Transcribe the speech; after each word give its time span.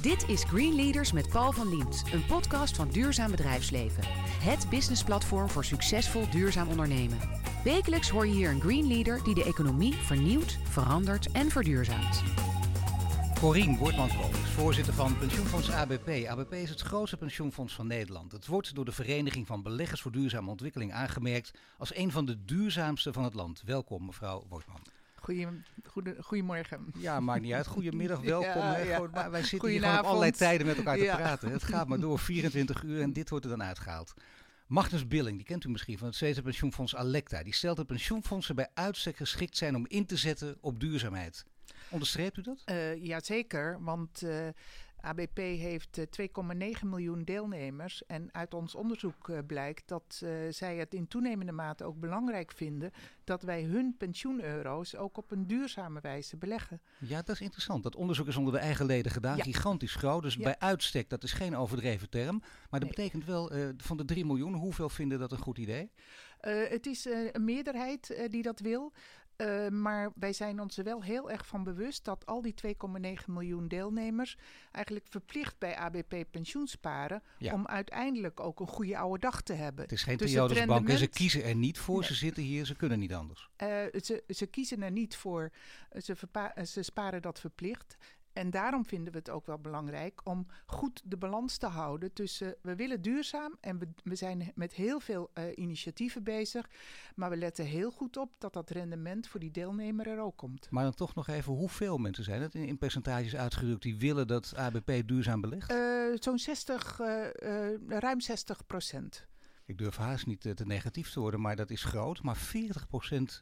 Dit 0.00 0.28
is 0.28 0.44
Green 0.44 0.74
Leaders 0.74 1.12
met 1.12 1.28
Paul 1.28 1.52
van 1.52 1.68
Liemt, 1.68 2.04
een 2.12 2.26
podcast 2.26 2.76
van 2.76 2.88
Duurzaam 2.88 3.30
Bedrijfsleven. 3.30 4.02
Het 4.42 4.66
businessplatform 4.70 5.48
voor 5.48 5.64
succesvol 5.64 6.30
duurzaam 6.30 6.68
ondernemen. 6.68 7.18
Wekelijks 7.64 8.08
hoor 8.08 8.26
je 8.26 8.32
hier 8.32 8.50
een 8.50 8.60
Green 8.60 8.86
Leader 8.86 9.24
die 9.24 9.34
de 9.34 9.44
economie 9.44 9.94
vernieuwt, 9.94 10.58
verandert 10.62 11.30
en 11.32 11.50
verduurzaamt. 11.50 12.22
Corien 13.40 13.76
Wortman-Kool 13.76 14.30
voorzitter 14.32 14.94
van 14.94 15.18
pensioenfonds 15.18 15.70
ABP. 15.70 16.26
ABP 16.28 16.52
is 16.52 16.70
het 16.70 16.80
grootste 16.80 17.16
pensioenfonds 17.16 17.74
van 17.74 17.86
Nederland. 17.86 18.32
Het 18.32 18.46
wordt 18.46 18.74
door 18.74 18.84
de 18.84 18.92
Vereniging 18.92 19.46
van 19.46 19.62
Beleggers 19.62 20.00
voor 20.00 20.12
Duurzame 20.12 20.50
Ontwikkeling 20.50 20.92
aangemerkt 20.92 21.50
als 21.78 21.96
een 21.96 22.10
van 22.10 22.24
de 22.24 22.44
duurzaamste 22.44 23.12
van 23.12 23.24
het 23.24 23.34
land. 23.34 23.62
Welkom, 23.64 24.04
mevrouw 24.04 24.46
Wortman. 24.48 24.80
Goeie, 25.30 25.48
goede, 25.84 26.16
goedemorgen. 26.22 26.92
Ja, 26.98 27.20
maakt 27.20 27.42
niet 27.42 27.52
uit. 27.52 27.66
Goedemiddag, 27.66 28.20
welkom. 28.34 28.62
Ja, 28.62 28.76
ja. 28.78 28.94
Gewoon, 28.94 29.10
maar 29.10 29.30
wij 29.30 29.42
zitten 29.44 29.68
hier 29.68 29.80
gewoon 29.82 29.98
op 29.98 30.04
allerlei 30.04 30.30
tijden 30.32 30.66
met 30.66 30.76
elkaar 30.76 30.96
te 30.96 31.02
Ja. 31.02 31.16
praten. 31.16 31.50
Het 31.50 31.62
gaat 31.62 31.88
maar 31.88 32.00
door, 32.00 32.18
24 32.28 32.82
uur 32.82 33.02
en 33.02 33.12
dit 33.12 33.30
wordt 33.30 33.44
er 33.44 33.50
dan 33.50 33.62
uitgehaald. 33.62 34.14
Magnus 34.66 35.06
Billing, 35.08 35.36
die 35.36 35.46
kent 35.46 35.64
u 35.64 35.68
misschien 35.68 35.98
van 35.98 36.06
het 36.06 36.16
Zweedse 36.16 36.42
pensioenfonds 36.42 36.96
Alecta. 36.96 37.42
Die 37.42 37.54
stelt 37.54 37.76
dat 37.76 37.86
pensioenfondsen 37.86 38.54
bij 38.54 38.68
uitstek 38.74 39.16
geschikt 39.16 39.56
zijn 39.56 39.76
om 39.76 39.84
in 39.88 40.06
te 40.06 40.16
zetten 40.16 40.56
op 40.60 40.80
duurzaamheid. 40.80 41.44
Onderstreept 41.88 42.36
u 42.36 42.42
dat? 42.42 42.62
Eh 42.64 43.04
jazeker, 43.04 43.78
want 43.82 44.22
eh, 44.22 44.48
ABP 45.02 45.36
heeft 45.36 45.98
eh, 45.98 46.28
2,9 46.80 46.86
miljoen 46.86 47.24
deelnemers. 47.24 48.06
En 48.06 48.28
uit 48.32 48.54
ons 48.54 48.74
onderzoek 48.74 49.28
eh, 49.28 49.38
blijkt 49.46 49.88
dat 49.88 50.20
eh, 50.24 50.30
zij 50.50 50.76
het 50.76 50.94
in 50.94 51.08
toenemende 51.08 51.52
mate 51.52 51.84
ook 51.84 52.00
belangrijk 52.00 52.52
vinden 52.52 52.90
dat 53.24 53.42
wij 53.42 53.62
hun 53.62 53.94
pensioeneuro's 53.98 54.94
ook 54.96 55.16
op 55.16 55.30
een 55.30 55.46
duurzame 55.46 56.00
wijze 56.00 56.36
beleggen. 56.36 56.80
Ja, 56.98 57.16
dat 57.22 57.28
is 57.34 57.40
interessant. 57.40 57.82
Dat 57.82 57.96
onderzoek 57.96 58.26
is 58.26 58.36
onder 58.36 58.52
de 58.52 58.58
eigen 58.58 58.86
leden 58.86 59.12
gedaan, 59.12 59.36
Ja. 59.36 59.42
gigantisch 59.42 59.94
groot. 59.94 60.22
Dus 60.22 60.34
Ja. 60.34 60.42
bij 60.42 60.58
uitstek, 60.58 61.08
dat 61.10 61.22
is 61.22 61.32
geen 61.32 61.56
overdreven 61.56 62.08
term. 62.10 62.38
Maar 62.70 62.80
dat 62.80 62.88
Nee. 62.88 62.90
betekent 62.90 63.24
wel, 63.24 63.50
eh, 63.50 63.68
van 63.76 63.96
de 63.96 64.04
3 64.04 64.24
miljoen, 64.26 64.54
hoeveel 64.54 64.88
vinden 64.88 65.18
dat 65.18 65.32
een 65.32 65.38
goed 65.38 65.58
idee? 65.58 65.90
Eh, 66.40 66.68
het 66.68 66.86
is 66.86 67.06
eh, 67.06 67.18
een 67.32 67.44
meerderheid 67.44 68.10
eh, 68.10 68.28
die 68.28 68.42
dat 68.42 68.60
wil. 68.60 68.92
Eh, 69.40 69.68
maar 69.68 70.12
wij 70.14 70.32
zijn 70.32 70.60
ons 70.60 70.76
er 70.76 70.84
wel 70.84 71.02
heel 71.02 71.30
erg 71.30 71.46
van 71.46 71.64
bewust 71.64 72.04
dat 72.04 72.26
al 72.26 72.42
die 72.42 72.54
2,9 72.54 73.24
miljoen 73.26 73.68
deelnemers 73.68 74.36
eigenlijk 74.72 75.06
verplicht 75.08 75.58
bij 75.58 75.76
ABP 75.76 76.14
pensioensparen 76.30 77.22
Ja. 77.38 77.52
om 77.54 77.66
uiteindelijk 77.66 78.40
ook 78.40 78.60
een 78.60 78.66
goede 78.66 78.98
oude 78.98 79.18
dag 79.18 79.42
te 79.42 79.52
hebben. 79.52 79.82
Het 79.82 79.92
is 79.92 80.02
geen 80.02 80.16
Dus 80.16 80.32
periodesbank 80.32 80.88
en 80.88 80.98
ze 80.98 81.06
kiezen 81.06 81.44
er 81.44 81.54
niet 81.54 81.78
voor. 81.78 81.98
Nee. 81.98 82.08
Ze 82.08 82.14
zitten 82.14 82.42
hier, 82.42 82.64
ze 82.64 82.76
kunnen 82.76 82.98
niet 82.98 83.14
anders. 83.14 83.48
Eh, 83.56 83.68
ze, 84.02 84.24
ze 84.28 84.46
kiezen 84.46 84.82
er 84.82 84.90
niet 84.90 85.16
voor, 85.16 85.50
ze, 86.02 86.16
ze 86.64 86.82
sparen 86.82 87.22
dat 87.22 87.40
verplicht. 87.40 87.96
En 88.40 88.50
daarom 88.50 88.86
vinden 88.86 89.12
we 89.12 89.18
het 89.18 89.30
ook 89.30 89.46
wel 89.46 89.58
belangrijk 89.58 90.20
om 90.24 90.46
goed 90.66 91.02
de 91.04 91.16
balans 91.16 91.56
te 91.56 91.66
houden 91.66 92.12
tussen 92.12 92.54
we 92.62 92.76
willen 92.76 93.02
duurzaam 93.02 93.56
en 93.60 93.78
we, 93.78 93.88
we 94.04 94.14
zijn 94.14 94.52
met 94.54 94.74
heel 94.74 95.00
veel 95.00 95.30
eh, 95.32 95.44
initiatieven 95.54 96.22
bezig, 96.22 96.70
maar 97.14 97.30
we 97.30 97.36
letten 97.36 97.64
heel 97.64 97.90
goed 97.90 98.16
op 98.16 98.32
dat 98.38 98.52
dat 98.52 98.70
rendement 98.70 99.26
voor 99.28 99.40
die 99.40 99.50
deelnemer 99.50 100.06
er 100.06 100.20
ook 100.20 100.36
komt. 100.36 100.70
Maar 100.70 100.82
dan 100.82 100.94
toch 100.94 101.14
nog 101.14 101.28
even, 101.28 101.52
hoeveel 101.52 101.98
mensen 101.98 102.24
zijn 102.24 102.42
het 102.42 102.54
in, 102.54 102.64
in 102.66 102.78
percentages 102.78 103.36
uitgedrukt 103.36 103.82
die 103.82 103.98
willen 103.98 104.26
dat 104.26 104.52
ABP 104.56 105.02
duurzaam 105.06 105.40
belegt? 105.40 105.70
Eh, 105.70 105.78
Zo'n 106.14 106.38
60, 106.38 107.00
eh, 107.00 107.28
ruim 107.88 108.20
60 108.20 108.66
procent. 108.66 109.28
Ik 109.70 109.78
durf 109.78 109.96
haast 109.96 110.26
niet 110.26 110.46
eh, 110.46 110.52
te 110.52 110.66
negatief 110.66 111.10
te 111.10 111.20
worden, 111.20 111.40
maar 111.40 111.56
dat 111.56 111.70
is 111.70 111.84
groot. 111.84 112.22
Maar 112.22 112.36
40% 112.36 112.40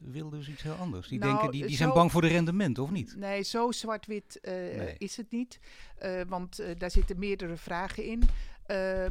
wil 0.01 0.31
dus 0.31 0.49
iets 0.49 0.63
heel 0.63 0.75
anders. 0.75 1.09
Die, 1.09 1.19
Nou, 1.19 1.33
denken, 1.33 1.51
die, 1.51 1.67
die 1.67 1.77
zijn 1.77 1.93
bang 1.93 2.13
voor 2.13 2.21
de 2.21 2.29
rendement, 2.29 2.79
of 2.79 2.91
niet? 2.91 3.17
Nee, 3.17 3.43
zo 3.43 3.73
zwart-wit 3.73 4.41
eh, 4.41 4.53
Nee. 4.53 4.95
is 4.99 5.17
het 5.17 5.31
niet. 5.31 5.61
Eh, 5.99 6.21
want 6.29 6.63
daar 6.79 6.91
zitten 6.91 7.19
meerdere 7.19 7.57
vragen 7.57 8.05
in. 8.05 8.23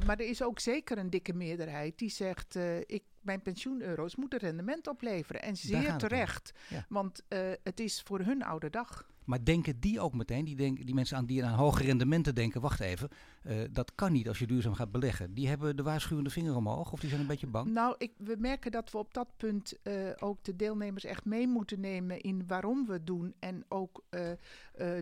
Maar 0.05 0.17
er 0.17 0.29
is 0.29 0.43
ook 0.43 0.59
zeker 0.59 0.97
een 0.97 1.09
dikke 1.09 1.33
meerderheid 1.33 1.97
die 1.97 2.09
zegt: 2.09 2.55
ik, 2.85 3.03
mijn 3.27 3.41
pensioeneuro's 3.41 4.15
moeten 4.15 4.39
rendement 4.39 4.87
opleveren. 4.87 5.41
En 5.41 5.55
zeer 5.57 5.95
terecht, 5.95 6.51
Ja. 6.69 6.85
want 6.89 7.23
eh, 7.27 7.39
het 7.63 7.79
is 7.79 8.01
voor 8.05 8.19
hun 8.19 8.43
oude 8.43 8.69
dag. 8.69 9.07
Maar 9.25 9.43
denken 9.45 9.79
die 9.79 9.99
ook 9.99 10.13
meteen, 10.13 10.45
die, 10.45 10.55
denken, 10.55 10.85
die 10.85 10.95
mensen 10.95 11.17
aan 11.17 11.25
die 11.25 11.45
aan 11.45 11.53
hoge 11.57 11.83
rendementen 11.83 12.35
denken, 12.35 12.61
wacht 12.61 12.79
even, 12.79 13.09
eh, 13.43 13.55
dat 13.71 13.91
kan 13.95 14.11
niet 14.11 14.27
als 14.27 14.39
je 14.39 14.47
duurzaam 14.47 14.73
gaat 14.73 14.91
beleggen. 14.91 15.33
Die 15.33 15.47
hebben 15.47 15.75
de 15.75 15.83
waarschuwende 15.83 16.29
vinger 16.29 16.55
omhoog 16.55 16.91
of 16.91 16.99
die 16.99 17.09
zijn 17.09 17.21
een 17.21 17.27
beetje 17.27 17.47
bang? 17.47 17.69
Nou, 17.69 17.95
ik, 17.97 18.11
we 18.17 18.35
merken 18.39 18.71
dat 18.71 18.91
we 18.91 18.97
op 18.97 19.13
dat 19.13 19.27
punt 19.37 19.73
eh, 19.83 19.93
ook 20.19 20.43
de 20.43 20.55
deelnemers 20.55 21.03
echt 21.03 21.25
mee 21.25 21.47
moeten 21.47 21.79
nemen 21.79 22.21
in 22.21 22.43
waarom 22.47 22.85
we 22.85 22.93
het 22.93 23.07
doen. 23.07 23.33
En 23.39 23.65
ook 23.67 24.03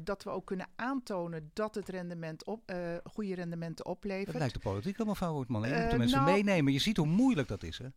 dat 0.04 0.24
we 0.24 0.30
ook 0.30 0.46
kunnen 0.46 0.68
aantonen 0.76 1.50
dat 1.54 1.76
het 1.76 1.90
rendement 1.90 2.46
op, 2.46 2.74
goede 3.04 3.36
rendementen 3.36 3.86
Dat 3.86 3.94
oplevert. 3.94 4.38
lijkt 4.38 4.54
de 4.54 4.60
politiek 4.60 4.96
allemaal 4.98 5.16
van 5.16 5.32
Wortman. 5.32 5.68
Je 5.70 5.76
moet 5.82 5.92
de 5.92 5.98
mensen 5.98 6.20
nou- 6.20 6.32
meenemen. 6.32 6.74
Je 6.74 6.80
ziet 6.80 6.98
hoe 6.98 7.08
moeilijk 7.08 7.48
dat 7.48 7.64
is. 7.64 7.78
Hè? 7.78 7.88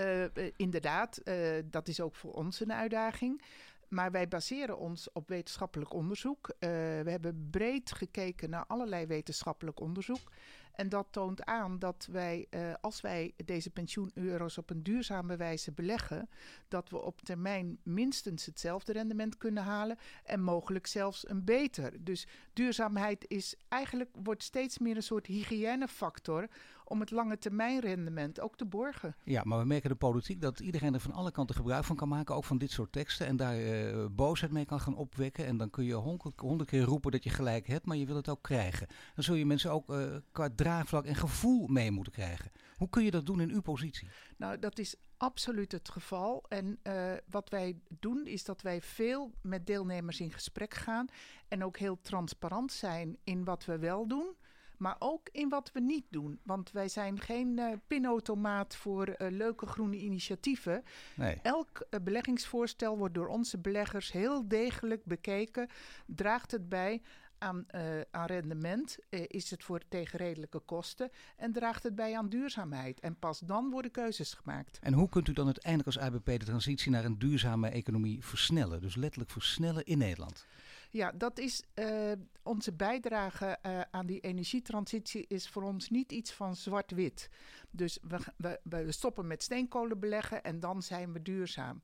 Eh, 0.00 0.24
eh, 0.24 0.52
inderdaad, 0.56 1.16
eh, 1.16 1.36
dat 1.64 1.88
is 1.88 2.00
ook 2.00 2.14
voor 2.14 2.32
ons 2.32 2.60
een 2.60 2.72
uitdaging. 2.72 3.42
Maar 3.88 4.10
wij 4.10 4.28
baseren 4.28 4.78
ons 4.78 5.12
op 5.12 5.28
wetenschappelijk 5.28 5.92
onderzoek. 5.92 6.54
We 6.58 7.10
hebben 7.10 7.48
breed 7.50 7.92
gekeken 7.92 8.50
naar 8.50 8.64
allerlei 8.66 9.06
wetenschappelijk 9.06 9.80
onderzoek. 9.80 10.32
En 10.72 10.88
dat 10.88 11.06
toont 11.10 11.44
aan 11.44 11.78
dat 11.78 12.08
wij, 12.10 12.46
eh, 12.50 12.72
als 12.80 13.00
wij 13.00 13.32
deze 13.44 13.70
pensioeneuro's 13.70 14.58
op 14.58 14.70
een 14.70 14.82
duurzame 14.82 15.36
wijze 15.36 15.72
beleggen, 15.72 16.28
dat 16.68 16.90
we 16.90 17.02
op 17.02 17.22
termijn 17.22 17.78
minstens 17.82 18.46
hetzelfde 18.46 18.92
rendement 18.92 19.36
kunnen 19.36 19.62
halen 19.62 19.98
en 20.24 20.42
mogelijk 20.42 20.86
zelfs 20.86 21.28
een 21.28 21.44
beter. 21.44 22.04
Dus 22.04 22.26
duurzaamheid 22.52 23.24
is 23.28 23.54
eigenlijk 23.68 24.10
wordt 24.22 24.42
steeds 24.42 24.78
meer 24.78 24.96
een 24.96 25.02
soort 25.02 25.26
hygiënefactor 25.26 26.48
om 26.90 27.00
het 27.00 27.10
lange 27.10 27.38
termijn 27.38 27.80
rendement 27.80 28.40
ook 28.40 28.56
te 28.56 28.64
borgen. 28.64 29.16
Ja, 29.24 29.42
maar 29.44 29.58
we 29.58 29.64
merken 29.64 29.90
de 29.90 29.96
politiek 29.96 30.40
dat 30.40 30.60
iedereen 30.60 30.94
er 30.94 31.00
van 31.00 31.12
alle 31.12 31.30
kanten 31.30 31.56
gebruik 31.56 31.84
van 31.84 31.96
kan 31.96 32.08
maken, 32.08 32.34
ook 32.34 32.44
van 32.44 32.58
dit 32.58 32.70
soort 32.70 32.92
teksten. 32.92 33.26
En 33.26 33.36
daar 33.36 33.58
eh, 33.58 34.04
boosheid 34.10 34.52
mee 34.52 34.64
kan 34.64 34.80
gaan 34.80 34.96
opwekken. 34.96 35.46
En 35.46 35.56
dan 35.56 35.70
kun 35.70 35.84
je 35.84 35.94
honderd, 35.94 36.68
keer 36.68 36.82
roepen 36.82 37.10
dat 37.10 37.24
je 37.24 37.30
gelijk 37.30 37.66
hebt, 37.66 37.86
maar 37.86 37.96
je 37.96 38.06
wil 38.06 38.16
het 38.16 38.28
ook 38.28 38.42
krijgen. 38.42 38.86
Dan 39.14 39.24
zul 39.24 39.34
je 39.34 39.46
mensen 39.46 39.70
ook 39.70 39.90
eh, 39.90 40.02
qua 40.32 40.48
draagvlak 40.62 41.04
en 41.04 41.14
gevoel 41.14 41.66
mee 41.66 41.90
moeten 41.90 42.12
krijgen. 42.12 42.50
Hoe 42.76 42.88
kun 42.88 43.04
je 43.04 43.10
dat 43.10 43.26
doen 43.26 43.40
in 43.40 43.50
uw 43.50 43.60
positie? 43.60 44.08
Nou, 44.36 44.58
dat 44.58 44.78
is 44.78 44.94
absoluut 45.16 45.72
het 45.72 45.88
geval. 45.88 46.44
En 46.48 46.78
eh, 46.82 47.12
wat 47.30 47.48
wij 47.48 47.78
doen 47.88 48.26
is 48.26 48.44
dat 48.44 48.62
wij 48.62 48.80
veel 48.82 49.32
met 49.42 49.66
deelnemers 49.66 50.20
in 50.20 50.32
gesprek 50.32 50.74
gaan 50.74 51.06
en 51.48 51.64
ook 51.64 51.78
heel 51.78 52.00
transparant 52.00 52.72
zijn 52.72 53.16
in 53.24 53.44
wat 53.44 53.64
we 53.64 53.78
wel 53.78 54.06
doen. 54.06 54.36
Maar 54.76 54.96
ook 54.98 55.28
in 55.32 55.48
wat 55.48 55.72
we 55.72 55.80
niet 55.80 56.04
doen. 56.10 56.40
Want 56.42 56.70
wij 56.70 56.88
zijn 56.88 57.20
geen 57.20 57.58
eh, 57.58 57.72
pinautomaat 57.86 58.76
voor 58.76 59.06
eh, 59.06 59.30
leuke 59.30 59.66
groene 59.66 59.96
initiatieven. 59.96 60.82
Nee. 61.16 61.38
Elk 61.42 61.86
beleggingsvoorstel 62.02 62.98
wordt 62.98 63.14
door 63.14 63.28
onze 63.28 63.58
beleggers 63.58 64.12
heel 64.12 64.48
degelijk 64.48 65.04
bekeken. 65.04 65.68
Draagt 66.06 66.50
het 66.50 66.68
bij 66.68 67.02
aan, 67.40 67.64
eh, 67.66 68.00
aan 68.10 68.26
rendement? 68.26 68.98
Eh, 69.08 69.22
is 69.26 69.50
het 69.50 69.64
voor 69.64 69.80
tegen 69.88 70.18
redelijke 70.18 70.58
kosten? 70.58 71.10
En 71.36 71.52
draagt 71.52 71.82
het 71.82 71.94
bij 71.94 72.16
aan 72.16 72.28
duurzaamheid? 72.28 73.00
En 73.00 73.18
pas 73.18 73.38
dan 73.38 73.70
worden 73.70 73.90
keuzes 73.90 74.34
gemaakt. 74.34 74.78
En 74.82 74.92
hoe 74.92 75.08
kunt 75.08 75.28
u 75.28 75.32
dan 75.32 75.44
uiteindelijk 75.44 75.96
als 75.96 75.98
ABP 75.98 76.26
de 76.26 76.44
transitie 76.44 76.90
naar 76.90 77.04
een 77.04 77.18
duurzame 77.18 77.68
economie 77.68 78.24
versnellen? 78.24 78.80
Dus 78.80 78.94
letterlijk 78.94 79.30
versnellen 79.30 79.84
in 79.84 79.98
Nederland. 79.98 80.46
Ja, 80.90 81.12
dat 81.12 81.38
is 81.38 81.62
eh, 81.74 82.12
onze 82.42 82.72
bijdrage 82.72 83.58
aan 83.90 84.06
die 84.06 84.20
energietransitie 84.20 85.24
is 85.28 85.48
voor 85.48 85.62
ons 85.62 85.88
niet 85.88 86.12
iets 86.12 86.32
van 86.32 86.56
zwart-wit. 86.56 87.30
Dus 87.70 87.98
we, 88.02 88.18
we, 88.36 88.60
we 88.62 88.92
stoppen 88.92 89.26
met 89.26 89.42
steenkolen 89.42 89.98
beleggen 89.98 90.42
en 90.42 90.60
dan 90.60 90.82
zijn 90.82 91.12
we 91.12 91.22
duurzaam. 91.22 91.80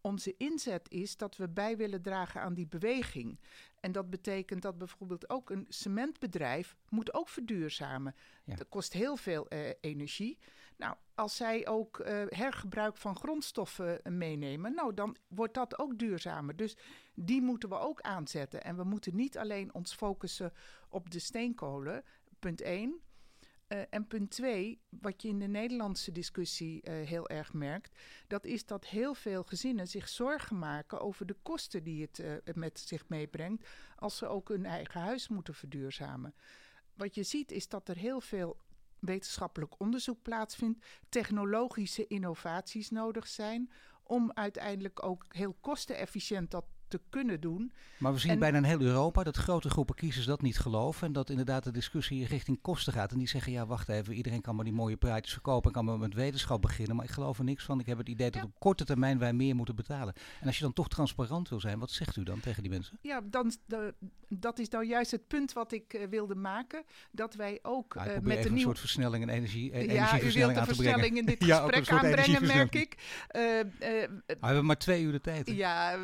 Onze 0.00 0.34
inzet 0.36 0.90
is 0.90 1.16
dat 1.16 1.36
we 1.36 1.48
bij 1.48 1.76
willen 1.76 2.02
dragen 2.02 2.40
aan 2.40 2.54
die 2.54 2.66
beweging. 2.66 3.40
En 3.80 3.92
dat 3.92 4.10
betekent 4.10 4.62
dat 4.62 4.78
bijvoorbeeld 4.78 5.30
ook 5.30 5.50
een 5.50 5.66
cementbedrijf 5.68 6.76
moet 6.88 7.14
ook 7.14 7.28
verduurzamen. 7.28 8.14
Ja. 8.44 8.54
Dat 8.54 8.68
kost 8.68 8.92
heel 8.92 9.16
veel 9.16 9.48
eh, 9.48 9.70
energie. 9.80 10.38
Nou, 10.76 10.96
als 11.14 11.36
zij 11.36 11.66
ook 11.66 11.98
eh, 11.98 12.22
hergebruik 12.28 12.96
van 12.96 13.16
grondstoffen 13.16 14.02
eh, 14.02 14.12
meenemen, 14.12 14.74
nou, 14.74 14.94
dan 14.94 15.16
wordt 15.28 15.54
dat 15.54 15.78
ook 15.78 15.98
duurzamer. 15.98 16.56
Dus 16.56 16.76
die 17.14 17.42
moeten 17.42 17.68
we 17.68 17.78
ook 17.78 18.00
aanzetten. 18.00 18.62
En 18.64 18.76
we 18.76 18.84
moeten 18.84 19.16
niet 19.16 19.38
alleen 19.38 19.74
ons 19.74 19.94
focussen 19.94 20.52
op 20.88 21.10
de 21.10 21.18
steenkolen, 21.18 22.04
punt 22.38 22.60
1. 22.60 23.00
Eh, 23.70 23.80
en 23.90 24.06
punt 24.06 24.30
twee, 24.30 24.80
wat 24.88 25.22
je 25.22 25.28
in 25.28 25.38
de 25.38 25.46
Nederlandse 25.46 26.12
discussie 26.12 26.82
eh, 26.82 27.08
heel 27.08 27.28
erg 27.28 27.52
merkt, 27.52 27.98
dat 28.26 28.44
is 28.44 28.66
dat 28.66 28.86
heel 28.86 29.14
veel 29.14 29.42
gezinnen 29.42 29.88
zich 29.88 30.08
zorgen 30.08 30.58
maken 30.58 31.00
over 31.00 31.26
de 31.26 31.36
kosten 31.42 31.84
die 31.84 32.02
het 32.02 32.18
eh, 32.18 32.54
met 32.54 32.80
zich 32.80 33.08
meebrengt 33.08 33.68
als 33.96 34.16
ze 34.16 34.26
ook 34.26 34.48
hun 34.48 34.66
eigen 34.66 35.00
huis 35.00 35.28
moeten 35.28 35.54
verduurzamen. 35.54 36.34
Wat 36.94 37.14
je 37.14 37.22
ziet 37.22 37.50
is 37.50 37.68
dat 37.68 37.88
er 37.88 37.96
heel 37.96 38.20
veel 38.20 38.56
wetenschappelijk 38.98 39.80
onderzoek 39.80 40.22
plaatsvindt, 40.22 40.86
technologische 41.08 42.06
innovaties 42.06 42.90
nodig 42.90 43.26
zijn 43.26 43.70
om 44.02 44.32
uiteindelijk 44.34 45.02
ook 45.02 45.24
heel 45.28 45.56
kostenefficiënt 45.60 46.50
dat 46.50 46.64
te 46.90 47.00
kunnen 47.10 47.40
doen. 47.40 47.72
Maar 47.98 48.12
we 48.12 48.18
zien 48.18 48.30
En- 48.30 48.38
bijna 48.38 48.56
in 48.56 48.64
heel 48.64 48.80
Europa 48.80 49.22
dat 49.22 49.36
grote 49.36 49.70
groepen 49.70 49.94
kiezers 49.94 50.26
dat 50.26 50.42
niet 50.42 50.58
geloven. 50.58 51.06
En 51.06 51.12
dat 51.12 51.30
inderdaad 51.30 51.64
de 51.64 51.70
discussie 51.72 52.26
richting 52.26 52.58
kosten 52.60 52.92
gaat. 52.92 53.12
En 53.12 53.18
die 53.18 53.28
zeggen, 53.28 53.52
ja 53.52 53.66
wacht 53.66 53.88
even, 53.88 54.14
iedereen 54.14 54.40
kan 54.40 54.54
maar 54.54 54.64
die 54.64 54.74
mooie 54.74 54.96
praatjes 54.96 55.32
verkopen. 55.32 55.66
en 55.66 55.72
kan 55.76 55.84
maar 55.84 55.98
met 55.98 56.14
wetenschap 56.14 56.62
beginnen. 56.62 56.96
Maar 56.96 57.04
ik 57.04 57.10
geloof 57.10 57.38
er 57.38 57.44
niks 57.44 57.64
van. 57.64 57.80
Ik 57.80 57.86
heb 57.86 57.98
het 57.98 58.08
idee 58.08 58.30
dat 58.30 58.40
Ja. 58.42 58.46
op 58.46 58.58
korte 58.58 58.84
termijn 58.84 59.18
wij 59.18 59.32
meer 59.32 59.54
moeten 59.56 59.74
betalen. 59.76 60.14
En 60.40 60.46
als 60.46 60.56
je 60.56 60.62
dan 60.62 60.72
toch 60.72 60.88
transparant 60.88 61.48
wil 61.48 61.60
zijn, 61.60 61.78
wat 61.78 61.90
zegt 61.90 62.16
u 62.16 62.22
dan 62.22 62.40
tegen 62.40 62.62
die 62.62 62.70
mensen? 62.72 62.98
Ja, 63.02 63.20
dan, 63.24 63.52
de- 63.66 63.94
dat 64.28 64.58
is 64.58 64.68
nou 64.68 64.84
juist 64.86 65.10
het 65.10 65.26
punt 65.26 65.52
wat 65.52 65.72
ik 65.72 65.92
eh, 65.94 66.08
wilde 66.08 66.34
maken. 66.34 66.82
Dat 67.10 67.34
wij 67.34 67.58
ook 67.62 67.94
Nou, 67.94 68.08
eh, 68.08 68.18
met 68.20 68.36
een 68.44 68.44
nieuwe... 68.44 68.60
soort 68.60 68.78
versnelling 68.78 69.22
en 69.22 69.28
energie, 69.28 69.70
eh, 69.72 69.84
Ja, 69.94 70.16
u 70.18 70.20
wilt 70.20 70.32
brengen. 70.32 70.64
versnelling 70.64 71.16
in 71.16 71.24
dit 71.26 71.44
Ja, 71.50 71.62
een 71.62 71.72
gesprek 71.72 71.98
aanbrengen, 72.04 72.46
merk 72.46 72.74
ik. 72.74 72.96
Eh, 73.28 73.60
eh, 73.60 73.66
we 74.26 74.36
hebben 74.40 74.64
maar 74.66 74.78
twee 74.78 75.02
uur 75.02 75.12
de 75.12 75.20
tijd. 75.20 75.46
hè? 75.48 75.54
Ja, 75.54 75.92
eh, 75.92 75.98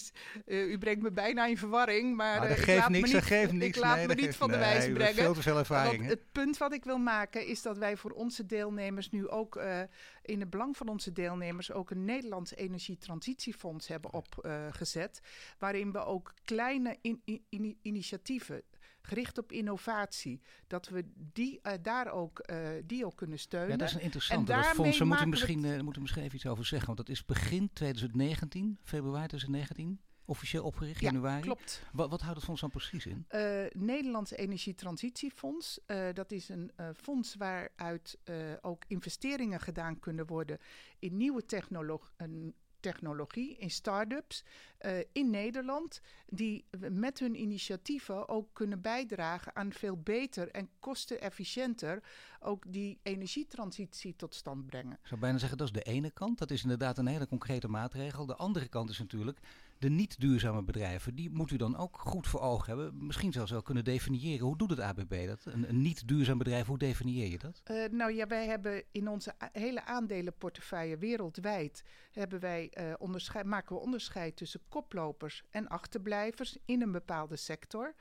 precies. 0.00 0.42
Eh, 0.46 0.70
u 0.70 0.78
brengt 0.78 1.02
me 1.02 1.10
bijna 1.10 1.46
in 1.46 1.58
verwarring, 1.58 2.16
maar 2.16 2.38
Maar 2.38 2.48
dat 2.48 2.58
ik 2.58 2.64
geeft 2.64 2.88
niks, 2.88 3.06
me 3.06 3.12
dat 3.12 3.20
niet, 3.20 3.30
geeft 3.32 3.52
niks. 3.52 3.76
Ik 3.76 3.82
laat 3.82 3.96
Nee, 3.96 4.06
me 4.06 4.14
niet 4.14 4.36
van 4.36 4.48
de 4.50 4.56
nee, 4.56 4.64
wijs 4.64 4.92
brengen. 4.92 5.14
veel 5.14 5.34
te 5.34 5.42
veel 5.42 5.58
ervaring. 5.58 5.96
Want 5.98 6.10
het 6.10 6.32
punt 6.32 6.58
wat 6.58 6.72
ik 6.72 6.84
wil 6.84 6.98
maken 6.98 7.46
is 7.46 7.62
dat 7.62 7.78
wij 7.78 7.96
voor 7.96 8.10
onze 8.10 8.46
deelnemers 8.46 9.10
nu 9.10 9.28
ook 9.28 9.56
eh, 9.56 9.80
in 10.22 10.40
het 10.40 10.50
belang 10.50 10.76
van 10.76 10.88
onze 10.88 11.12
deelnemers 11.12 11.72
ook 11.72 11.90
een 11.90 12.04
Nederlands 12.04 12.54
energietransitiefonds 12.54 13.88
hebben 13.88 14.12
opgezet. 14.12 15.20
waarin 15.58 15.92
we 15.92 15.98
ook 16.04 16.34
kleine 16.44 16.98
in- 17.00 17.22
in- 17.24 17.44
in- 17.48 17.78
initiatieven 17.82 18.62
gericht 19.02 19.38
op 19.38 19.52
innovatie, 19.52 20.40
dat 20.66 20.88
we 20.88 21.04
die, 21.32 21.60
eh, 21.62 21.72
daar 21.82 22.12
ook, 22.12 22.38
eh, 22.38 22.58
die 22.86 23.04
ook 23.04 23.16
kunnen 23.16 23.38
steunen. 23.38 23.70
Ja, 23.70 23.76
dat 23.76 23.88
is 23.88 23.94
een 23.94 24.00
interessante. 24.00 24.52
En 24.52 24.58
Dat 24.58 24.64
daarmee 24.64 24.74
fonds, 24.84 24.98
daar 24.98 25.06
moeten 25.06 25.24
we 25.24 25.30
misschien, 25.30 25.64
eh, 25.64 25.80
moeten 25.80 26.02
misschien 26.02 26.22
even 26.22 26.36
iets 26.36 26.46
over 26.46 26.66
zeggen. 26.66 26.86
Want 26.86 26.98
dat 26.98 27.08
is 27.08 27.24
begin 27.24 27.70
2019, 27.72 28.78
februari 28.82 29.26
2019, 29.26 30.00
officieel 30.24 30.64
opgericht, 30.64 31.00
Ja, 31.00 31.10
januari. 31.10 31.40
Klopt. 31.40 31.82
Wat, 31.92 32.10
wat 32.10 32.20
houdt 32.20 32.36
het 32.36 32.44
fonds 32.44 32.60
dan 32.60 32.70
precies 32.70 33.06
in? 33.06 33.24
Eh 33.28 33.64
Nederlands 33.72 34.30
Energietransitiefonds. 34.30 35.80
dat 36.12 36.32
is 36.32 36.48
een 36.48 36.72
fonds 36.96 37.34
waaruit 37.34 38.18
ook 38.60 38.84
investeringen 38.86 39.60
gedaan 39.60 39.98
kunnen 39.98 40.26
worden 40.26 40.58
in 40.98 41.16
nieuwe 41.16 41.44
technolog 41.46 42.12
een 42.16 42.54
technologie, 42.80 43.56
in 43.56 43.70
start-ups 43.70 44.44
eh, 44.78 44.98
in 45.12 45.30
Nederland, 45.30 46.00
die 46.26 46.64
met 46.90 47.18
hun 47.18 47.40
initiatieven 47.40 48.28
ook 48.28 48.48
kunnen 48.52 48.80
bijdragen 48.80 49.56
aan 49.56 49.72
veel 49.72 49.96
beter 49.96 50.50
en 50.50 50.68
kostenefficiënter 50.78 52.02
ook 52.40 52.64
die 52.68 52.98
energietransitie 53.02 54.16
tot 54.16 54.34
stand 54.34 54.66
brengen. 54.66 54.98
Ik 55.02 55.06
zou 55.06 55.20
bijna 55.20 55.38
zeggen, 55.38 55.58
dat 55.58 55.66
is 55.66 55.72
de 55.72 55.82
ene 55.82 56.10
kant. 56.10 56.38
Dat 56.38 56.50
is 56.50 56.62
inderdaad 56.62 56.98
een 56.98 57.06
hele 57.06 57.28
concrete 57.28 57.68
maatregel. 57.68 58.26
De 58.26 58.36
andere 58.36 58.68
kant 58.68 58.90
is 58.90 58.98
natuurlijk 58.98 59.38
de 59.80 59.90
niet 59.90 60.20
duurzame 60.20 60.62
bedrijven. 60.62 61.14
Die 61.14 61.30
moet 61.30 61.50
u 61.50 61.56
dan 61.56 61.76
ook 61.76 61.98
goed 61.98 62.26
voor 62.26 62.40
ogen 62.40 62.66
hebben. 62.66 63.06
Misschien 63.06 63.32
zelfs 63.32 63.50
wel 63.50 63.62
kunnen 63.62 63.84
definiëren. 63.84 64.46
Hoe 64.46 64.56
doet 64.56 64.70
het 64.70 64.80
ABB 64.80 65.26
dat? 65.26 65.44
Een, 65.44 65.80
niet 65.80 66.08
duurzaam 66.08 66.38
bedrijf, 66.38 66.66
hoe 66.66 66.78
definieer 66.78 67.30
je 67.30 67.38
dat? 67.38 67.60
Eh, 67.64 67.84
nou 67.90 68.12
ja, 68.14 68.26
wij 68.26 68.46
hebben 68.46 68.82
in 68.92 69.08
onze 69.08 69.34
hele 69.52 69.84
aandelenportefeuille 69.84 70.98
wereldwijd 70.98 71.82
hebben 72.12 72.40
wij, 72.40 72.68
eh, 72.70 73.42
maken 73.44 73.76
we 73.76 73.82
onderscheid 73.82 74.36
tussen 74.36 74.60
koplopers 74.68 75.42
en 75.50 75.68
achterblijvers 75.68 76.56
in 76.64 76.82
een 76.82 76.92
bepaalde 76.92 77.36
sector. 77.36 77.94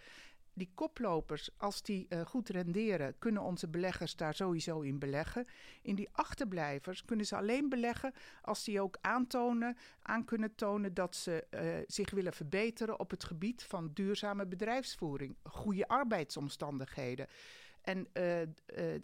Die 0.59 0.71
koplopers, 0.73 1.49
als 1.57 1.81
die 1.81 2.05
eh, 2.09 2.21
goed 2.25 2.49
renderen, 2.49 3.15
kunnen 3.19 3.41
onze 3.41 3.67
beleggers 3.67 4.15
daar 4.15 4.33
sowieso 4.33 4.81
in 4.81 4.99
beleggen. 4.99 5.47
In 5.81 5.95
die 5.95 6.09
achterblijvers 6.11 7.05
kunnen 7.05 7.25
ze 7.25 7.35
alleen 7.35 7.69
beleggen 7.69 8.13
als 8.41 8.63
die 8.63 8.81
ook 8.81 8.97
aantonen, 9.01 9.77
aan 10.01 10.25
kunnen 10.25 10.55
tonen 10.55 10.93
dat 10.93 11.15
ze 11.15 11.45
eh, 11.49 11.63
zich 11.87 12.11
willen 12.11 12.33
verbeteren 12.33 12.99
op 12.99 13.11
het 13.11 13.23
gebied 13.23 13.63
van 13.63 13.91
duurzame 13.93 14.45
bedrijfsvoering, 14.45 15.35
goede 15.43 15.87
arbeidsomstandigheden. 15.87 17.27
En, 17.81 18.07
eh, 18.13 18.41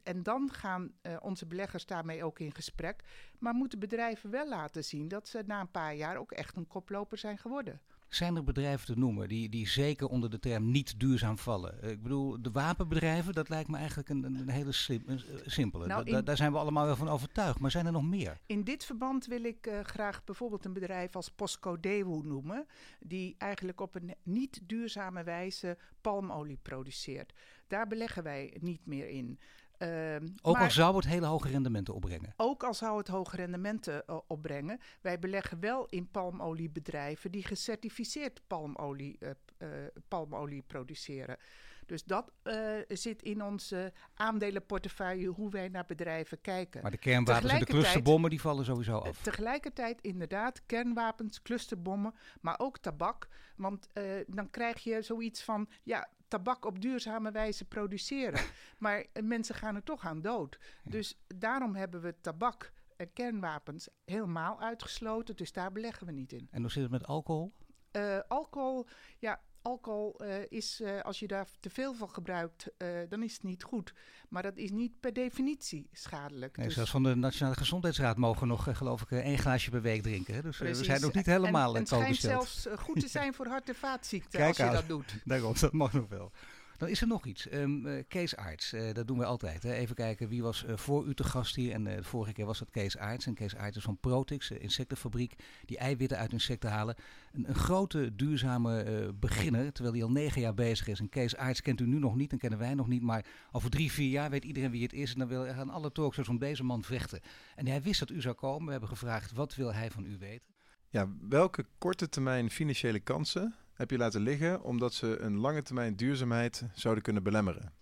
en 0.03 0.23
dan 0.23 0.51
gaan 0.51 0.93
onze 1.21 1.45
beleggers 1.45 1.85
daarmee 1.85 2.23
ook 2.23 2.39
in 2.39 2.55
gesprek. 2.55 3.03
Maar 3.39 3.53
moeten 3.53 3.79
bedrijven 3.79 4.29
wel 4.29 4.47
laten 4.49 4.83
zien 4.83 5.07
dat 5.07 5.27
ze 5.27 5.43
na 5.45 5.59
een 5.59 5.71
paar 5.71 5.95
jaar 5.95 6.17
ook 6.17 6.31
echt 6.31 6.55
een 6.55 6.67
koploper 6.67 7.17
zijn 7.17 7.37
geworden. 7.37 7.81
Zijn 8.09 8.35
er 8.35 8.43
bedrijven 8.43 8.85
te 8.85 8.99
noemen 8.99 9.27
die, 9.27 9.49
die 9.49 9.67
zeker 9.67 10.07
onder 10.07 10.29
de 10.29 10.39
term 10.39 10.71
niet 10.71 10.99
duurzaam 10.99 11.37
vallen? 11.37 11.81
Eh, 11.81 11.89
Ik 11.91 12.01
bedoel, 12.01 12.41
de 12.41 12.51
wapenbedrijven, 12.51 13.33
dat 13.33 13.49
lijkt 13.49 13.69
me 13.69 13.77
eigenlijk 13.77 14.09
een, 14.09 14.23
een 14.23 14.49
hele 14.49 14.71
sim- 14.71 15.03
een, 15.05 15.21
simpele. 15.45 15.87
Nou, 15.87 16.03
da- 16.11 16.21
daar 16.21 16.37
zijn 16.37 16.51
we 16.51 16.57
allemaal 16.57 16.85
wel 16.85 16.95
van 16.95 17.09
overtuigd. 17.09 17.59
Maar 17.59 17.71
zijn 17.71 17.85
er 17.85 17.91
nog 17.91 18.03
meer? 18.03 18.37
In 18.45 18.63
dit 18.63 18.85
verband 18.85 19.25
wil 19.25 19.43
ik 19.43 19.67
eh, 19.67 19.79
graag 19.79 20.23
bijvoorbeeld 20.23 20.65
een 20.65 20.73
bedrijf 20.73 21.15
als 21.15 21.29
Posco 21.29 21.79
Daewoo 21.79 22.21
noemen, 22.21 22.65
die 22.99 23.35
eigenlijk 23.37 23.81
op 23.81 23.95
een 23.95 24.13
niet 24.23 24.59
duurzame 24.63 25.23
wijze 25.23 25.77
palmolie 26.01 26.59
produceert. 26.61 27.33
Daar 27.67 27.87
beleggen 27.87 28.23
wij 28.23 28.57
niet 28.59 28.85
meer 28.85 29.07
in. 29.09 29.39
Ehm, 29.77 30.27
Ook 30.41 30.53
maar 30.53 30.63
al 30.63 30.71
zou 30.71 30.95
het 30.95 31.05
hele 31.05 31.25
hoge 31.25 31.47
rendementen 31.47 31.93
opbrengen. 31.93 32.33
ook 32.37 32.63
al 32.63 32.73
zou 32.73 32.97
het 32.97 33.07
hoge 33.07 33.35
rendementen 33.35 34.07
eh, 34.07 34.17
opbrengen, 34.27 34.79
wij 35.01 35.19
beleggen 35.19 35.59
wel 35.59 35.85
in 35.89 36.11
palmoliebedrijven 36.11 37.31
die 37.31 37.43
gecertificeerd 37.43 38.41
palmolie, 38.47 39.17
eh, 39.19 39.29
eh, 39.57 39.69
palmolie 40.07 40.63
produceren. 40.67 41.37
Dus 41.85 42.03
dat 42.03 42.31
eh, 42.43 42.57
zit 42.87 43.21
in 43.21 43.43
onze 43.43 43.93
aandelenportefeuille, 44.13 45.27
hoe 45.27 45.49
wij 45.49 45.67
naar 45.69 45.85
bedrijven 45.85 46.41
kijken. 46.41 46.81
Maar 46.81 46.91
de 46.91 46.97
kernwapens 46.97 47.51
en 47.51 47.59
de 47.59 47.65
clusterbommen 47.65 48.29
die 48.29 48.41
vallen 48.41 48.65
sowieso 48.65 48.99
Eh, 48.99 49.09
af. 49.09 49.21
Tegelijkertijd 49.21 50.01
inderdaad 50.01 50.65
kernwapens, 50.65 51.41
clusterbommen, 51.41 52.13
maar 52.41 52.59
ook 52.59 52.77
tabak. 52.77 53.27
Want 53.55 53.87
eh, 53.93 54.03
dan 54.27 54.49
krijg 54.49 54.79
je 54.83 55.01
zoiets 55.01 55.43
van, 55.43 55.69
ja, 55.83 56.09
tabak 56.27 56.65
op 56.65 56.81
duurzame 56.81 57.31
wijze 57.31 57.65
produceren. 57.65 58.41
maar 58.79 59.05
eh, 59.13 59.23
mensen 59.23 59.55
gaan 59.55 59.75
er 59.75 59.83
toch 59.83 60.05
aan 60.05 60.21
dood. 60.21 60.57
Ja. 60.83 60.91
Dus 60.91 61.17
daarom 61.27 61.75
hebben 61.75 62.01
we 62.01 62.15
tabak 62.21 62.71
en 62.97 63.13
kernwapens 63.13 63.87
helemaal 64.05 64.61
uitgesloten. 64.61 65.35
Dus 65.35 65.51
daar 65.51 65.71
beleggen 65.71 66.05
we 66.05 66.11
niet 66.13 66.31
in. 66.33 66.47
En 66.51 66.61
hoe 66.61 66.71
zit 66.71 66.81
het 66.83 66.91
met 66.91 67.05
alcohol? 67.07 67.53
Eh, 67.91 68.19
alcohol, 68.27 68.87
ja, 69.17 69.41
alcohol 69.65 70.15
eh, 70.19 70.35
is, 70.49 70.81
eh, 70.81 71.01
als 71.01 71.19
je 71.19 71.27
daar 71.27 71.47
te 71.59 71.69
veel 71.69 71.93
van 71.93 72.09
gebruikt, 72.09 72.67
eh, 72.77 72.87
dan 73.09 73.23
is 73.23 73.33
het 73.33 73.43
niet 73.43 73.63
goed. 73.63 73.93
Maar 74.29 74.43
dat 74.43 74.57
is 74.57 74.71
niet 74.71 74.99
per 74.99 75.13
definitie 75.13 75.89
schadelijk. 75.91 76.57
Nee, 76.57 76.65
Dus- 76.65 76.75
zelfs 76.75 76.91
van 76.91 77.03
de 77.03 77.15
Nationale 77.15 77.55
Gezondheidsraad 77.55 78.17
mogen 78.17 78.47
nog, 78.47 78.67
geloof 78.77 79.01
ik, 79.01 79.11
één 79.11 79.37
glaasje 79.37 79.69
per 79.69 79.81
week 79.81 80.01
drinken. 80.01 80.33
Hè? 80.33 80.41
Dus 80.41 80.57
we 80.57 80.73
zijn 80.73 81.01
nog 81.01 81.13
niet 81.13 81.27
En- 81.27 81.31
helemaal 81.33 81.69
en, 81.69 81.73
in 81.75 81.79
het 81.79 81.87
schijnt 81.89 82.15
zelfs 82.17 82.67
goed 82.77 82.99
te 82.99 83.07
zijn 83.07 83.33
voor 83.33 83.47
hart- 83.47 83.69
en 83.69 83.75
vaatziekten 83.89 84.31
Kijk 84.39 84.47
als 84.47 84.57
je 84.57 84.63
aan. 84.63 84.73
dat 84.73 84.87
doet. 84.87 85.15
Daarom, 85.25 85.53
dat 85.59 85.71
mag 85.73 85.93
nog 85.93 86.07
wel. 86.09 86.31
Dan 86.77 86.89
is 86.89 87.01
er 87.01 87.07
nog 87.07 87.25
iets. 87.25 87.47
Eh, 87.47 87.69
Kees 88.07 88.35
Aarts, 88.35 88.73
eh, 88.73 88.93
dat 88.93 89.07
doen 89.07 89.17
we 89.17 89.25
altijd. 89.25 89.63
Hè. 89.63 89.73
Even 89.73 89.95
kijken 89.95 90.27
wie 90.27 90.43
was 90.43 90.65
eh, 90.65 90.77
voor 90.77 91.05
u 91.05 91.13
te 91.13 91.23
gast 91.23 91.55
hier. 91.55 91.73
En 91.73 91.83
de 91.83 92.03
vorige 92.03 92.33
keer 92.33 92.45
was 92.45 92.59
dat 92.59 92.69
Kees 92.69 92.97
Aarts. 92.97 93.25
En 93.25 93.33
Kees 93.33 93.55
Aarts 93.55 93.77
is 93.77 93.83
van 93.83 93.97
Protix, 93.97 94.49
een 94.49 94.61
insectenfabriek, 94.61 95.35
die 95.65 95.77
eiwitten 95.77 96.17
uit 96.17 96.31
insecten 96.31 96.69
halen. 96.69 96.95
Een, 97.33 97.49
een 97.49 97.55
grote, 97.55 98.15
duurzame 98.15 99.13
beginner, 99.19 99.71
terwijl 99.71 99.95
hij 99.95 100.03
al 100.03 100.11
negen 100.11 100.41
jaar 100.41 100.53
bezig 100.53 100.87
is. 100.87 100.99
En 100.99 101.09
Kees 101.09 101.35
Aarts 101.35 101.61
kent 101.61 101.79
u 101.79 101.87
nu 101.87 101.99
nog 101.99 102.15
niet 102.15 102.31
en 102.31 102.37
kennen 102.37 102.59
wij 102.59 102.73
nog 102.73 102.87
niet. 102.87 103.01
Maar 103.01 103.25
over 103.51 103.69
drie, 103.69 103.91
vier 103.91 104.09
jaar 104.09 104.29
weet 104.29 104.45
iedereen 104.45 104.71
wie 104.71 104.83
het 104.83 104.93
is. 104.93 105.13
En 105.13 105.19
dan 105.19 105.27
wil 105.27 105.45
gaan 105.45 105.69
alle 105.69 105.91
talkshows 105.91 106.29
om 106.29 106.39
deze 106.39 106.63
man 106.63 106.83
vechten. 106.83 107.21
En 107.55 107.67
hij 107.67 107.81
wist 107.81 107.99
dat 107.99 108.09
u 108.09 108.21
zou 108.21 108.35
komen. 108.35 108.65
We 108.65 108.71
hebben 108.71 108.89
gevraagd, 108.89 109.31
wat 109.31 109.55
wil 109.55 109.73
hij 109.73 109.91
van 109.91 110.05
u 110.05 110.17
weten? 110.17 110.53
Ja, 110.89 111.09
welke 111.29 111.65
korte 111.77 112.09
termijn 112.09 112.49
financiële 112.49 112.99
kansen 112.99 113.55
heb 113.75 113.91
je 113.91 113.97
laten 113.97 114.21
liggen 114.21 114.63
omdat 114.63 114.93
ze 114.93 115.19
een 115.19 115.37
lange 115.37 115.61
termijn 115.61 115.95
duurzaamheid 115.95 116.63
zouden 116.73 117.03
kunnen 117.03 117.23
belemmeren? 117.23 117.73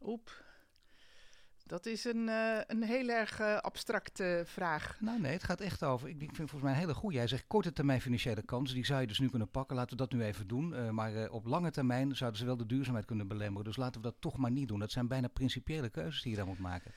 Oep. 0.00 0.42
Dat 1.66 1.86
is 1.86 2.04
een, 2.04 2.28
eh, 2.28 2.60
een 2.66 2.82
heel 2.82 3.08
erg 3.08 3.40
eh, 3.40 3.56
abstracte 3.56 4.42
vraag. 4.46 4.96
Nou 5.00 5.20
nee, 5.20 5.32
het 5.32 5.42
gaat 5.42 5.60
echt 5.60 5.84
over. 5.84 6.08
Ik, 6.08 6.14
ik 6.14 6.20
vind 6.20 6.36
het 6.36 6.50
volgens 6.50 6.62
mij 6.62 6.72
een 6.72 6.78
hele 6.78 6.94
goede. 6.94 7.18
Hij 7.18 7.26
zegt 7.26 7.46
korte 7.46 7.72
termijn 7.72 8.00
financiële 8.00 8.42
kansen, 8.42 8.74
die 8.74 8.84
zou 8.84 9.00
je 9.00 9.06
dus 9.06 9.18
nu 9.18 9.28
kunnen 9.28 9.50
pakken. 9.50 9.76
Laten 9.76 9.90
we 9.90 9.96
dat 9.96 10.12
nu 10.12 10.24
even 10.24 10.46
doen. 10.46 10.74
Eh, 10.74 10.90
maar 10.90 11.14
eh, 11.14 11.32
op 11.32 11.46
lange 11.46 11.70
termijn 11.70 12.16
zouden 12.16 12.40
ze 12.40 12.46
wel 12.46 12.56
de 12.56 12.66
duurzaamheid 12.66 13.04
kunnen 13.04 13.28
belemmeren. 13.28 13.64
Dus 13.64 13.76
laten 13.76 14.00
we 14.00 14.06
dat 14.06 14.20
toch 14.20 14.36
maar 14.36 14.50
niet 14.50 14.68
doen. 14.68 14.78
Dat 14.78 14.90
zijn 14.90 15.08
bijna 15.08 15.28
principiële 15.28 15.90
keuzes 15.90 16.22
die 16.22 16.30
je 16.30 16.36
daar 16.36 16.46
moet 16.46 16.58
maken. 16.58 16.92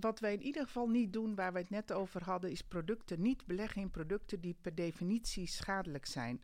Wat 0.00 0.20
wij 0.20 0.32
in 0.32 0.42
ieder 0.42 0.62
geval 0.62 0.88
niet 0.88 1.12
doen, 1.12 1.34
waar 1.34 1.52
we 1.52 1.58
het 1.58 1.70
net 1.70 1.92
over 1.92 2.22
hadden, 2.22 2.50
is 2.50 2.62
producten 2.62 3.22
niet 3.22 3.46
beleggen 3.46 3.82
in 3.82 3.90
producten 3.90 4.40
die 4.40 4.56
per 4.60 4.74
definitie 4.74 5.46
schadelijk 5.46 6.06
zijn. 6.06 6.42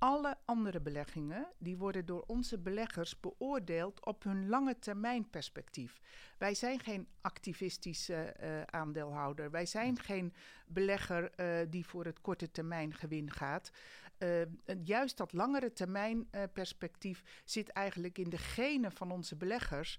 Alle 0.00 0.36
andere 0.44 0.80
beleggingen 0.80 1.46
die 1.58 1.76
worden 1.76 2.06
door 2.06 2.24
onze 2.26 2.58
beleggers 2.58 3.20
beoordeeld 3.20 4.04
op 4.06 4.22
hun 4.22 4.48
lange 4.48 4.78
termijn 4.78 5.30
perspectief. 5.30 6.00
Wij 6.38 6.54
zijn 6.54 6.80
geen 6.80 7.08
activistische 7.20 8.14
eh, 8.14 8.62
aandeelhouder. 8.62 9.50
Wij 9.50 9.66
zijn 9.66 9.98
geen 9.98 10.34
belegger 10.66 11.30
eh, 11.30 11.66
die 11.70 11.86
voor 11.86 12.04
het 12.04 12.20
korte 12.20 12.50
termijn 12.50 12.94
gewin 12.94 13.30
gaat. 13.30 13.70
uh, 14.18 14.40
juist 14.84 15.16
dat 15.16 15.32
langere 15.32 15.72
termijn 15.72 16.30
perspectief 16.52 17.22
zit 17.44 17.68
eigenlijk 17.68 18.18
in 18.18 18.30
de 18.30 18.38
genen 18.38 18.92
van 18.92 19.10
onze 19.10 19.36
beleggers. 19.36 19.98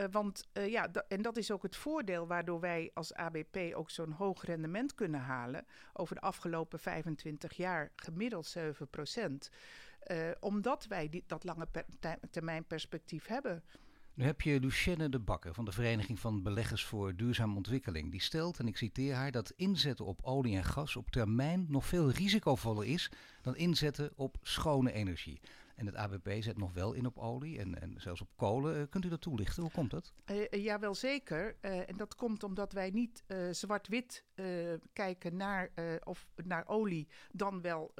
Uh, 0.00 0.06
want 0.10 0.48
ja, 0.52 0.90
en 1.08 1.22
dat 1.22 1.36
is 1.36 1.50
ook 1.50 1.62
het 1.62 1.76
voordeel 1.76 2.26
waardoor 2.26 2.60
wij 2.60 2.90
als 2.94 3.14
ABP 3.14 3.56
ook 3.74 3.90
zo'n 3.90 4.12
hoog 4.12 4.44
rendement 4.44 4.94
kunnen 4.94 5.20
halen. 5.20 5.66
Over 5.92 6.14
de 6.14 6.20
afgelopen 6.20 6.78
25 6.78 7.52
jaar 7.52 7.92
gemiddeld 7.96 8.46
7 8.46 8.88
procent. 8.88 9.50
omdat 10.40 10.86
wij 10.86 11.08
die, 11.08 11.24
dat 11.26 11.44
lange 11.44 11.66
termijn 12.30 12.64
perspectief 12.64 13.26
hebben. 13.26 13.62
Nu 14.20 14.26
heb 14.26 14.40
je 14.40 14.60
Lucienne 14.60 15.08
de 15.08 15.18
Bakker 15.18 15.54
van 15.54 15.64
de 15.64 15.72
Vereniging 15.72 16.20
van 16.20 16.42
Beleggers 16.42 16.84
voor 16.84 17.16
Duurzame 17.16 17.56
Ontwikkeling. 17.56 18.10
Die 18.10 18.20
stelt, 18.20 18.58
en 18.58 18.66
ik 18.66 18.76
citeer 18.76 19.14
haar, 19.14 19.30
dat 19.30 19.52
inzetten 19.56 20.06
op 20.06 20.20
olie 20.22 20.56
en 20.56 20.64
gas 20.64 20.96
op 20.96 21.10
termijn 21.10 21.66
nog 21.68 21.86
veel 21.86 22.10
risicovoller 22.10 22.86
is 22.86 23.10
dan 23.42 23.56
inzetten 23.56 24.12
op 24.16 24.36
schone 24.42 24.92
energie. 24.92 25.40
En 25.80 25.86
het 25.86 25.94
ABP 25.94 26.42
zet 26.42 26.58
nog 26.58 26.72
wel 26.72 26.92
in 26.92 27.06
op 27.06 27.18
olie 27.18 27.58
en, 27.58 27.80
en 27.80 27.94
zelfs 28.00 28.20
op 28.20 28.28
kolen. 28.36 28.76
Uh, 28.76 28.82
kunt 28.90 29.04
u 29.04 29.08
dat 29.08 29.20
toelichten? 29.20 29.62
Hoe 29.62 29.72
komt 29.72 29.90
dat? 29.90 30.12
Uh, 30.30 30.64
ja, 30.64 30.78
wel 30.78 30.94
zeker. 30.94 31.56
En 31.60 31.96
dat 31.96 32.14
komt 32.14 32.42
omdat 32.42 32.72
wij 32.72 32.90
niet 32.90 33.24
zwart-wit 33.50 34.24
kijken 34.92 35.36
naar, 35.36 35.70
of 36.04 36.28
naar 36.44 36.68
olie, 36.68 37.08
dan 37.32 37.60
wel 37.60 37.94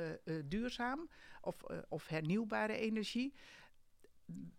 duurzaam 0.44 1.08
of, 1.40 1.56
of 1.88 2.06
hernieuwbare 2.06 2.76
energie 2.76 3.34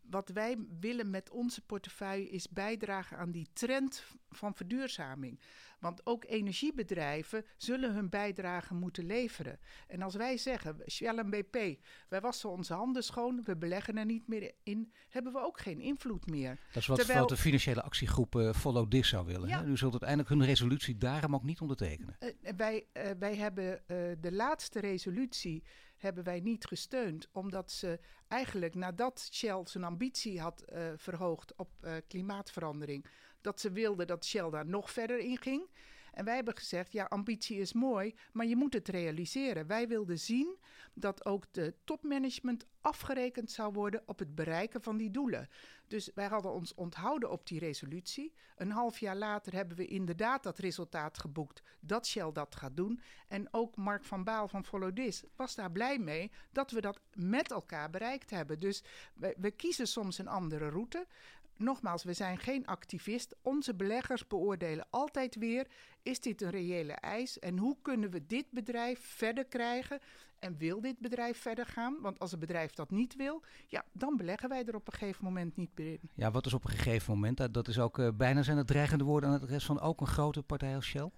wat 0.02 0.30
wij 0.30 0.58
willen 0.80 1.10
met 1.10 1.30
onze 1.30 1.62
portefeuille 1.62 2.30
is 2.30 2.50
bijdragen 2.50 3.18
aan 3.18 3.32
die 3.32 3.48
trend 3.54 4.06
van 4.30 4.56
verduurzaming. 4.56 5.40
Want 5.82 6.06
ook 6.06 6.26
energiebedrijven 6.28 7.46
zullen 7.58 7.94
hun 7.94 8.10
bijdrage 8.10 8.74
moeten 8.74 9.06
leveren. 9.06 9.60
En 9.88 10.02
als 10.02 10.16
wij 10.16 10.38
zeggen, 10.38 10.76
Shell 10.90 11.18
en 11.18 11.30
BP, 11.30 11.80
wij 12.10 12.22
wassen 12.22 12.50
onze 12.50 12.74
handen 12.74 13.04
schoon, 13.04 13.42
we 13.44 13.58
beleggen 13.58 13.98
er 13.98 14.06
niet 14.06 14.28
meer 14.28 14.52
in, 14.64 14.94
hebben 15.10 15.34
we 15.34 15.40
ook 15.40 15.60
geen 15.60 15.80
invloed 15.80 16.30
meer. 16.30 16.60
Dat 16.68 16.82
is 16.82 16.88
wat, 16.88 16.98
Terwijl, 16.98 17.20
wat 17.20 17.30
de 17.30 17.38
financiële 17.38 17.82
actiegroep 17.82 18.36
uh, 18.36 18.54
Follow 18.54 18.90
This 18.90 19.08
zou 19.08 19.26
willen. 19.26 19.50
Ja. 19.50 19.64
Hè? 19.64 19.66
U 19.66 19.78
zult 19.78 19.92
uiteindelijk 19.92 20.30
hun 20.30 20.46
resolutie 20.46 20.98
daarom 20.98 21.36
ook 21.36 21.44
niet 21.44 21.62
ondertekenen. 21.62 22.18
Uh, 22.20 22.30
wij, 22.58 22.86
uh, 22.94 23.04
wij 23.20 23.36
hebben 23.36 23.84
de 24.22 24.32
laatste 24.32 24.80
resolutie 24.80 25.64
hebben 26.02 26.24
wij 26.24 26.40
niet 26.40 26.66
gesteund. 26.66 27.28
Omdat 27.32 27.72
ze 27.72 28.00
eigenlijk 28.28 28.76
nadat 28.76 29.30
Shell 29.32 29.62
zijn 29.64 29.84
ambitie 29.84 30.40
had 30.40 30.64
uh, 30.74 30.92
verhoogd 30.96 31.56
op 31.56 31.70
uh, 31.82 31.94
klimaatverandering, 32.08 33.06
dat 33.42 33.60
ze 33.60 33.72
wilden 33.72 34.08
dat 34.08 34.26
Shell 34.26 34.50
daar 34.50 34.66
nog 34.66 34.92
verder 34.92 35.20
in 35.20 35.38
ging. 35.38 35.70
En 36.12 36.26
wij 36.26 36.36
hebben 36.36 36.58
gezegd, 36.58 36.92
ja, 36.92 37.06
ambitie 37.06 37.60
is 37.60 37.74
mooi, 37.74 38.16
maar 38.32 38.46
je 38.46 38.56
moet 38.56 38.74
het 38.74 38.88
realiseren. 38.88 39.68
Wij 39.68 39.88
wilden 39.88 40.20
zien 40.20 40.58
dat 40.94 41.26
ook 41.26 41.46
de 41.52 41.74
topmanagement 41.84 42.66
afgerekend 42.82 43.52
zou 43.52 43.74
worden 43.74 44.04
op 44.06 44.20
het 44.20 44.36
bereiken 44.36 44.82
van 44.82 44.98
die 44.98 45.12
doelen. 45.12 45.50
Dus 45.88 46.12
wij 46.16 46.28
hadden 46.28 46.52
ons 46.52 46.74
onthouden 46.74 47.32
op 47.32 47.48
die 47.48 47.60
resolutie. 47.60 48.34
Een 48.56 48.72
half 48.72 49.00
jaar 49.00 49.16
later 49.16 49.54
hebben 49.54 49.78
we 49.78 49.86
inderdaad 49.86 50.44
dat 50.44 50.58
resultaat 50.58 51.18
geboekt 51.18 51.62
dat 51.80 52.08
Shell 52.08 52.32
dat 52.32 52.56
gaat 52.56 52.76
doen. 52.76 53.02
En 53.28 53.54
ook 53.54 53.76
Mark 53.76 54.06
van 54.06 54.24
Baal 54.24 54.48
van 54.48 54.66
Follow 54.66 54.96
This 54.96 55.24
was 55.36 55.56
daar 55.56 55.72
blij 55.72 56.00
mee 56.00 56.32
dat 56.52 56.72
we 56.72 56.82
dat 56.82 57.00
met 57.14 57.52
elkaar 57.52 57.90
bereikt 57.90 58.30
hebben. 58.30 58.60
Dus 58.60 58.84
we, 59.16 59.36
we 59.38 59.52
kiezen 59.52 59.88
soms 59.88 60.18
een 60.18 60.28
andere 60.28 60.70
route 60.70 61.08
nogmaals, 61.56 62.04
we 62.04 62.14
zijn 62.14 62.38
geen 62.38 62.66
activist. 62.66 63.36
Onze 63.42 63.76
beleggers 63.76 64.28
beoordelen 64.28 64.88
altijd 64.90 65.36
weer: 65.36 65.68
is 66.04 66.20
dit 66.20 66.42
een 66.42 66.50
reële 66.50 66.94
eis 66.94 67.40
en 67.40 67.58
hoe 67.58 67.78
kunnen 67.82 68.10
we 68.12 68.26
dit 68.26 68.46
bedrijf 68.52 69.00
verder 69.00 69.46
krijgen? 69.46 70.00
En 70.40 70.58
wil 70.58 70.82
dit 70.82 71.00
bedrijf 71.00 71.38
verder 71.38 71.66
gaan? 71.66 71.98
Want 72.02 72.20
als 72.20 72.32
het 72.32 72.40
bedrijf 72.40 72.74
dat 72.74 72.92
niet 72.92 73.16
wil, 73.16 73.42
ja, 73.68 73.86
dan 73.92 74.18
beleggen 74.18 74.50
wij 74.50 74.66
er 74.66 74.76
op 74.76 74.88
een 74.88 74.94
gegeven 74.94 75.24
moment 75.24 75.58
niet 75.58 75.70
meer 75.76 75.92
in. 75.92 76.10
Ja, 76.16 76.32
wat 76.32 76.46
is 76.46 76.54
op 76.54 76.64
een 76.64 76.70
gegeven 76.70 77.14
moment? 77.14 77.54
Dat 77.54 77.68
is 77.68 77.80
ook 77.80 77.98
uh, 77.98 78.08
bijna 78.14 78.42
zijn 78.42 78.58
het 78.58 78.68
dreigende 78.68 79.04
woorden 79.04 79.30
aan 79.30 79.42
het 79.42 79.50
rest 79.50 79.66
van 79.66 79.80
ook 79.80 80.02
een 80.02 80.08
grote 80.08 80.44
partij 80.44 80.76
als 80.76 80.86
Shell? 80.86 81.12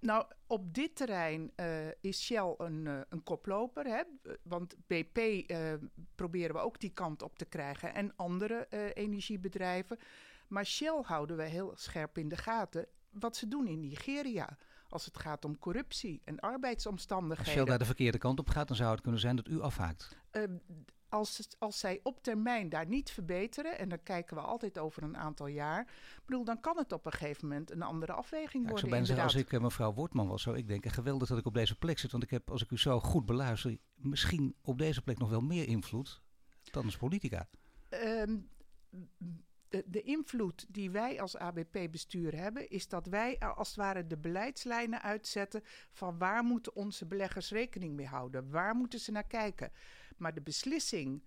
Nou, 0.00 0.24
op 0.46 0.74
dit 0.74 0.96
terrein 0.96 1.52
uh, 1.56 1.66
is 2.00 2.24
Shell 2.24 2.54
een, 2.58 2.84
uh, 2.86 3.00
een 3.08 3.22
koploper. 3.22 3.86
Hè? 3.86 4.02
Want 4.42 4.74
BP 4.86 5.18
uh, 5.18 5.72
proberen 6.14 6.54
we 6.54 6.60
ook 6.60 6.80
die 6.80 6.90
kant 6.90 7.22
op 7.22 7.38
te 7.38 7.44
krijgen. 7.44 7.94
En 7.94 8.16
andere 8.16 8.66
energiebedrijven. 8.94 9.98
Maar 10.48 10.66
Shell 10.66 11.00
houden 11.02 11.36
we 11.36 11.42
heel 11.42 11.72
scherp 11.74 12.18
in 12.18 12.28
de 12.28 12.36
gaten. 12.36 12.86
Wat 13.10 13.36
ze 13.36 13.48
doen 13.48 13.66
in 13.66 13.80
Nigeria. 13.80 14.56
Als 14.88 15.04
het 15.04 15.18
gaat 15.18 15.44
om 15.44 15.58
corruptie 15.58 16.22
en 16.24 16.40
arbeidsomstandigheden. 16.40 17.44
Als 17.44 17.54
Shell 17.54 17.68
daar 17.68 17.78
de 17.78 17.84
verkeerde 17.84 18.18
kant 18.18 18.38
op 18.38 18.48
gaat, 18.48 18.68
dan 18.68 18.76
zou 18.76 18.90
het 18.90 19.00
kunnen 19.00 19.20
zijn 19.20 19.36
dat 19.36 19.48
u 19.48 19.60
afhaakt 19.60 20.16
als, 21.10 21.48
als 21.58 21.78
zij 21.78 22.00
op 22.02 22.22
termijn 22.22 22.68
daar 22.68 22.86
niet 22.86 23.10
verbeteren, 23.10 23.78
en 23.78 23.88
dan 23.88 24.02
kijken 24.02 24.36
we 24.36 24.42
altijd 24.42 24.78
over 24.78 25.02
een 25.02 25.16
aantal 25.16 25.46
jaar, 25.46 25.92
bedoel, 26.24 26.44
dan 26.44 26.60
kan 26.60 26.76
het 26.76 26.92
op 26.92 27.06
een 27.06 27.12
gegeven 27.12 27.48
moment 27.48 27.70
een 27.70 27.82
andere 27.82 28.12
afweging 28.12 28.52
worden. 28.52 28.72
Ik 28.72 28.78
zou 28.78 28.90
bijna 28.90 29.06
zeggen, 29.06 29.24
als 29.24 29.34
ik 29.34 29.52
uh, 29.52 29.60
mevrouw 29.60 29.92
Wortman 29.92 30.28
was, 30.28 30.42
zou 30.42 30.56
ik 30.56 30.68
denken, 30.68 30.90
geweldig 30.90 31.28
dat 31.28 31.38
ik 31.38 31.46
op 31.46 31.54
deze 31.54 31.78
plek 31.78 31.98
zit, 31.98 32.10
want 32.10 32.22
ik 32.22 32.30
heb, 32.30 32.50
als 32.50 32.62
ik 32.62 32.70
u 32.70 32.78
zo 32.78 33.00
goed 33.00 33.26
beluister, 33.26 33.76
misschien 33.94 34.54
op 34.62 34.78
deze 34.78 35.02
plek 35.02 35.18
nog 35.18 35.30
wel 35.30 35.40
meer 35.40 35.68
invloed 35.68 36.22
dan 36.70 36.84
als 36.84 36.96
politica. 36.96 37.48
Um, 37.90 38.48
de, 39.70 39.84
de, 39.86 40.02
invloed 40.02 40.66
die 40.68 40.90
wij 40.90 41.20
als 41.20 41.36
ABP-bestuur 41.36 42.36
hebben, 42.36 42.70
is 42.70 42.88
dat 42.88 43.06
wij 43.06 43.38
als 43.38 43.68
het 43.68 43.76
ware 43.76 44.06
de 44.06 44.16
beleidslijnen 44.16 45.02
uitzetten 45.02 45.62
van 45.90 46.18
waar 46.18 46.42
moeten 46.42 46.76
onze 46.76 47.06
beleggers 47.06 47.50
rekening 47.50 47.94
mee 47.94 48.06
houden, 48.06 48.50
waar 48.50 48.74
moeten 48.74 48.98
ze 48.98 49.12
naar 49.12 49.26
kijken. 49.26 49.72
Maar 50.20 50.34
de 50.34 50.40
beslissing 50.40 51.22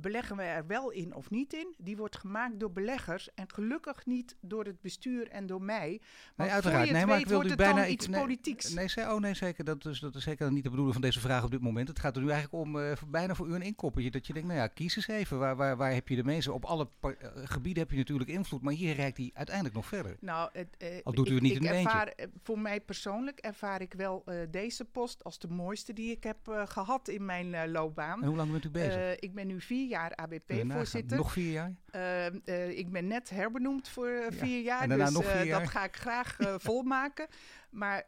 beleggen 0.00 0.36
we 0.36 0.42
er 0.42 0.66
wel 0.66 0.90
in 0.90 1.14
of 1.14 1.30
niet 1.30 1.52
in, 1.52 1.74
die 1.78 1.96
wordt 1.96 2.16
gemaakt 2.16 2.60
door 2.60 2.72
beleggers 2.72 3.34
en 3.34 3.52
gelukkig 3.52 4.06
niet 4.06 4.36
door 4.40 4.64
het 4.64 4.80
bestuur 4.80 5.28
en 5.28 5.46
door 5.46 5.62
mij. 5.62 6.00
nee, 6.36 6.50
uiteraard. 6.50 6.90
nee, 6.90 7.06
maar 7.06 7.18
ik 7.18 7.26
wil 7.26 7.44
u 7.44 7.56
bijna 7.56 7.86
iets 7.86 8.08
nee, 8.08 8.20
politieks. 8.20 8.74
Nee, 8.74 8.88
nee, 8.94 9.10
oh 9.10 9.20
nee, 9.20 9.34
zeker. 9.34 9.64
Dat 9.64 9.86
is, 9.86 10.00
dat 10.00 10.14
is 10.14 10.22
zeker 10.22 10.52
niet 10.52 10.62
de 10.62 10.68
bedoeling 10.68 10.94
van 10.94 11.04
deze 11.04 11.20
vraag 11.20 11.44
op 11.44 11.50
dit 11.50 11.60
moment. 11.60 11.88
Het 11.88 11.98
gaat 11.98 12.16
er 12.16 12.22
nu 12.22 12.30
eigenlijk 12.30 12.64
om 12.64 12.76
uh, 12.76 12.92
bijna 13.08 13.34
voor 13.34 13.48
u 13.48 13.54
een 13.54 13.62
inkoppertje. 13.62 14.10
Dat 14.10 14.26
je 14.26 14.32
denkt, 14.32 14.48
nou 14.48 14.60
ja, 14.60 14.66
kies 14.66 14.96
eens 14.96 15.08
even. 15.08 15.38
Waar, 15.38 15.56
waar, 15.56 15.76
waar 15.76 15.92
heb 15.94 16.08
je 16.08 16.16
de 16.16 16.24
mensen? 16.24 16.54
Op 16.54 16.64
alle 16.64 16.88
uh, 17.02 17.10
gebieden 17.44 17.82
heb 17.82 17.92
je 17.92 17.98
natuurlijk 17.98 18.30
invloed, 18.30 18.62
maar 18.62 18.74
hier 18.74 18.94
reikt 18.94 19.16
hij 19.16 19.30
uiteindelijk 19.34 19.74
nog 19.74 19.86
verder. 19.86 20.16
Nou, 20.20 20.50
het, 20.52 20.76
uh, 20.78 20.88
Al 21.02 21.12
doet 21.12 21.28
u 21.28 21.34
het 21.34 21.42
niet 21.42 21.56
ik 21.56 21.62
in 21.62 21.68
ervaar, 21.68 22.14
Voor 22.42 22.58
mij 22.58 22.80
persoonlijk 22.80 23.38
ervaar 23.38 23.80
ik 23.80 23.94
wel 23.94 24.24
deze 24.50 24.84
post 24.84 25.24
als 25.24 25.38
de 25.38 25.48
mooiste 25.48 25.92
die 25.92 26.10
ik 26.10 26.24
heb 26.24 26.64
gehad 26.64 27.08
in 27.08 27.24
mijn 27.24 27.70
loopbaan. 27.70 28.22
En 28.22 28.28
hoe 28.28 28.36
lang 28.36 28.50
bent 28.50 28.64
u 28.64 28.70
bezig? 28.70 29.16
ik 29.18 29.34
ben 29.34 29.46
nu 29.46 29.60
vier 29.60 29.87
jaar 29.88 30.14
ABP 30.14 30.52
voorzitter. 30.68 31.16
Nog 31.16 31.32
vier 31.32 31.52
jaar? 31.52 31.74
Uh, 31.94 32.26
uh, 32.44 32.78
ik 32.78 32.90
ben 32.90 33.06
net 33.06 33.30
herbenoemd 33.30 33.88
voor 33.88 34.08
uh, 34.08 34.26
vier 34.30 34.62
jaar. 34.62 34.82
En 34.82 34.88
daarna 34.88 35.04
dus 35.04 35.14
nog 35.14 35.24
vier 35.24 35.44
jaar. 35.44 35.60
dat 35.60 35.70
ga 35.70 35.84
ik 35.84 35.96
graag 35.96 36.36
volmaken. 36.68 37.26
Maar 37.70 38.06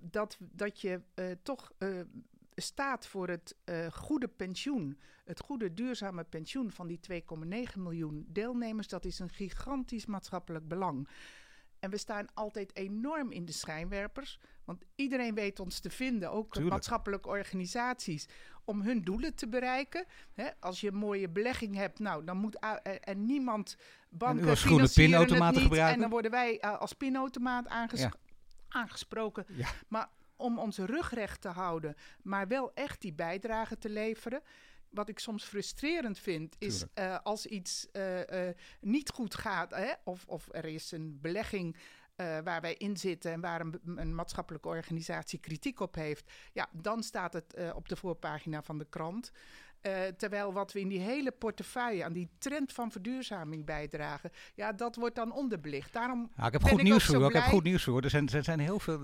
dat, 0.00 0.36
dat 0.40 0.80
je 0.80 1.00
toch 1.42 1.72
staat 2.54 3.06
voor 3.06 3.28
het 3.28 3.56
goede 3.90 4.28
pensioen, 4.28 4.98
het 5.24 5.40
goede 5.40 5.74
duurzame 5.74 6.24
pensioen 6.24 6.70
van 6.70 6.86
die 6.86 7.00
2,9 7.12 7.18
miljoen 7.76 8.26
deelnemers, 8.28 8.88
dat 8.88 9.04
is 9.04 9.18
een 9.18 9.30
gigantisch 9.30 10.06
maatschappelijk 10.06 10.68
belang. 10.68 11.08
En 11.80 11.90
we 11.90 11.96
staan 11.96 12.26
altijd 12.34 12.76
enorm 12.76 13.30
in 13.30 13.44
de 13.44 13.52
schijnwerpers. 13.52 14.38
Want 14.64 14.84
iedereen 14.94 15.34
weet 15.34 15.60
ons 15.60 15.80
te 15.80 15.90
vinden, 15.90 16.30
ook 16.30 16.52
Tuurlijk. 16.52 16.74
maatschappelijke 16.74 17.28
organisaties, 17.28 18.28
om 18.64 18.82
hun 18.82 19.04
doelen 19.04 19.34
te 19.34 19.48
bereiken. 19.48 20.04
als 20.60 20.80
je 20.80 20.88
een 20.88 20.94
mooie 20.94 21.28
belegging 21.28 21.74
hebt, 21.74 21.98
nou, 21.98 22.24
dan 22.24 22.36
moet 22.36 22.58
en 23.00 23.26
niemand 23.26 23.76
banken 24.08 24.48
en 24.48 24.88
pinautomaten 24.94 25.62
gebruiken. 25.62 25.94
En 25.94 26.00
dan 26.00 26.10
worden 26.10 26.30
wij 26.30 26.58
uh, 26.64 26.78
als 26.78 26.92
pinautomaat 26.92 27.68
aanges 27.68 28.00
ja. 28.00 28.12
aangesproken. 28.68 29.44
Ja. 29.48 29.68
Maar 29.88 30.08
om 30.36 30.58
onze 30.58 30.86
rug 30.86 31.14
recht 31.14 31.40
te 31.40 31.48
houden, 31.48 31.94
maar 32.22 32.48
wel 32.48 32.74
echt 32.74 33.00
die 33.00 33.12
bijdrage 33.12 33.78
te 33.78 33.88
leveren 33.88 34.42
wat 34.90 35.08
ik 35.08 35.18
soms 35.18 35.44
frustrerend 35.44 36.18
vind, 36.18 36.56
is 36.58 36.84
uh, 36.94 37.18
als 37.22 37.46
iets 37.46 37.86
uh, 37.92 38.18
uh, 38.18 38.48
niet 38.80 39.10
goed 39.10 39.34
gaat, 39.34 39.70
hè, 39.70 39.92
of, 40.04 40.24
of 40.26 40.48
er 40.50 40.64
is 40.64 40.92
een 40.92 41.18
belegging 41.20 41.76
waar 42.44 42.60
wij 42.60 42.74
in 42.74 42.96
zitten 42.96 43.32
en 43.32 43.40
waar 43.40 43.60
een, 43.60 43.80
een, 43.84 44.14
maatschappelijke 44.14 44.68
organisatie 44.68 45.38
kritiek 45.38 45.80
op 45.80 45.94
heeft, 45.94 46.32
ja, 46.52 46.68
dan 46.72 47.02
staat 47.02 47.32
het 47.32 47.72
op 47.74 47.88
de 47.88 47.96
voorpagina 47.96 48.62
van 48.62 48.78
de 48.78 48.86
krant. 48.88 49.30
Uh, 49.82 49.92
terwijl 50.16 50.52
wat 50.52 50.72
we 50.72 50.80
in 50.80 50.88
die 50.88 51.00
hele 51.00 51.30
portefeuille 51.30 52.04
aan 52.04 52.12
die 52.12 52.28
trend 52.38 52.72
van 52.72 52.90
verduurzaming 52.90 53.64
bijdragen, 53.64 54.30
ja, 54.54 54.72
dat 54.72 54.96
wordt 54.96 55.14
dan 55.14 55.32
onderbelicht. 55.32 55.92
Daarom 55.92 56.30
ja, 56.36 56.46
ik 56.46 56.52
heb 56.52 56.62
goed 56.62 56.78
ik 56.78 56.84
nieuws 56.84 57.04
voor. 57.04 57.26
Ik 57.26 57.32
heb 57.32 57.42
goed 57.42 57.62
nieuws 57.62 57.84
voor. 57.84 58.02
Er 58.02 58.10
zijn, 58.10 58.28
er 58.28 58.44
zijn 58.44 58.58
heel 58.58 58.80
veel. 58.80 58.98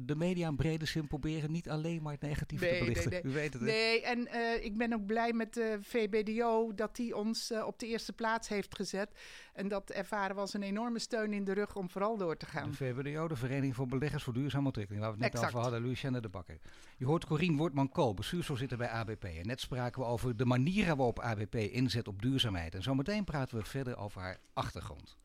De, 0.00 0.16
media 0.16 0.48
in 0.48 0.56
brede 0.56 0.86
zin 0.86 1.06
proberen 1.06 1.52
niet 1.52 1.70
alleen 1.70 2.02
maar 2.02 2.12
het 2.12 2.20
negatieve 2.20 2.64
Nee, 2.64 2.78
te 2.78 2.84
belichten. 2.84 3.10
nee. 3.10 3.22
U 3.24 3.30
weet 3.30 3.52
het. 3.52 3.62
Nee, 3.62 4.02
en 4.02 4.26
eh, 4.26 4.64
ik 4.64 4.76
ben 4.76 4.92
ook 4.92 5.06
blij 5.06 5.32
met 5.32 5.54
de 5.54 5.78
VBDO 5.82 6.74
dat 6.74 6.96
die 6.96 7.16
ons 7.16 7.50
eh, 7.50 7.66
op 7.66 7.78
de 7.78 7.86
eerste 7.86 8.12
plaats 8.12 8.48
heeft 8.48 8.74
gezet. 8.74 9.10
En 9.52 9.68
dat 9.68 9.90
ervaren 9.90 10.34
we 10.34 10.40
als 10.40 10.54
een 10.54 10.62
enorme 10.62 10.98
steun 10.98 11.32
in 11.32 11.44
de 11.44 11.52
rug 11.52 11.76
om 11.76 11.90
vooral 11.90 12.16
door 12.16 12.36
te 12.36 12.46
gaan. 12.46 12.70
De 12.70 12.76
VBDO, 12.76 13.28
de 13.28 13.36
Vereniging 13.36 13.74
voor 13.74 13.86
Beleggers 13.86 14.22
voor 14.22 14.32
Duurzame 14.32 14.66
Ontwikkeling, 14.66 15.04
waar 15.04 15.14
we 15.16 15.22
het 15.22 15.32
net 15.32 15.42
Exact. 15.42 15.56
over 15.56 15.70
hadden, 15.70 15.88
Lucienne 15.88 16.20
de 16.20 16.28
Bakker. 16.28 16.58
Je 16.98 17.04
hoort 17.04 17.26
Corien 17.26 17.56
Wortman-Kool, 17.56 18.14
bestuursvoorzitter 18.14 18.78
bij 18.78 18.88
ABP. 18.88 19.24
En 19.24 19.46
net 19.46 19.60
spraken 19.60 20.02
we 20.02 20.08
over 20.08 20.36
de 20.36 20.44
manieren 20.44 20.96
waarop 20.96 21.20
ABP 21.20 21.54
inzet 21.54 22.08
op 22.08 22.22
duurzaamheid. 22.22 22.74
En 22.74 22.82
zometeen 22.82 23.24
praten 23.24 23.58
we 23.58 23.64
verder 23.64 23.96
over 23.96 24.20
haar 24.20 24.38
achtergrond. 24.52 25.16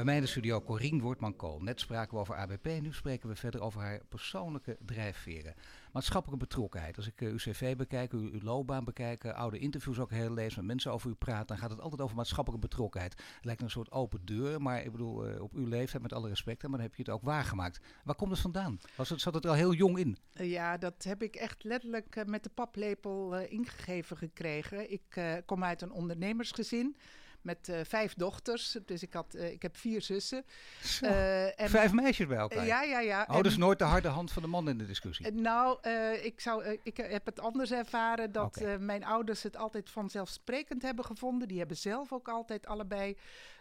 Bij 0.00 0.08
mij 0.08 0.18
in 0.18 0.24
de 0.24 0.30
studio 0.30 0.62
Corien 0.62 1.00
Wortman-Kool. 1.00 1.60
Net 1.60 1.80
spraken 1.80 2.14
we 2.14 2.20
over 2.20 2.34
ABP 2.34 2.66
nu 2.66 2.92
spreken 2.92 3.28
we 3.28 3.36
verder 3.36 3.60
over 3.60 3.80
haar 3.80 4.00
persoonlijke 4.08 4.76
drijfveren. 4.86 5.54
Maatschappelijke 5.92 6.44
betrokkenheid. 6.46 6.96
Als 6.96 7.06
ik 7.06 7.20
eh, 7.20 7.28
uw 7.28 7.36
cv 7.36 7.76
bekijk, 7.76 8.12
uw, 8.12 8.40
loopbaan 8.42 8.84
bekijk, 8.84 9.24
eh, 9.24 9.34
oude 9.34 9.58
interviews 9.58 9.98
ook 9.98 10.10
heel 10.10 10.32
lees, 10.32 10.56
met 10.56 10.64
mensen 10.64 10.92
over 10.92 11.10
u 11.10 11.14
praat, 11.14 11.48
dan 11.48 11.58
gaat 11.58 11.70
het 11.70 11.80
altijd 11.80 12.00
over 12.00 12.16
maatschappelijke 12.16 12.66
betrokkenheid. 12.66 13.12
Het 13.12 13.44
lijkt 13.44 13.62
een 13.62 13.70
soort 13.70 13.90
open 13.90 14.20
deur, 14.24 14.62
maar 14.62 14.84
ik 14.84 14.92
bedoel, 14.92 15.26
eh, 15.26 15.42
op 15.42 15.52
uw 15.52 15.66
leeftijd, 15.66 16.02
met 16.02 16.12
alle 16.12 16.28
respect, 16.28 16.62
maar 16.62 16.70
dan 16.70 16.80
heb 16.80 16.94
je 16.94 17.02
het 17.02 17.12
ook 17.12 17.22
waargemaakt. 17.22 17.80
Waar 18.04 18.14
komt 18.14 18.30
het 18.30 18.40
vandaan? 18.40 18.80
Was 18.96 19.08
het, 19.08 19.20
zat 19.20 19.34
het 19.34 19.46
al 19.46 19.54
heel 19.54 19.72
jong 19.72 19.98
in? 19.98 20.16
Ja, 20.32 20.76
dat 20.78 21.04
heb 21.04 21.22
ik 21.22 21.36
echt 21.36 21.64
letterlijk 21.64 22.26
met 22.26 22.42
de 22.42 22.50
paplepel 22.54 23.38
ingegeven 23.38 24.16
gekregen. 24.16 24.92
Ik 24.92 25.42
kom 25.46 25.64
uit 25.64 25.82
een 25.82 25.92
ondernemersgezin 25.92 26.96
met 27.42 27.68
eh, 27.68 27.80
vijf 27.84 28.14
dochters. 28.14 28.78
Dus 28.86 29.02
ik, 29.02 29.12
had, 29.12 29.34
eh, 29.34 29.50
ik 29.50 29.62
heb 29.62 29.76
vier 29.76 30.02
zussen. 30.02 30.44
Eh, 31.00 31.60
en, 31.60 31.70
Vijf 31.70 31.92
meisjes 31.92 32.26
bij 32.26 32.36
elkaar. 32.36 32.66
ja, 32.66 32.82
ja, 32.82 33.00
ja. 33.00 33.26
Oh, 33.28 33.36
En- 33.36 33.42
dus 33.42 33.56
nooit 33.56 33.78
de 33.78 33.84
harde 33.84 34.08
hand 34.08 34.32
van 34.32 34.42
de 34.42 34.48
man 34.48 34.68
in 34.68 34.78
de 34.78 34.86
discussie. 34.86 35.32
Nou, 35.32 35.88
ik, 36.22 36.40
zou, 36.40 36.78
ik 36.82 36.96
heb 36.96 37.26
het 37.26 37.40
anders 37.40 37.70
ervaren 37.72 38.32
dat 38.32 38.60
mijn 38.78 39.04
ouders 39.04 39.42
het 39.42 39.56
altijd 39.56 39.90
vanzelfsprekend 39.90 40.82
hebben 40.82 41.04
gevonden. 41.04 41.48
Die 41.48 41.58
hebben 41.58 41.76
zelf 41.76 42.12
ook 42.12 42.28
altijd 42.28 42.66
allebei 42.66 43.16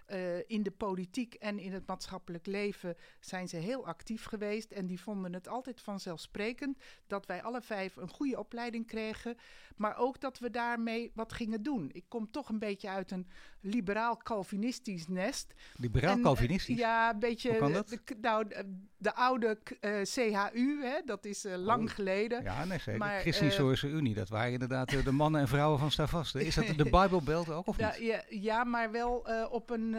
eh, 0.09 0.37
in 0.49 0.63
de 0.63 0.71
politiek 0.71 1.33
en 1.33 1.59
in 1.59 1.73
het 1.73 1.87
maatschappelijk 1.87 2.45
leven 2.45 2.95
zijn 3.19 3.47
ze 3.47 3.55
heel 3.57 3.85
actief 3.87 4.23
geweest. 4.25 4.71
En 4.71 4.85
die 4.85 5.01
vonden 5.01 5.33
het 5.33 5.47
altijd 5.47 5.81
vanzelfsprekend 5.81 6.77
dat 7.07 7.25
wij 7.25 7.43
alle 7.43 7.61
vijf 7.61 7.95
een 7.95 8.09
goede 8.09 8.39
opleiding 8.39 8.87
kregen. 8.87 9.37
Maar 9.75 9.97
ook 9.97 10.19
dat 10.21 10.39
we 10.39 10.49
daarmee 10.49 11.11
wat 11.15 11.33
gingen 11.33 11.63
doen. 11.63 11.89
Ik 11.93 12.05
kom 12.07 12.31
toch 12.31 12.49
een 12.49 12.59
beetje 12.59 12.89
uit 12.89 13.11
een 13.11 13.27
liberaal-Calvinistisch 13.61 15.07
nest. 15.07 15.53
Liberaal 15.75 16.15
En, 16.15 16.21
Calvinistisch. 16.21 16.75
eh, 16.75 16.81
ja, 16.81 17.13
een 17.13 17.19
beetje. 17.19 17.51
De, 17.51 18.15
nou, 18.21 18.47
de, 18.47 18.77
de 18.97 19.15
oude 19.15 19.57
eh, 19.79 19.91
CHU, 20.03 20.83
hè, 20.83 21.01
dat 21.05 21.25
is 21.25 21.43
lang 21.55 21.89
Oh. 21.89 21.95
geleden. 21.95 22.43
Ja, 22.43 22.65
nee, 22.65 22.77
zeker. 22.79 22.99
Maar, 22.99 23.19
Christen-Historische 23.19 23.87
Unie, 23.87 24.13
dat 24.13 24.29
waren 24.29 24.51
inderdaad 24.51 24.89
de 25.03 25.11
mannen 25.11 25.41
en 25.41 25.47
vrouwen 25.47 25.79
van 25.79 25.91
Stavast. 25.91 26.35
Is 26.35 26.55
dat 26.55 26.65
de 26.77 26.83
Bible 26.83 27.21
Belt 27.23 27.49
ook 27.49 27.67
of 27.67 27.77
Ja, 27.77 27.89
niet? 27.91 28.07
ja, 28.07 28.23
ja, 28.29 28.63
maar 28.63 28.91
wel 28.91 29.25
op 29.51 29.69
een, 29.69 29.93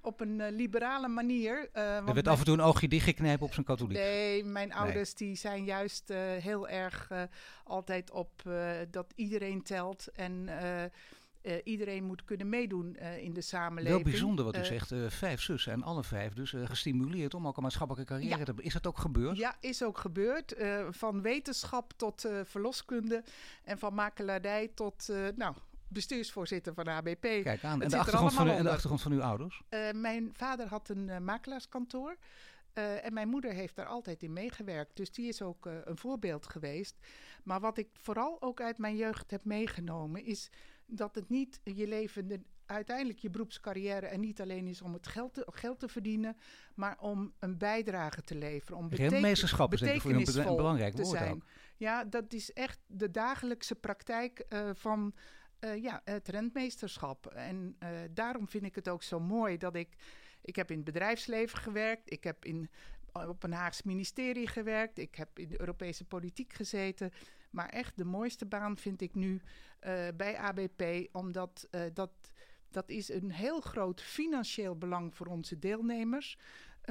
op 0.00 0.20
een 0.20 0.40
eh, 0.40 0.52
liberale 0.52 1.08
manier. 1.08 1.68
eh, 1.72 1.82
Er 1.96 2.04
werd 2.04 2.14
mijn- 2.14 2.26
af 2.26 2.38
en 2.38 2.44
toe 2.44 2.54
een 2.54 2.60
oogje 2.60 2.88
dichtgeknijpen 2.88 3.46
op 3.46 3.52
zijn 3.54 3.66
katholiek. 3.66 3.96
Nee, 3.98 4.44
mijn 4.44 4.72
ouders 4.72 5.14
die 5.14 5.34
zijn 5.36 5.64
juist 5.64 6.10
eh, 6.10 6.18
heel 6.18 6.68
erg 6.68 7.06
eh, 7.10 7.22
altijd 7.64 8.10
op 8.10 8.30
eh, 8.46 8.70
dat 8.90 9.12
iedereen 9.14 9.62
telt 9.62 10.08
en 10.12 10.48
eh, 10.48 10.84
eh, 10.84 10.90
iedereen 11.64 12.04
moet 12.04 12.24
kunnen 12.24 12.48
meedoen 12.48 12.96
eh, 12.96 13.18
in 13.18 13.32
de 13.32 13.40
samenleving. 13.40 14.02
Wel 14.02 14.12
bijzonder 14.12 14.44
wat 14.44 14.56
u 14.56 14.58
Eh, 14.58 14.64
zegt. 14.64 14.92
eh, 14.92 14.98
vijf 15.08 15.40
zussen 15.40 15.72
en 15.72 15.82
alle 15.82 16.04
vijf 16.04 16.32
dus 16.34 16.52
eh, 16.54 16.66
gestimuleerd 16.66 17.34
om 17.34 17.46
ook 17.46 17.56
een 17.56 17.62
maatschappelijke 17.62 18.12
carrière 18.12 18.30
Ja. 18.30 18.38
te 18.38 18.44
hebben. 18.44 18.64
Is 18.64 18.72
dat 18.72 18.86
ook 18.86 18.98
gebeurd? 18.98 19.36
Ja, 19.36 19.56
is 19.60 19.82
ook 19.82 19.98
gebeurd. 19.98 20.52
eh, 20.52 20.86
van 20.90 21.22
wetenschap 21.22 21.92
tot 21.96 22.24
eh, 22.24 22.40
verloskunde 22.44 23.22
en 23.64 23.78
van 23.78 23.94
makelaardij 23.94 24.70
tot, 24.74 25.08
eh, 25.08 25.16
nou, 25.36 25.54
bestuursvoorzitter 25.88 26.74
van 26.74 26.88
ABP. 26.88 27.20
Kijk 27.20 27.64
aan. 27.64 27.82
En 27.82 27.88
de, 27.88 27.94
er 27.94 28.00
achtergrond 28.00 28.32
van, 28.32 28.46
u- 28.46 28.48
allemaal 28.48 28.58
en 28.58 28.64
de 28.64 28.70
achtergrond 28.70 29.02
van 29.02 29.12
uw 29.12 29.22
ouders? 29.22 29.62
Eh, 29.68 29.90
mijn 29.92 30.30
vader 30.32 30.66
had 30.68 30.88
een 30.88 31.08
eh, 31.08 31.18
makelaarskantoor. 31.18 32.16
eh, 32.72 33.04
en 33.04 33.12
mijn 33.12 33.28
moeder 33.28 33.52
heeft 33.52 33.76
daar 33.76 33.86
altijd 33.86 34.22
in 34.22 34.32
meegewerkt. 34.32 34.96
Dus 34.96 35.10
die 35.10 35.28
is 35.28 35.42
ook 35.42 35.66
een 35.66 35.96
voorbeeld 35.96 36.46
geweest. 36.46 36.96
Maar 37.44 37.60
wat 37.60 37.78
ik 37.78 37.88
vooral 37.92 38.42
ook 38.42 38.60
uit 38.60 38.78
mijn 38.78 38.96
jeugd 38.96 39.30
heb 39.30 39.44
meegenomen, 39.44 40.24
is 40.24 40.50
dat 40.86 41.14
het 41.14 41.28
niet 41.28 41.60
je 41.64 41.86
leven, 41.86 42.28
de- 42.28 42.40
uiteindelijk 42.66 43.18
je 43.18 43.30
beroepscarrière, 43.30 44.06
en 44.06 44.20
niet 44.20 44.40
alleen 44.40 44.66
is 44.66 44.82
om 44.82 44.92
het 44.92 45.06
geld 45.06 45.34
te, 45.34 45.46
geld 45.50 45.78
te 45.78 45.88
verdienen, 45.88 46.36
maar 46.74 46.96
om 47.00 47.32
een 47.38 47.58
bijdrage 47.58 48.22
te 48.22 48.34
leveren. 48.34 48.76
Om 48.76 48.88
beteken- 48.88 49.10
Rentmeesterschap 49.10 49.72
is 49.72 49.80
voor 50.00 50.10
een, 50.10 50.56
belangrijk 50.56 50.94
woord 50.96 51.08
zijn. 51.08 51.32
ook. 51.34 51.42
Ja, 51.76 52.04
dat 52.04 52.32
is 52.32 52.52
echt 52.52 52.78
de 52.86 53.10
dagelijkse 53.10 53.74
praktijk 53.74 54.46
van 54.72 55.12
eh, 55.60 55.82
ja, 55.82 56.00
het 56.04 56.28
rentmeesterschap. 56.28 57.26
En 57.26 57.76
eh, 57.78 57.90
daarom 58.10 58.48
vind 58.48 58.64
ik 58.64 58.74
het 58.74 58.88
ook 58.88 59.02
zo 59.02 59.20
mooi 59.20 59.56
dat 59.56 59.74
ik... 59.74 59.88
Ik 60.42 60.56
heb 60.56 60.70
in 60.70 60.76
het 60.76 60.84
bedrijfsleven 60.84 61.58
gewerkt. 61.58 62.12
Ik 62.12 62.24
heb 62.24 62.44
in, 62.44 62.70
op 63.12 63.42
een 63.42 63.52
Haags 63.52 63.82
ministerie 63.82 64.46
gewerkt. 64.46 64.98
Ik 64.98 65.14
heb 65.14 65.38
in 65.38 65.48
de 65.48 65.60
Europese 65.60 66.04
politiek 66.04 66.52
gezeten. 66.52 67.12
Maar 67.50 67.68
echt 67.68 67.96
de 67.96 68.04
mooiste 68.04 68.46
baan 68.46 68.76
vind 68.76 69.00
ik 69.00 69.14
nu 69.14 69.40
eh, 69.78 70.08
bij 70.16 70.36
ABP. 70.36 71.08
Omdat 71.12 71.68
dat, 71.92 72.10
dat 72.70 72.90
is 72.90 73.08
een 73.08 73.30
heel 73.30 73.60
groot 73.60 74.02
financieel 74.02 74.76
belang 74.76 75.14
voor 75.14 75.26
onze 75.26 75.58
deelnemers. 75.58 76.38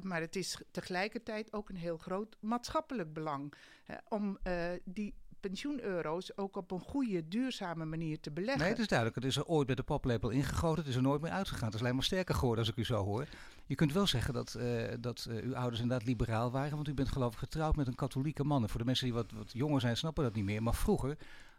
Maar 0.03 0.21
het 0.21 0.36
is 0.36 0.62
tegelijkertijd 0.71 1.53
ook 1.53 1.69
een 1.69 1.75
heel 1.75 1.97
groot 1.97 2.38
maatschappelijk 2.39 3.13
belang. 3.13 3.53
hè, 3.84 3.95
om 4.08 4.38
die 4.84 5.15
pensioeneuro's 5.39 6.38
ook 6.38 6.56
op 6.56 6.71
een 6.71 6.80
goede, 6.80 7.28
duurzame 7.28 7.86
manier 7.86 8.19
te 8.19 8.32
beleggen. 8.32 8.62
Nee, 8.62 8.69
het 8.69 8.80
is 8.80 8.88
duidelijk. 8.88 9.17
Het 9.19 9.28
is 9.28 9.38
er 9.38 9.45
ooit 9.45 9.67
met 9.67 9.78
de 9.78 9.84
paplepel 9.84 10.30
ingegoten. 10.30 10.80
Het 10.80 10.88
is 10.88 10.95
er 10.95 11.02
nooit 11.02 11.21
meer 11.21 11.32
uitgegaan. 11.32 11.65
Het 11.65 11.73
is 11.73 11.82
alleen 11.82 11.95
maar 11.95 12.04
sterker 12.04 12.36
geworden 12.36 12.60
als 12.60 12.73
ik 12.73 12.80
u 12.80 12.86
zo 12.86 13.04
hoor. 13.04 13.26
Je 13.65 13.76
kunt 13.76 13.93
wel 13.93 14.08
zeggen 14.08 14.34
dat, 14.34 14.54
eh, 14.54 14.84
dat 15.00 15.28
eh, 15.30 15.43
uw 15.43 15.56
ouders 15.56 15.82
inderdaad 15.82 16.08
liberaal 16.08 16.52
waren. 16.52 16.76
Want 16.76 16.88
u 16.88 16.93
bent 16.93 17.12
geloof 17.12 17.34
ik 17.34 17.39
getrouwd 17.39 17.76
met 17.76 17.88
een 17.88 17.95
katholieke 17.95 18.43
man. 18.43 18.63
En 18.63 18.69
voor 18.69 18.80
de 18.80 18.86
mensen 18.86 19.06
die 19.06 19.13
wat, 19.13 19.32
wat 19.32 19.52
jonger 19.52 19.82
zijn 19.82 19.97
snappen 19.97 20.23
dat 20.23 20.34
niet 20.34 20.45
meer. 20.45 20.63
Maar 20.63 20.76
vroeger, 20.76 21.17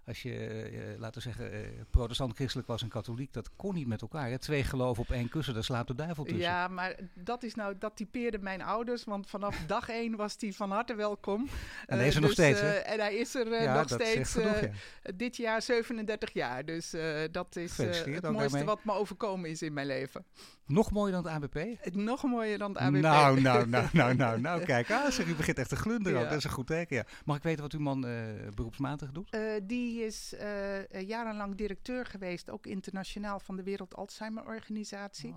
als 0.09 0.23
je, 0.23 0.35
eh, 0.47 0.99
laten 0.99 1.15
we 1.23 1.29
zeggen, 1.29 1.53
eh, 1.53 1.59
protestant-christelijk 1.91 2.69
was 2.69 2.83
en 2.83 2.89
katholiek. 2.89 3.33
Dat 3.33 3.51
kon 3.57 3.75
niet 3.75 3.87
met 3.87 4.03
elkaar. 4.03 4.29
Hè? 4.31 4.39
Twee 4.39 4.65
geloven 4.65 5.03
op 5.03 5.11
één 5.11 5.29
kussen, 5.29 5.55
daar 5.55 5.65
slaapt 5.65 5.89
de 5.89 5.95
duivel 5.95 6.25
tussen. 6.25 6.43
Ja, 6.43 6.69
maar 6.69 6.95
dat 7.15 7.43
is 7.43 7.55
nou, 7.55 7.75
dat 7.79 7.97
typeerde 7.97 8.39
mijn 8.39 8.63
ouders, 8.63 9.05
want 9.05 9.31
vanaf 9.31 9.57
dag 9.67 9.89
één 9.89 10.17
was 10.17 10.35
hij 10.39 10.53
van 10.53 10.71
harte 10.71 10.95
welkom. 10.95 11.49
En 11.87 11.97
hij 11.97 11.99
Eh, 11.99 12.07
is 12.07 12.15
er 12.15 12.21
nog 12.21 12.35
dus, 12.35 12.39
steeds, 12.39 12.61
hè? 12.61 12.69
eh, 12.73 12.93
en 12.93 13.01
hij 13.01 13.15
is 13.15 13.35
er 13.35 13.53
eh, 13.53 13.63
Ja, 13.65 13.75
nog 13.75 13.89
steeds 13.89 14.13
zegt 14.13 14.31
genoeg, 14.31 14.53
eh, 14.57 14.73
ja. 15.05 15.13
dit 15.17 15.37
jaar 15.37 15.63
37 15.63 16.33
jaar. 16.33 16.65
Dus 16.65 16.93
eh, 16.93 17.21
dat 17.31 17.57
is 17.57 17.79
eh, 17.79 18.15
het 18.15 18.31
mooiste 18.31 18.65
wat 18.65 18.85
me 18.85 18.93
overkomen 18.93 19.51
is 19.51 19.63
in 19.63 19.73
mijn 19.73 19.87
leven. 19.87 20.25
Nog 20.67 20.91
mooier 20.91 21.13
dan 21.23 21.25
het 21.25 21.33
ABP? 21.33 21.55
Het 21.81 21.95
Nog 21.95 22.23
mooier 22.23 22.59
dan 22.59 22.73
de 22.73 22.79
ABP. 22.79 22.95
Nou, 22.95 23.41
nou, 23.41 23.69
nou, 23.69 23.87
nou, 23.93 24.15
nou, 24.15 24.41
nou, 24.41 24.65
kijk. 24.65 24.91
Ah, 24.91 25.11
zeg, 25.11 25.27
u 25.27 25.35
begint 25.35 25.59
echt 25.59 25.69
te 25.69 25.77
glunderen. 25.77 26.21
Ja. 26.21 26.29
Dat 26.29 26.39
is 26.39 26.45
een 26.45 26.51
goed 26.51 26.67
teken, 26.67 26.97
ja. 26.97 27.05
Mag 27.25 27.37
ik 27.37 27.43
weten 27.43 27.63
wat 27.63 27.73
uw 27.73 27.81
man 27.81 28.07
eh, 28.07 28.13
beroepsmatig 28.55 29.11
doet? 29.13 29.31
Eh, 29.31 29.41
die 29.99 30.07
is 30.07 30.35
eh, 30.35 30.79
eh, 30.95 31.09
jarenlang 31.09 31.55
directeur 31.55 32.07
geweest, 32.07 32.51
ook 32.51 32.67
internationaal 32.67 33.41
van 33.41 33.57
de 33.57 33.63
Wereld 33.63 33.97
Alzheimer 33.97 34.45
Organisatie. 34.47 35.31
Oh. 35.31 35.37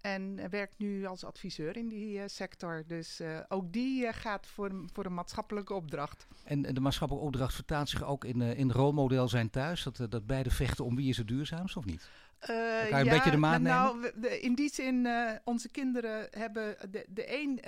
En 0.00 0.38
eh, 0.38 0.48
werkt 0.48 0.78
nu 0.78 1.06
als 1.06 1.24
adviseur 1.24 1.76
in 1.76 1.88
die 1.88 2.28
sector. 2.28 2.82
Dus 2.86 3.20
ook 3.48 3.72
die 3.72 4.12
gaat 4.12 4.46
voor, 4.46 4.70
een- 4.70 4.88
voor 4.92 5.04
een 5.04 5.14
maatschappelijke 5.14 5.74
opdracht. 5.74 6.26
En, 6.44 6.64
en 6.66 6.74
de 6.74 6.80
maatschappelijke 6.80 7.28
opdracht 7.28 7.54
vertaalt 7.54 7.88
zich 7.88 8.04
ook 8.04 8.24
in, 8.24 8.40
in 8.42 8.70
rolmodel 8.70 9.28
zijn 9.28 9.50
thuis? 9.50 9.82
Dat, 9.82 9.96
dat 10.10 10.26
beide 10.26 10.50
vechten 10.50 10.84
om 10.84 10.96
wie 10.96 11.08
is 11.08 11.16
het 11.16 11.28
duurzaamst 11.28 11.76
of 11.76 11.84
niet? 11.84 12.10
Kan 12.38 12.54
je 12.56 12.94
een 12.94 13.08
beetje 13.08 13.30
de 13.30 13.36
maat 13.36 13.60
nou, 13.60 14.00
we- 14.00 14.12
de- 14.16 14.40
in 14.40 14.54
die 14.54 14.72
zin, 14.74 15.08
onze 15.44 15.68
kinderen 15.70 16.26
hebben... 16.30 16.76
De, 16.90 17.06
de 17.08 17.40
een 17.40 17.60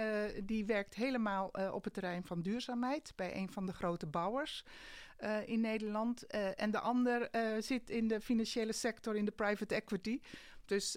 die 0.46 0.64
werkt 0.64 0.94
helemaal 0.94 1.50
op 1.72 1.84
het 1.84 1.92
terrein 1.92 2.24
van 2.24 2.42
duurzaamheid... 2.42 3.12
bij 3.16 3.36
een 3.36 3.50
van 3.52 3.66
de 3.66 3.72
grote 3.72 4.06
bouwers 4.06 4.64
eh, 5.16 5.48
in 5.48 5.60
Nederland. 5.60 6.26
Eh, 6.26 6.60
en 6.60 6.70
de 6.70 6.78
ander 6.78 7.30
eh, 7.30 7.62
zit 7.62 7.90
in 7.90 8.08
de 8.08 8.20
financiële 8.20 8.72
sector, 8.72 9.16
in 9.16 9.24
de 9.24 9.30
private 9.30 9.74
equity... 9.74 10.20
Dus 10.66 10.96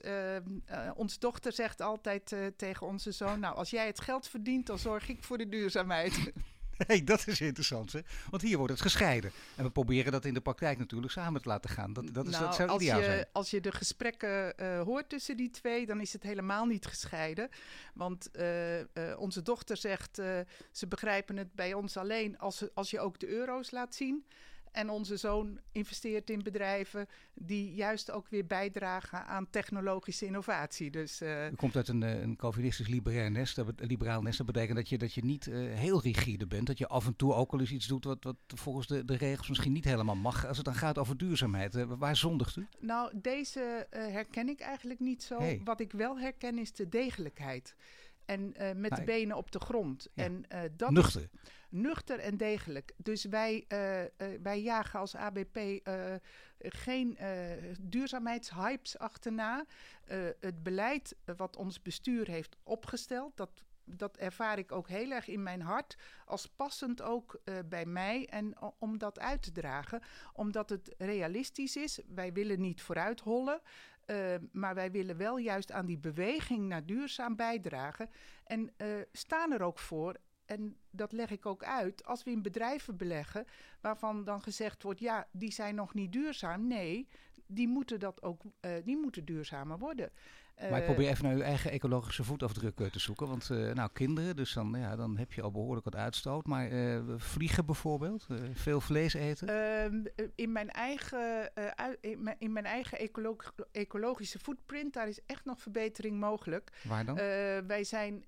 onze 0.95 1.19
dochter 1.19 1.53
zegt 1.53 1.81
altijd 1.81 2.35
tegen 2.55 2.87
onze 2.87 3.11
zoon... 3.11 3.39
nou, 3.39 3.55
als 3.55 3.69
jij 3.69 3.85
het 3.85 4.01
geld 4.01 4.27
verdient, 4.27 4.65
dan 4.65 4.79
zorg 4.79 5.09
ik 5.09 5.23
voor 5.23 5.37
de 5.37 5.49
duurzaamheid. 5.49 6.31
hey, 6.87 7.03
dat 7.03 7.27
is 7.27 7.41
interessant, 7.41 7.91
hè? 7.91 7.99
Want 8.29 8.41
hier 8.41 8.57
wordt 8.57 8.73
het 8.73 8.81
gescheiden. 8.81 9.31
En 9.55 9.63
we 9.63 9.69
proberen 9.69 10.11
dat 10.11 10.25
in 10.25 10.33
de 10.33 10.41
praktijk 10.41 10.77
natuurlijk 10.77 11.11
samen 11.11 11.41
te 11.41 11.47
laten 11.47 11.69
gaan. 11.69 11.93
Dat, 11.93 12.13
dat, 12.13 12.25
is, 12.25 12.31
Nou, 12.31 12.45
dat 12.45 12.55
zou 12.55 12.69
als 12.69 12.81
ideaal 12.81 12.99
je, 12.99 13.05
zijn. 13.05 13.25
Als 13.31 13.49
je 13.49 13.61
de 13.61 13.71
gesprekken 13.71 14.57
eh, 14.57 14.81
hoort 14.81 15.09
tussen 15.09 15.37
die 15.37 15.49
twee, 15.49 15.85
dan 15.85 16.01
is 16.01 16.13
het 16.13 16.23
helemaal 16.23 16.65
niet 16.65 16.85
gescheiden. 16.85 17.49
Want 17.93 18.31
eh, 18.31 18.79
eh, 18.79 18.85
onze 19.17 19.41
dochter 19.41 19.77
zegt, 19.77 20.15
ze 20.71 20.87
begrijpen 20.87 21.37
het 21.37 21.53
bij 21.53 21.73
ons 21.73 21.97
alleen 21.97 22.37
als, 22.37 22.63
als 22.73 22.89
je 22.89 22.99
ook 22.99 23.19
de 23.19 23.27
euro's 23.27 23.71
laat 23.71 23.95
zien. 23.95 24.25
En 24.71 24.89
onze 24.89 25.17
zoon 25.17 25.59
investeert 25.71 26.29
in 26.29 26.43
bedrijven 26.43 27.07
die 27.33 27.73
juist 27.73 28.11
ook 28.11 28.27
weer 28.27 28.45
bijdragen 28.45 29.25
aan 29.25 29.49
technologische 29.49 30.25
innovatie. 30.25 30.91
Dus 30.91 31.21
eh, 31.21 31.51
U 31.51 31.55
komt 31.55 31.75
uit 31.75 31.87
een, 31.87 32.03
eh, 32.03 32.21
een 32.21 32.35
Calvinistisch 32.35 32.87
liberair 32.87 33.31
nest, 33.31 33.55
dat 33.55 33.67
liberaal 33.77 34.21
nest. 34.21 34.37
Dat 34.37 34.45
betekent 34.45 34.77
dat 34.77 34.89
je, 34.89 34.97
dat 34.97 35.13
je 35.13 35.23
niet 35.23 35.47
eh, 35.47 35.55
heel 35.57 36.01
rigide 36.01 36.47
bent. 36.47 36.67
Dat 36.67 36.77
je 36.77 36.87
af 36.87 37.05
en 37.05 37.15
toe 37.15 37.33
ook 37.33 37.51
wel 37.51 37.59
eens 37.59 37.71
iets 37.71 37.87
doet 37.87 38.03
wat, 38.03 38.23
wat 38.23 38.35
volgens 38.47 38.87
de, 38.87 39.05
de 39.05 39.15
regels 39.15 39.47
misschien 39.47 39.71
niet 39.71 39.85
helemaal 39.85 40.15
mag. 40.15 40.45
Als 40.45 40.57
het 40.57 40.65
dan 40.65 40.75
gaat 40.75 40.97
over 40.97 41.17
duurzaamheid, 41.17 41.85
waar 41.87 42.15
zondigt 42.15 42.55
u? 42.55 42.67
nou, 42.79 43.11
deze 43.21 43.87
herken 43.89 44.49
ik 44.49 44.59
eigenlijk 44.59 44.99
niet 44.99 45.23
zo. 45.23 45.37
Hey. 45.37 45.61
Wat 45.63 45.79
ik 45.79 45.91
wel 45.91 46.19
herken 46.19 46.57
is 46.57 46.73
de 46.73 46.89
degelijkheid. 46.89 47.75
En 48.25 48.53
met 48.57 48.89
Nou, 48.89 48.95
de 48.95 49.03
benen 49.03 49.37
op 49.37 49.51
de 49.51 49.59
grond. 49.59 50.07
Ja. 50.13 50.23
En 50.23 50.45
dat 50.77 50.91
is 50.91 51.17
Nuchter. 51.69 52.19
en 52.19 52.37
degelijk. 52.37 52.93
Dus 52.97 53.25
wij, 53.25 53.65
eh, 53.67 54.03
eh, 54.03 54.09
wij 54.41 54.61
jagen 54.61 54.99
als 54.99 55.15
ABP 55.15 55.57
eh, 55.57 56.15
geen 56.57 57.17
duurzaamheidshypes 57.81 58.97
achterna. 58.97 59.65
Het 60.39 60.63
beleid 60.63 61.15
wat 61.37 61.55
ons 61.55 61.81
bestuur 61.81 62.27
heeft 62.27 62.55
opgesteld, 62.63 63.37
dat, 63.37 63.63
dat 63.83 64.17
ervaar 64.17 64.57
ik 64.57 64.71
ook 64.71 64.87
heel 64.87 65.11
erg 65.11 65.27
in 65.27 65.43
mijn 65.43 65.61
hart 65.61 65.97
als 66.25 66.47
passend 66.47 67.01
ook 67.01 67.41
bij 67.65 67.85
mij 67.85 68.27
en 68.27 68.53
om 68.79 68.97
dat 68.97 69.19
uit 69.19 69.41
te 69.41 69.51
dragen. 69.51 70.01
Omdat 70.33 70.69
het 70.69 70.95
realistisch 70.97 71.75
is. 71.75 71.99
Wij 72.07 72.33
willen 72.33 72.61
niet 72.61 72.81
vooruit 72.81 73.19
hollen. 73.19 73.61
maar 74.51 74.75
wij 74.75 74.91
willen 74.91 75.17
wel 75.17 75.37
juist 75.37 75.71
aan 75.71 75.85
die 75.85 75.99
beweging 75.99 76.67
naar 76.67 76.85
duurzaam 76.85 77.35
bijdragen. 77.35 78.09
En 78.43 78.73
staan 79.11 79.51
er 79.51 79.61
ook 79.61 79.79
voor 79.79 80.15
en 80.49 80.77
dat 80.89 81.11
leg 81.11 81.29
ik 81.29 81.45
ook 81.45 81.63
uit, 81.63 82.05
als 82.05 82.23
we 82.23 82.31
in 82.31 82.41
bedrijven 82.41 82.97
beleggen, 82.97 83.45
waarvan 83.81 84.23
dan 84.23 84.41
gezegd 84.41 84.83
wordt, 84.83 84.99
ja, 84.99 85.27
die 85.31 85.51
zijn 85.51 85.75
nog 85.75 85.93
niet 85.93 86.11
duurzaam. 86.11 86.67
Nee, 86.67 87.07
die 87.45 87.67
moeten, 87.67 87.99
dat 87.99 88.23
ook, 88.23 88.41
eh, 88.59 88.71
die 88.83 88.97
moeten 88.97 89.25
duurzamer 89.25 89.77
worden. 89.77 90.11
Maar 90.59 90.69
ik 90.69 90.77
Eh, 90.79 90.85
probeer 90.85 91.09
even 91.09 91.23
naar 91.25 91.33
uw 91.33 91.41
eigen 91.41 91.71
ecologische 91.71 92.23
voetafdruk 92.23 92.79
eh, 92.79 92.87
te 92.87 92.99
zoeken. 92.99 93.27
Want 93.27 93.49
eh, 93.49 93.57
nou, 93.73 93.89
kinderen, 93.93 94.35
dus 94.35 94.53
dan, 94.53 94.75
ja, 94.77 94.95
dan 94.95 95.17
heb 95.17 95.33
je 95.33 95.41
al 95.41 95.51
behoorlijk 95.51 95.85
wat 95.85 95.95
uitstoot. 95.95 96.45
Maar 96.47 96.69
eh, 96.71 96.99
vliegen 97.17 97.65
bijvoorbeeld, 97.65 98.27
veel 98.53 98.81
vlees 98.81 99.13
eten. 99.13 99.47
Ehm, 99.47 100.05
eh, 100.15 100.25
in 100.35 100.51
mijn 100.51 100.69
eigen, 100.69 101.51
in 102.01 102.23
mijn, 102.23 102.35
in 102.39 102.51
mijn 102.53 102.65
eigen 102.65 102.99
ecolo- 102.99 103.35
ecologische 103.71 104.39
footprint, 104.39 104.93
daar 104.93 105.07
is 105.07 105.19
echt 105.25 105.45
nog 105.45 105.59
verbetering 105.61 106.19
mogelijk. 106.19 106.71
waar 106.83 107.05
dan? 107.05 107.15
Wij 107.67 107.83
zijn 107.83 108.23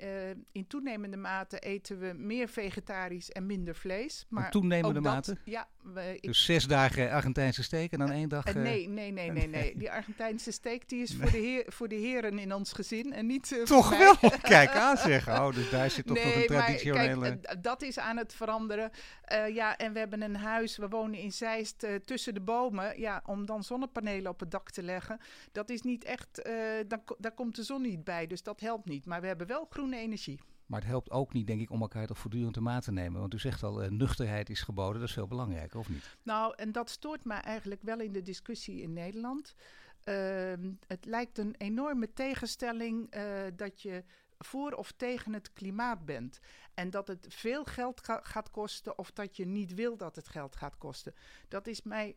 in 0.52 0.68
toenemende 0.68 1.18
mate 1.18 1.60
eten 1.60 2.00
we 2.00 2.14
meer 2.18 2.48
vegetarisch 2.48 3.32
en 3.32 3.46
minder 3.46 3.76
vlees. 3.76 4.26
Maar 4.30 4.46
In 4.46 4.52
toenemende 4.52 5.02
dat- 5.02 5.14
mate? 5.14 5.38
Ja, 5.46 5.68
we, 5.94 6.18
dus 6.22 6.46
zes 6.46 6.68
dagen 6.68 7.12
Argentijnse 7.12 7.64
steak 7.64 7.92
en 7.92 8.00
dan 8.00 8.12
één 8.12 8.30
dag... 8.30 8.54
Nee, 8.54 8.88
nee, 8.90 9.12
nee, 9.12 9.32
nee, 9.32 9.48
nee. 9.48 9.78
Die 9.78 9.92
Argentijnse 9.92 10.52
steak 10.52 10.88
die 10.90 11.02
is 11.02 11.16
voor, 11.16 11.32
de 11.32 11.38
heer, 11.38 11.64
voor 11.68 11.88
de 11.88 11.96
heren 12.24 12.40
in 12.40 12.54
ons 12.54 12.74
gezin 12.74 13.14
en 13.14 13.26
niet 13.26 13.52
eh, 13.52 13.64
Toch 13.64 13.90
wel? 13.98 14.16
Kijk 14.42 14.76
aan 14.76 14.98
zeggen. 14.98 15.34
Oh, 15.34 15.54
dus 15.54 15.70
daar 15.70 15.90
zit 15.90 16.06
toch 16.06 16.16
nog 16.16 16.26
een 16.26 16.32
Nee, 16.40 16.50
maar 16.50 16.66
traditionele... 16.66 17.40
kijk, 17.40 17.64
dat 17.64 17.82
is 17.82 18.00
aan 18.00 18.18
het 18.18 18.34
veranderen. 18.34 18.92
Eh, 19.22 19.56
ja, 19.56 19.78
en 19.78 19.94
we 19.94 20.00
hebben 20.00 20.22
een 20.22 20.36
huis, 20.36 20.78
we 20.78 20.88
wonen 20.88 21.20
in 21.20 21.32
Zeist 21.32 21.84
eh, 21.84 21.96
tussen 21.96 22.34
de 22.34 22.42
bomen. 22.42 23.00
Ja, 23.00 23.22
om 23.26 23.46
dan 23.46 23.64
zonnepanelen 23.64 24.32
op 24.32 24.40
het 24.40 24.52
dak 24.52 24.70
te 24.70 24.84
leggen, 24.84 25.20
dat 25.52 25.70
is 25.70 25.82
niet 25.82 26.04
echt, 26.04 26.42
eh, 26.42 26.54
dan, 26.88 27.02
daar 27.18 27.34
komt 27.34 27.56
de 27.56 27.64
zon 27.64 27.82
niet 27.82 28.04
bij, 28.04 28.28
dus 28.28 28.44
dat 28.44 28.60
helpt 28.60 28.90
niet. 28.90 29.06
Maar 29.06 29.22
we 29.22 29.28
hebben 29.28 29.48
wel 29.48 29.68
groene 29.70 29.98
energie. 29.98 30.40
Maar 30.72 30.80
het 30.80 30.90
helpt 30.90 31.12
ook 31.12 31.34
niet, 31.34 31.48
denk 31.48 31.62
ik, 31.62 31.72
om 31.72 31.82
elkaar 31.82 32.08
toch 32.08 32.18
voortdurend 32.18 32.54
de 32.54 32.62
maat 32.62 32.84
te 32.84 32.92
nemen. 32.92 33.20
Want 33.20 33.34
u 33.34 33.40
zegt 33.40 33.64
al, 33.64 33.84
eh, 33.84 33.90
nuchterheid 33.90 34.50
is 34.50 34.62
geboden, 34.62 35.00
dat 35.00 35.10
is 35.10 35.16
veel 35.16 35.28
belangrijker, 35.28 35.80
of 35.80 35.90
niet? 35.90 36.18
Nou, 36.24 36.54
en 36.56 36.72
dat 36.72 36.90
stoort 36.90 37.26
mij 37.26 37.40
eigenlijk 37.40 37.82
wel 37.82 38.00
in 38.00 38.12
de 38.12 38.22
discussie 38.22 38.82
in 38.82 38.94
Nederland. 38.94 39.56
Ehm, 40.04 40.72
het 40.88 41.06
lijkt 41.06 41.38
een 41.38 41.56
enorme 41.58 42.14
tegenstelling 42.14 43.10
eh, 43.12 43.44
dat 43.56 43.82
je 43.82 44.04
voor 44.38 44.72
of 44.72 44.92
tegen 44.92 45.34
het 45.34 45.54
klimaat 45.54 46.06
bent. 46.06 46.40
En 46.74 46.90
dat 46.90 47.08
het 47.08 47.26
veel 47.30 47.64
geld 47.64 48.04
ga- 48.04 48.22
gaat 48.24 48.52
kosten 48.52 48.98
of 48.98 49.12
dat 49.12 49.38
je 49.38 49.46
niet 49.46 49.74
wil 49.74 49.98
dat 49.98 50.16
het 50.16 50.28
geld 50.28 50.56
gaat 50.56 50.78
kosten. 50.78 51.14
Dat 51.48 51.68
is 51.68 51.82
mij. 51.82 52.16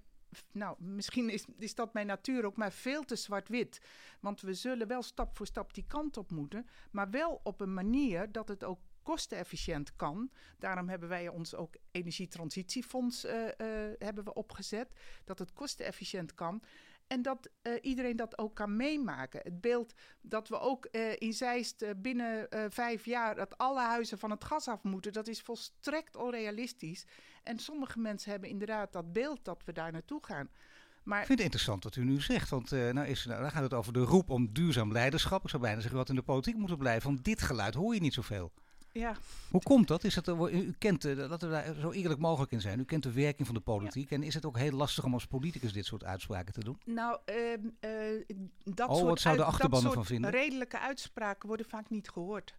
Nou, 0.52 0.82
misschien 0.82 1.30
is, 1.30 1.44
is 1.58 1.74
dat 1.74 1.92
mijn 1.92 2.06
natuur 2.06 2.44
ook, 2.44 2.56
maar 2.56 2.72
veel 2.72 3.02
te 3.04 3.16
zwart-wit. 3.16 3.80
Want 4.20 4.40
we 4.40 4.54
zullen 4.54 4.86
wel 4.86 5.02
stap 5.02 5.36
voor 5.36 5.46
stap 5.46 5.74
die 5.74 5.84
kant 5.86 6.16
op 6.16 6.30
moeten, 6.30 6.66
maar 6.90 7.10
wel 7.10 7.40
op 7.42 7.60
een 7.60 7.74
manier 7.74 8.32
dat 8.32 8.48
het 8.48 8.64
ook 8.64 8.80
kostenefficiënt 9.02 9.96
kan. 9.96 10.30
Daarom 10.58 10.88
hebben 10.88 11.08
wij 11.08 11.28
ons 11.28 11.54
ook 11.54 11.76
energietransitiefonds 11.90 13.24
eh, 13.24 13.48
eh, 13.48 13.94
hebben 13.98 14.24
we 14.24 14.34
opgezet. 14.34 14.92
Dat 15.24 15.38
het 15.38 15.52
kostenefficiënt 15.52 16.34
kan. 16.34 16.62
En 17.06 17.22
dat 17.22 17.50
eh, 17.62 17.72
iedereen 17.82 18.16
dat 18.16 18.38
ook 18.38 18.54
kan 18.54 18.76
meemaken. 18.76 19.40
Het 19.42 19.60
beeld 19.60 19.94
dat 20.20 20.48
we 20.48 20.58
ook 20.58 20.84
eh, 20.84 21.12
in 21.18 21.32
Zeist 21.32 21.82
eh, 21.82 21.90
binnen 21.96 22.48
vijf 22.72 23.04
jaar... 23.04 23.34
dat 23.34 23.58
alle 23.58 23.80
huizen 23.80 24.18
van 24.18 24.30
het 24.30 24.44
gas 24.44 24.68
af 24.68 24.82
moeten... 24.82 25.12
dat 25.12 25.28
is 25.28 25.42
volstrekt 25.42 26.16
onrealistisch. 26.16 27.06
En 27.42 27.58
sommige 27.58 27.98
mensen 27.98 28.30
hebben 28.30 28.48
inderdaad 28.48 28.92
dat 28.92 29.12
beeld 29.12 29.44
dat 29.44 29.62
we 29.64 29.72
daar 29.72 29.92
naartoe 29.92 30.24
gaan. 30.24 30.50
Maar 31.04 31.20
Ik 31.20 31.26
vind 31.26 31.38
het 31.38 31.46
interessant 31.46 31.84
wat 31.84 31.96
u 31.96 32.04
nu 32.04 32.20
zegt, 32.20 32.48
want 32.48 32.72
eh, 32.72 32.90
nou 32.90 33.06
is, 33.06 33.24
nou, 33.24 33.40
dan 33.40 33.50
gaat 33.50 33.62
het 33.62 33.74
over 33.74 33.92
de 33.92 34.00
roep 34.00 34.30
om 34.30 34.52
duurzaam 34.52 34.92
leiderschap. 34.92 35.42
Ik 35.42 35.50
zou 35.50 35.62
bijna 35.62 35.80
zeggen 35.80 35.98
wat 35.98 36.08
in 36.08 36.14
de 36.14 36.22
politiek 36.22 36.56
moet 36.56 36.78
blijven, 36.78 37.10
want 37.10 37.24
dit 37.24 37.42
geluid 37.42 37.74
hoor 37.74 37.94
je 37.94 38.00
niet 38.00 38.14
zoveel. 38.14 38.52
Ja, 38.94 39.16
Hoe 39.50 39.62
komt 39.62 39.88
dat? 39.88 40.04
Is 40.04 40.14
het, 40.14 40.28
eh, 40.28 40.52
u 40.52 40.74
kent, 40.78 41.04
eh, 41.04 41.16
laten 41.16 41.48
we 41.48 41.54
daar 41.54 41.74
zo 41.80 41.90
eerlijk 41.90 42.20
mogelijk 42.20 42.52
in 42.52 42.60
zijn, 42.60 42.78
u 42.80 42.84
kent 42.84 43.02
de 43.02 43.12
werking 43.12 43.46
van 43.46 43.56
de 43.56 43.60
politiek. 43.62 44.10
En 44.10 44.22
is 44.22 44.34
het 44.34 44.44
ook 44.46 44.58
heel 44.58 44.70
lastig 44.72 45.04
om 45.04 45.12
als 45.14 45.26
politicus 45.26 45.72
dit 45.72 45.84
soort 45.86 46.04
uitspraken 46.04 46.52
te 46.52 46.64
doen? 46.64 46.78
Nou, 46.84 47.18
ehm, 47.24 47.58
eh, 47.80 47.90
dat 48.64 48.88
Oh, 48.88 48.94
soort, 48.94 49.08
wat 49.08 49.20
zou 49.20 49.36
de 49.36 50.04
vinden? 50.04 50.30
redelijke 50.30 50.78
uitspraken 50.78 51.48
worden 51.48 51.66
vaak 51.66 51.90
niet 51.90 52.10
gehoord. 52.10 52.54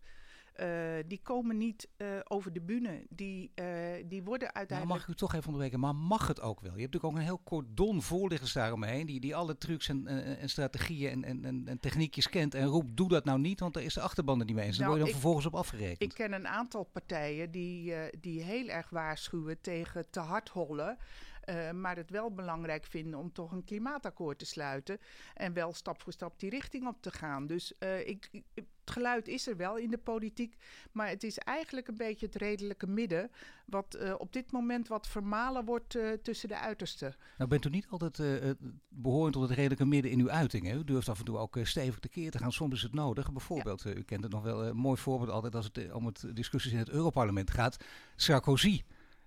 Eh, 0.56 0.68
die 1.08 1.20
komen 1.24 1.58
niet 1.58 1.88
eh, 1.98 2.08
over 2.24 2.54
de 2.54 2.62
bühne. 2.62 3.06
Die, 3.10 3.52
eh, 3.56 3.66
die 4.08 4.24
worden 4.24 4.48
Nou, 4.48 4.58
uiteindelijk... 4.58 5.00
mag 5.00 5.02
ik 5.10 5.14
u 5.14 5.18
toch 5.18 5.34
even 5.34 5.46
onderbreken, 5.46 5.80
maar 5.80 5.96
mag 5.96 6.28
het 6.28 6.42
ook 6.42 6.60
wel? 6.62 6.74
Je 6.76 6.82
hebt 6.82 6.94
natuurlijk 6.94 7.14
ook 7.14 7.20
een 7.20 7.26
heel 7.28 7.42
cordon 7.44 8.02
voorliggers 8.02 8.54
daaromheen, 8.54 9.06
die, 9.06 9.20
die 9.20 9.36
alle 9.36 9.58
trucs 9.58 9.90
en, 9.90 10.08
en, 10.40 10.50
strategieën 10.50 11.24
en, 11.24 11.46
en, 11.46 11.68
en, 11.68 11.80
techniekjes 11.80 12.30
kent 12.30 12.54
en 12.54 12.66
roept, 12.66 12.98
doe 12.98 13.10
dat 13.10 13.26
nou 13.26 13.40
niet, 13.40 13.60
want 13.60 13.74
daar 13.74 13.84
is 13.84 13.94
de 13.94 14.02
achterban 14.02 14.40
er 14.40 14.46
niet 14.46 14.56
mee 14.56 14.66
eens. 14.66 14.78
Daar 14.78 14.88
Nou, 14.88 14.98
word 15.00 15.08
je 15.10 15.14
dan 15.14 15.24
ik- 15.24 15.36
vervolgens 15.36 15.54
op 15.54 15.60
afgerekend. 15.76 16.02
Ik 16.12 16.14
ken 16.18 16.34
een 16.34 16.48
aantal 16.48 16.84
partijen 16.84 17.52
die, 17.52 17.94
die 18.20 18.42
heel 18.42 18.68
erg 18.68 18.90
waarschuwen 18.90 19.62
tegen 19.62 20.10
te 20.10 20.20
hard 20.20 20.50
hollen. 20.50 20.98
Eh, 21.46 21.72
maar 21.72 21.96
het 21.96 22.10
wel 22.10 22.34
belangrijk 22.34 22.86
vinden 22.86 23.20
om 23.20 23.32
toch 23.32 23.52
een 23.52 23.64
klimaatakkoord 23.64 24.40
te 24.40 24.46
sluiten. 24.46 25.00
En 25.34 25.54
wel 25.54 25.74
stap 25.74 26.02
voor 26.02 26.14
stap 26.14 26.40
die 26.40 26.50
richting 26.50 26.88
op 26.88 27.02
te 27.02 27.12
gaan. 27.12 27.48
Dus 27.48 27.78
eh, 27.78 28.08
ik, 28.08 28.30
het 28.54 28.66
geluid 28.86 29.28
is 29.28 29.48
er 29.48 29.58
wel 29.58 29.78
in 29.78 29.90
de 29.90 29.98
politiek. 29.98 30.56
Maar 30.92 31.08
het 31.08 31.24
is 31.24 31.38
eigenlijk 31.38 31.88
een 31.88 31.98
beetje 31.98 32.26
het 32.26 32.36
redelijke 32.36 32.88
midden. 32.88 33.32
Wat 33.66 33.94
eh, 33.94 34.14
op 34.18 34.34
dit 34.34 34.52
moment 34.52 34.88
wat 34.88 35.08
vermalen 35.08 35.66
wordt 35.66 35.98
tussen 36.22 36.50
de 36.50 36.58
uitersten. 36.58 37.16
Nou 37.38 37.50
bent 37.50 37.66
u 37.66 37.70
niet 37.70 37.88
altijd 37.90 38.20
eh, 38.20 38.50
behorend 38.90 39.34
tot 39.34 39.42
het 39.42 39.58
redelijke 39.58 39.86
midden 39.86 40.12
in 40.12 40.20
uw 40.20 40.30
uiting. 40.30 40.66
Hè? 40.66 40.76
U 40.76 40.84
durft 40.84 41.10
af 41.10 41.20
en 41.20 41.26
toe 41.26 41.38
ook 41.38 41.60
stevig 41.64 42.00
tekeer 42.00 42.32
te 42.32 42.38
gaan. 42.38 42.52
Soms 42.52 42.74
is 42.74 42.82
het 42.82 42.94
nodig. 42.94 43.32
Bijvoorbeeld, 43.32 43.86
u 43.86 44.04
kent 44.04 44.24
het 44.24 44.32
nog 44.32 44.44
wel, 44.44 44.66
een 44.66 44.78
mooi 44.78 44.98
voorbeeld 44.98 45.30
altijd 45.30 45.56
als 45.56 45.70
het 45.74 45.92
om 45.92 46.06
het 46.06 46.26
discussies 46.34 46.72
in 46.72 46.78
het 46.78 46.90
Europarlement 46.90 47.52
gaat. 47.52 47.78
Sarkozy. 48.16 48.82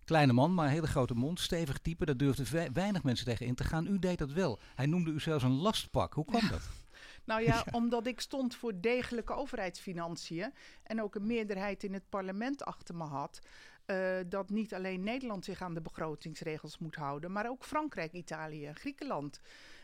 Kleine 0.08 0.32
man, 0.32 0.54
maar 0.54 0.66
een 0.66 0.72
hele 0.72 0.86
grote 0.86 1.14
mond. 1.14 1.40
Stevig 1.40 1.78
type. 1.78 2.04
Daar 2.04 2.16
durfden 2.16 2.44
we- 2.52 2.70
weinig 2.72 3.02
mensen 3.02 3.26
tegen 3.26 3.46
in 3.46 3.54
te 3.54 3.64
gaan. 3.64 3.86
U 3.86 3.98
deed 3.98 4.18
dat 4.18 4.32
wel. 4.32 4.58
Hij 4.74 4.86
noemde 4.86 5.10
u 5.10 5.20
zelfs 5.20 5.44
een 5.44 5.60
lastpak. 5.60 6.14
Hoe 6.14 6.24
kwam 6.24 6.48
dat? 6.48 6.60
Nou 7.24 7.42
ja, 7.50 7.64
omdat 7.70 8.06
ik 8.06 8.20
stond 8.20 8.54
voor 8.54 8.80
degelijke 8.80 9.32
overheidsfinanciën 9.32 10.52
en 10.82 11.02
ook 11.02 11.14
een 11.14 11.26
meerderheid 11.26 11.82
in 11.84 11.92
het 11.92 12.08
parlement 12.08 12.64
achter 12.64 12.94
me 12.96 13.04
had. 13.04 13.38
eh, 13.86 14.16
dat 14.26 14.50
niet 14.50 14.74
alleen 14.74 15.02
Nederland 15.02 15.44
zich 15.44 15.62
aan 15.62 15.74
de 15.74 15.80
begrotingsregels 15.80 16.78
moet 16.78 16.94
houden, 16.94 17.32
maar 17.32 17.48
ook 17.48 17.64
Frankrijk, 17.64 18.12
Italië 18.12 18.66
en 18.66 18.74
Griekenland. 18.76 19.40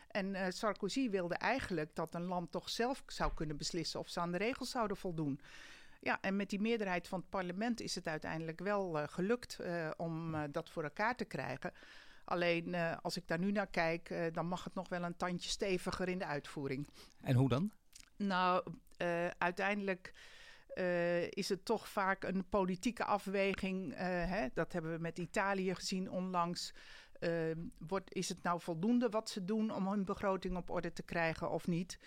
En 0.07 0.35
eh, 0.35 0.51
Sarkozy 0.51 1.09
wilde 1.09 1.35
eigenlijk 1.35 1.95
dat 1.95 2.15
een 2.15 2.25
land 2.25 2.51
toch 2.51 2.69
zelf 2.69 3.03
zou 3.07 3.31
kunnen 3.33 3.57
beslissen 3.57 3.99
of 3.99 4.09
ze 4.09 4.19
aan 4.19 4.31
de 4.31 4.37
regels 4.37 4.69
zouden 4.69 4.97
voldoen. 4.97 5.39
Ja, 6.05 6.17
en 6.21 6.35
met 6.35 6.49
die 6.49 6.61
meerderheid 6.61 7.07
van 7.07 7.19
het 7.19 7.29
parlement 7.29 7.81
is 7.81 7.95
het 7.95 8.07
uiteindelijk 8.07 8.59
wel 8.59 8.99
eh, 8.99 9.07
gelukt 9.07 9.59
eh, 9.59 9.89
om 9.97 10.35
eh, 10.35 10.43
dat 10.51 10.69
voor 10.69 10.83
elkaar 10.83 11.15
te 11.15 11.25
krijgen. 11.25 11.73
Alleen 12.25 12.75
als 13.01 13.17
ik 13.17 13.27
daar 13.27 13.39
nu 13.39 13.51
naar 13.51 13.67
kijk, 13.67 14.29
dan 14.33 14.47
mag 14.47 14.63
het 14.63 14.73
nog 14.73 14.89
wel 14.89 15.03
een 15.03 15.17
tandje 15.17 15.49
steviger 15.49 16.07
in 16.07 16.17
de 16.17 16.25
uitvoering. 16.25 16.87
En 17.21 17.35
hoe 17.35 17.49
dan? 17.49 17.71
Nou, 18.15 18.63
uiteindelijk 19.37 20.13
is 21.29 21.49
het 21.49 21.65
toch 21.65 21.87
vaak 21.87 22.23
een 22.23 22.49
politieke 22.49 23.03
afweging. 23.03 23.93
hè? 23.97 24.47
Dat 24.53 24.73
hebben 24.73 24.91
we 24.91 24.99
met 24.99 25.17
Italië 25.17 25.75
gezien 25.75 26.11
onlangs. 26.11 26.73
Wordt, 27.77 28.13
is 28.13 28.29
het 28.29 28.43
nou 28.43 28.61
voldoende 28.61 29.09
wat 29.09 29.29
ze 29.29 29.45
doen 29.45 29.71
om 29.71 29.87
hun 29.87 30.05
begroting 30.05 30.57
op 30.57 30.69
orde 30.69 30.93
te 30.93 31.03
krijgen 31.03 31.51
of 31.51 31.67
niet? 31.67 31.99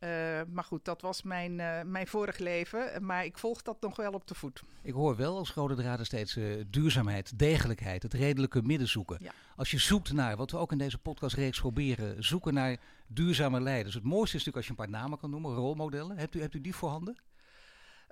Eh, 0.00 0.40
maar 0.52 0.64
goed, 0.64 0.84
dat 0.84 1.02
was 1.02 1.22
mijn, 1.22 1.60
eh, 1.60 1.82
mijn 1.82 2.06
vorig 2.06 2.38
leven. 2.38 3.04
Maar 3.04 3.24
ik 3.24 3.38
volg 3.38 3.62
dat 3.62 3.80
nog 3.80 3.96
wel 3.96 4.12
op 4.12 4.26
de 4.26 4.34
voet. 4.34 4.62
Ik 4.82 4.92
hoor 4.92 5.16
wel 5.16 5.36
als 5.36 5.52
rode 5.52 5.74
draad 5.74 6.06
steeds 6.06 6.36
eh, 6.36 6.44
duurzaamheid, 6.66 7.38
degelijkheid, 7.38 8.02
het 8.02 8.14
redelijke 8.14 8.62
midden 8.62 8.88
zoeken. 8.88 9.18
Ja. 9.20 9.32
Als 9.56 9.70
je 9.70 9.78
zoekt 9.78 10.12
naar, 10.12 10.36
wat 10.36 10.50
we 10.50 10.56
ook 10.56 10.72
in 10.72 10.78
deze 10.78 10.98
podcastreeks 10.98 11.60
proberen, 11.60 12.24
zoeken 12.24 12.54
naar 12.54 12.76
duurzame 13.06 13.60
leiders. 13.60 13.94
Het 13.94 14.04
mooiste 14.04 14.36
is 14.36 14.44
natuurlijk 14.44 14.56
als 14.56 14.66
je 14.66 14.70
een 14.70 14.90
paar 14.90 15.00
namen 15.00 15.18
kan 15.18 15.30
noemen, 15.30 15.54
rolmodellen. 15.54 16.18
Hebt 16.18 16.34
u, 16.34 16.40
hebt 16.40 16.54
u 16.54 16.60
die 16.60 16.74
voorhanden? 16.74 17.16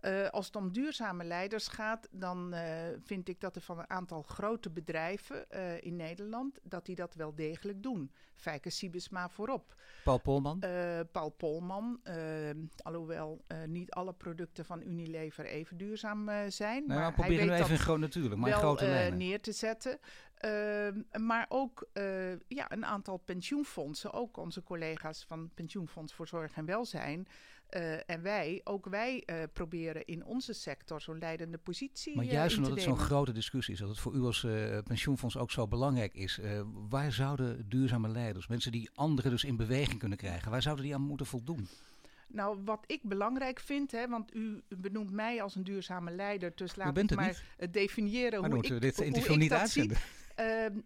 Eh, 0.01 0.29
als 0.29 0.47
het 0.47 0.57
om 0.57 0.73
duurzame 0.73 1.25
leiders 1.25 1.69
gaat, 1.69 2.09
dan 2.11 2.53
eh, 2.53 2.63
vind 3.05 3.29
ik 3.29 3.41
dat 3.41 3.57
er 3.57 3.63
van 3.63 3.79
een 3.79 3.91
aantal 3.91 4.23
grote 4.23 4.71
bedrijven 4.71 5.51
eh, 5.51 5.83
in 5.83 5.97
Nederland, 5.97 6.59
dat 6.63 6.87
die 6.87 6.95
dat 6.95 7.15
wel 7.15 7.35
degelijk 7.35 7.83
doen. 7.83 8.13
Fijke 8.35 8.71
Siebesma 8.71 9.29
voorop. 9.29 9.75
Paul 10.05 10.19
Polman? 10.19 10.63
Paul 11.13 11.31
Polman, 11.31 12.01
alhoewel 12.83 13.45
niet 13.67 13.91
alle 13.91 14.13
producten 14.13 14.65
van 14.65 14.83
Unilever 14.83 15.45
even 15.45 15.77
duurzaam 15.77 16.31
zijn. 16.49 16.87
nou, 16.87 17.01
maar 17.01 17.13
proberen 17.13 17.55
even 17.55 17.79
groot 17.79 17.99
natuurlijk, 17.99 18.37
maar 18.37 18.51
wel 18.51 18.59
grote 18.59 18.87
lijnen. 18.87 19.19
neer 19.19 19.41
te 19.41 19.53
zetten. 19.53 19.99
Maar 21.19 21.47
ook 21.49 21.89
ja, 22.49 22.73
een 22.73 22.87
aantal 22.87 23.17
pensioenfondsen, 23.17 24.13
ook 24.13 24.37
onze 24.37 24.63
collega's 24.63 25.25
van 25.25 25.51
Pensioenfonds 25.55 26.15
voor 26.15 26.29
Zorg 26.29 26.57
en 26.57 26.65
Welzijn. 26.65 27.29
Eh, 27.69 28.11
en 28.11 28.23
wij, 28.23 28.61
ook 28.65 28.87
wij 28.87 29.23
eh, 29.27 29.37
proberen 29.53 30.05
in 30.07 30.25
onze 30.25 30.53
sector 30.53 31.01
zo'n 31.01 31.19
leidende 31.19 31.59
positie 31.59 32.17
Maar 32.17 32.25
eh, 32.25 32.31
juist 32.31 32.57
omdat 32.57 32.73
het 32.73 32.83
zo'n 32.83 32.99
grote 32.99 33.33
discussie 33.33 33.75
is, 33.75 33.81
dat 33.81 33.89
het 33.89 33.99
voor 33.99 34.15
u 34.15 34.21
als 34.21 34.47
pensioenfonds 34.85 35.37
ook 35.37 35.51
zo 35.51 35.69
belangrijk 35.69 36.15
is. 36.15 36.41
waar 36.89 37.13
zouden 37.13 37.69
duurzame 37.69 38.09
leiders, 38.09 38.47
mensen 38.47 38.73
die 38.73 38.91
anderen 38.95 39.31
dus 39.31 39.45
in 39.45 39.57
beweging 39.57 39.99
kunnen 39.99 40.19
krijgen, 40.19 40.51
waar 40.51 40.63
zouden 40.63 40.85
die 40.85 40.95
aan 40.95 41.01
moeten 41.03 41.27
voldoen? 41.27 41.69
Nou, 42.27 42.59
wat 42.65 42.85
ik 42.87 43.03
belangrijk 43.03 43.61
vind, 43.61 43.91
hè, 43.91 44.09
want 44.09 44.35
u 44.35 44.63
benoemt 44.69 45.11
mij 45.11 45.43
als 45.43 45.55
een 45.55 45.65
duurzame 45.65 46.11
leider, 46.11 46.53
dus 46.55 46.77
laat 46.77 46.97
ik 46.97 47.09
het 47.09 47.17
maar 47.19 47.43
niet. 47.59 47.73
definiëren 47.73 48.41
Maar 48.41 48.51
hoe 48.51 48.59
moeten 48.59 48.75
ik, 48.77 48.81
we 48.81 48.87
dit 48.87 48.97
hoe 48.97 49.05
interview 49.05 49.33
ik 49.33 49.39
niet 49.39 49.51
dat 49.51 49.69
zie. 49.71 49.81
uitzenden? 49.83 49.99
Ehm, 50.39 50.77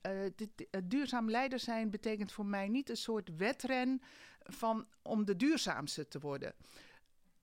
eh, 0.00 0.10
dit- 0.36 0.66
het 0.70 0.90
duurzaam 0.90 1.30
leider 1.30 1.58
zijn 1.58 1.90
betekent 1.90 2.32
voor 2.32 2.46
mij 2.46 2.68
niet 2.68 2.90
een 2.90 2.96
soort 2.96 3.36
wedren 3.36 4.02
van 4.44 4.86
om 5.02 5.24
de 5.24 5.36
duurzaamste 5.36 6.08
te 6.08 6.18
worden. 6.18 6.54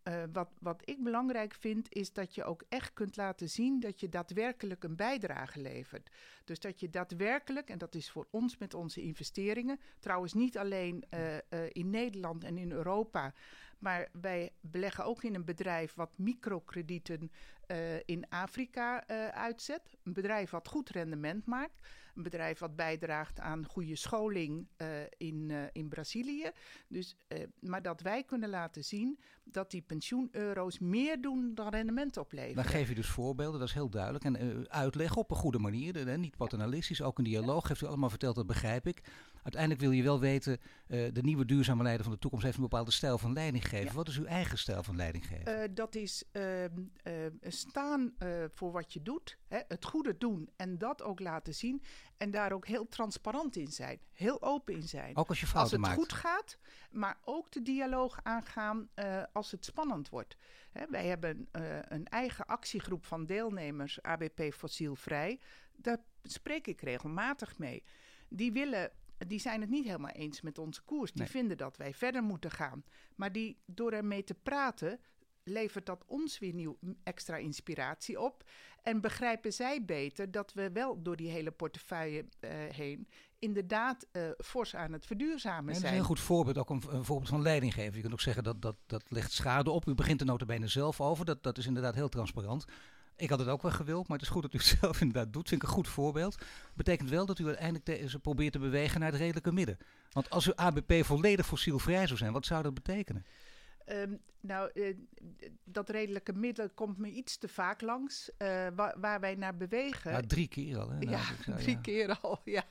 Eh, 0.04 0.24
wat, 0.34 0.50
wat 0.60 0.82
ik 0.86 1.04
belangrijk 1.04 1.54
vind, 1.54 1.94
is 1.94 2.14
dat 2.14 2.36
je 2.36 2.44
ook 2.44 2.64
echt 2.70 2.94
kunt 2.94 3.16
laten 3.16 3.50
zien 3.50 3.80
dat 3.80 4.00
je 4.00 4.10
daadwerkelijk 4.10 4.84
een 4.84 4.96
bijdrage 4.96 5.62
levert. 5.62 6.10
Dus 6.46 6.60
dat 6.60 6.80
je 6.80 6.90
daadwerkelijk, 6.90 7.70
en 7.70 7.78
dat 7.78 7.96
is 7.96 8.12
voor 8.12 8.28
ons 8.30 8.58
met 8.58 8.74
onze 8.74 9.02
investeringen, 9.02 9.80
trouwens 10.00 10.34
niet 10.34 10.58
alleen 10.58 11.06
eh, 11.10 11.38
eh, 11.38 11.42
in 11.72 11.90
Nederland 11.90 12.44
en 12.44 12.58
in 12.58 12.72
Europa, 12.72 13.34
maar 13.80 14.10
wij 14.22 14.52
beleggen 14.60 15.06
ook 15.06 15.24
in 15.24 15.36
een 15.36 15.46
bedrijf 15.46 15.94
wat 15.94 16.18
microkredieten 16.18 17.32
eh, 17.72 17.96
in 18.06 18.30
Afrika 18.30 19.08
eh, 19.08 19.28
uitzet. 19.28 19.82
Een 20.04 20.14
bedrijf 20.14 20.50
wat 20.50 20.68
goed 20.68 20.90
rendement 20.90 21.46
maakt. 21.46 21.88
Een 22.16 22.24
bedrijf 22.24 22.60
wat 22.60 22.76
bijdraagt 22.76 23.40
aan 23.40 23.66
goede 23.66 23.96
scholing 23.96 24.68
eh, 24.76 24.88
in, 25.18 25.52
in 25.72 25.90
Brazilië. 25.90 26.52
Dus, 26.88 27.16
maar 27.60 27.82
dat 27.82 28.02
wij 28.02 28.24
kunnen 28.24 28.50
laten 28.50 28.84
zien 28.84 29.20
dat 29.44 29.72
die 29.72 29.82
pensioeneuro's 29.82 30.80
meer 30.80 31.22
doen 31.22 31.52
dan 31.56 31.70
rendement 31.70 32.18
opleveren. 32.18 32.56
Dan 32.56 32.66
geef 32.66 32.90
je 32.90 32.96
dus 32.96 33.10
voorbeelden, 33.10 33.60
dat 33.60 33.68
is 33.68 33.74
heel 33.74 33.90
duidelijk. 33.90 34.24
En 34.24 34.70
uitleg 34.70 35.16
op 35.16 35.32
een 35.32 35.38
goede 35.38 35.60
manier, 35.60 36.18
niet 36.18 36.38
paternalistisch, 36.38 37.02
ook 37.02 37.18
een 37.18 37.24
dialoog. 37.24 37.68
Heeft 37.68 37.82
u 37.82 37.86
allemaal 37.86 38.10
verteld, 38.10 38.36
dat 38.36 38.48
begrijp 38.48 38.88
ik. 38.88 39.02
Uiteindelijk 39.44 39.82
wil 39.82 39.92
je 39.92 40.04
wel 40.04 40.20
weten, 40.20 40.60
eh, 40.88 41.14
de 41.14 41.22
nieuwe 41.22 41.46
duurzame 41.46 41.84
leider 41.84 42.04
van 42.04 42.14
de 42.14 42.20
toekomst 42.20 42.46
heeft 42.46 42.58
een 42.58 42.64
bepaalde 42.64 42.92
stijl 42.92 43.18
van 43.18 43.34
leiding 43.34 43.68
geven. 43.68 43.86
Ja. 43.86 43.94
Wat 43.94 44.08
is 44.08 44.18
uw 44.18 44.26
eigen 44.26 44.58
stijl 44.58 44.84
van 44.84 44.96
leiding 44.96 45.28
geven? 45.28 45.62
Eh, 45.62 45.70
dat 45.74 45.96
is 45.96 46.24
ehm, 46.32 46.70
ehm, 47.04 47.32
staan 47.42 48.14
eh, 48.18 48.30
voor 48.50 48.72
wat 48.72 48.94
je 48.94 49.02
doet, 49.02 49.38
hè, 49.48 49.60
het 49.68 49.86
goede 49.86 50.18
doen 50.18 50.50
en 50.56 50.78
dat 50.78 51.02
ook 51.02 51.20
laten 51.20 51.56
zien. 51.56 51.84
En 52.22 52.32
daar 52.32 52.52
ook 52.52 52.68
heel 52.68 52.88
transparant 52.88 53.56
in 53.56 53.72
zijn, 53.72 54.00
heel 54.14 54.42
open 54.42 54.74
in 54.74 54.88
zijn. 54.88 55.18
ook 55.18 55.30
als 55.30 55.40
je 55.40 55.46
als 55.46 55.54
fouten 55.54 55.78
het 55.78 55.86
maakt. 55.86 56.00
goed 56.00 56.14
gaat, 56.14 56.58
maar 56.92 57.18
ook 57.24 57.52
de 57.52 57.62
dialoog 57.62 58.20
aangaan 58.24 58.90
eh, 58.94 59.24
als 59.34 59.52
het 59.52 59.66
spannend 59.66 60.10
wordt. 60.10 60.36
Hè, 60.72 60.86
wij 60.90 61.08
hebben 61.08 61.48
eh, 61.52 61.78
een 61.82 62.06
eigen 62.06 62.46
actiegroep 62.46 63.06
van 63.06 63.26
deelnemers, 63.26 64.02
ABP 64.02 64.54
Fossielvrij. 64.54 65.40
Daar 65.76 65.98
spreek 66.24 66.68
ik 66.68 66.82
regelmatig 66.82 67.58
mee. 67.58 67.84
Die 68.30 68.52
willen. 68.52 68.92
Die 69.28 69.40
zijn 69.40 69.62
het 69.62 69.70
niet 69.70 69.86
helemaal 69.86 70.12
eens 70.12 70.42
met 70.42 70.58
onze 70.58 70.82
koers. 70.84 71.12
Die 71.12 71.22
Nee. 71.22 71.32
vinden 71.32 71.58
dat 71.58 71.78
wij 71.78 71.94
verder 71.94 72.24
moeten 72.24 72.52
gaan. 72.52 72.84
Maar 73.16 73.32
die, 73.32 73.58
door 73.66 73.92
ermee 73.92 74.24
te 74.24 74.34
praten, 74.34 75.00
levert 75.44 75.86
dat 75.86 76.04
ons 76.06 76.40
weer 76.40 76.54
nieuw 76.54 76.78
extra 77.04 77.36
inspiratie 77.38 78.20
op. 78.20 78.44
En 78.84 79.02
begrijpen 79.02 79.54
zij 79.54 79.86
beter 79.86 80.32
dat 80.32 80.54
we 80.54 80.72
wel 80.72 81.02
door 81.02 81.16
die 81.16 81.30
hele 81.30 81.52
portefeuille 81.52 82.26
eh, 82.40 82.50
heen 82.54 83.08
inderdaad 83.40 84.08
eh, 84.12 84.24
fors 84.38 84.76
aan 84.76 84.92
het 84.94 85.06
verduurzamen 85.06 85.66
Nee, 85.66 85.74
dat 85.74 85.76
is 85.76 85.80
zijn. 85.82 85.92
een 85.94 85.98
heel 86.00 86.08
goed 86.10 86.20
voorbeeld, 86.20 86.58
ook 86.58 86.70
een, 86.70 86.84
een 86.90 87.06
voorbeeld 87.06 87.30
van 87.30 87.42
leiding 87.42 87.74
geven. 87.74 87.96
Je 87.96 88.02
kunt 88.02 88.14
ook 88.14 88.22
zeggen 88.22 88.44
dat 88.44 88.62
dat, 88.62 88.76
dat 88.86 89.04
legt 89.08 89.32
schade 89.32 89.70
op. 89.72 89.88
U 89.88 89.94
begint 89.96 90.20
er 90.20 90.26
notabene 90.26 90.68
zelf 90.68 91.02
over. 91.02 91.26
Dat, 91.26 91.44
dat 91.44 91.58
is 91.58 91.66
inderdaad 91.66 91.96
heel 91.96 92.10
transparant. 92.10 92.66
Ik 93.22 93.30
had 93.30 93.40
het 93.40 93.48
ook 93.48 93.62
wel 93.62 93.72
gewild, 93.72 94.08
maar 94.08 94.18
het 94.18 94.26
is 94.28 94.34
goed 94.34 94.42
dat 94.42 94.54
u 94.54 94.58
het 94.58 94.68
zelf 94.82 95.02
inderdaad 95.02 95.34
doet. 95.34 95.50
Vind 95.50 95.62
ik 95.64 95.68
een 95.68 95.74
goed 95.74 95.88
voorbeeld. 95.88 96.38
Betekent 96.74 97.10
wel 97.10 97.26
dat 97.26 97.40
u 97.40 97.46
uiteindelijk 97.46 97.86
te- 97.86 98.10
ze 98.10 98.20
probeert 98.20 98.52
te 98.52 98.60
bewegen 98.60 99.00
naar 99.00 99.12
het 99.12 99.20
redelijke 99.20 99.52
midden. 99.52 99.78
Want 100.12 100.30
als 100.30 100.48
uw 100.48 100.56
ABP 100.56 100.94
volledig 101.06 101.46
fossielvrij 101.46 102.06
zou 102.08 102.18
zijn, 102.18 102.32
wat 102.34 102.46
zou 102.46 102.64
dat 102.64 102.74
betekenen? 102.74 103.26
Ehm, 103.86 104.14
nou, 104.42 104.70
eh, 104.74 104.96
dat 105.64 105.90
redelijke 105.90 106.34
middel 106.34 106.70
komt 106.70 106.98
me 106.98 107.10
iets 107.10 107.38
te 107.38 107.48
vaak 107.48 107.82
langs. 107.82 108.30
eh, 108.38 108.68
waar, 108.76 108.96
waar 109.00 109.20
wij 109.20 109.36
naar 109.36 109.58
bewegen. 109.58 110.12
Ja, 110.12 110.22
drie 110.22 110.48
keer 110.48 110.78
al. 110.80 110.90
Hè? 110.90 110.98
Nou, 110.98 111.10
ja, 111.12 111.22
zou- 111.46 111.58
drie 111.58 111.76
ja. 111.76 111.82
keer 111.82 112.20
al. 112.22 112.42
Ja. 112.58 112.64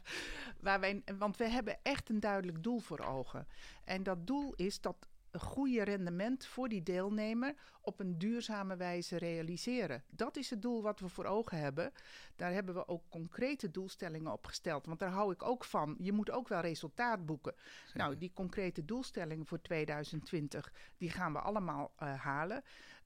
Waar 0.60 0.80
wij, 0.80 1.02
want 1.18 1.36
we 1.36 1.48
hebben 1.48 1.78
echt 1.82 2.10
een 2.10 2.20
duidelijk 2.20 2.62
doel 2.62 2.78
voor 2.78 3.00
ogen. 3.00 3.46
En 3.84 4.02
dat 4.02 4.26
doel 4.26 4.52
is 4.56 4.80
dat 4.80 4.96
een 5.30 5.40
goede 5.40 5.82
rendement 5.82 6.46
voor 6.46 6.68
die 6.68 6.82
deelnemer 6.82 7.54
op 7.80 8.00
een 8.00 8.18
duurzame 8.18 8.76
wijze 8.76 9.16
realiseren. 9.16 10.04
Dat 10.08 10.36
is 10.36 10.50
het 10.50 10.62
doel 10.62 10.82
wat 10.82 11.00
we 11.00 11.08
voor 11.08 11.24
ogen 11.24 11.58
hebben. 11.58 11.92
Daar 12.36 12.52
hebben 12.52 12.74
we 12.74 12.88
ook 12.88 13.02
concrete 13.08 13.70
doelstellingen 13.70 14.32
op 14.32 14.46
gesteld. 14.46 14.86
Want 14.86 14.98
daar 14.98 15.10
hou 15.10 15.32
ik 15.32 15.42
ook 15.42 15.64
van. 15.64 15.96
Je 15.98 16.12
moet 16.12 16.30
ook 16.30 16.48
wel 16.48 16.60
resultaat 16.60 17.26
boeken. 17.26 17.54
Nou, 17.94 18.18
die 18.18 18.32
concrete 18.34 18.84
doelstellingen 18.84 19.46
voor 19.46 19.62
2020, 19.62 20.72
die 20.96 21.10
gaan 21.10 21.32
we 21.32 21.40
allemaal 21.40 21.92
eh, 21.96 22.20
halen. 22.20 22.62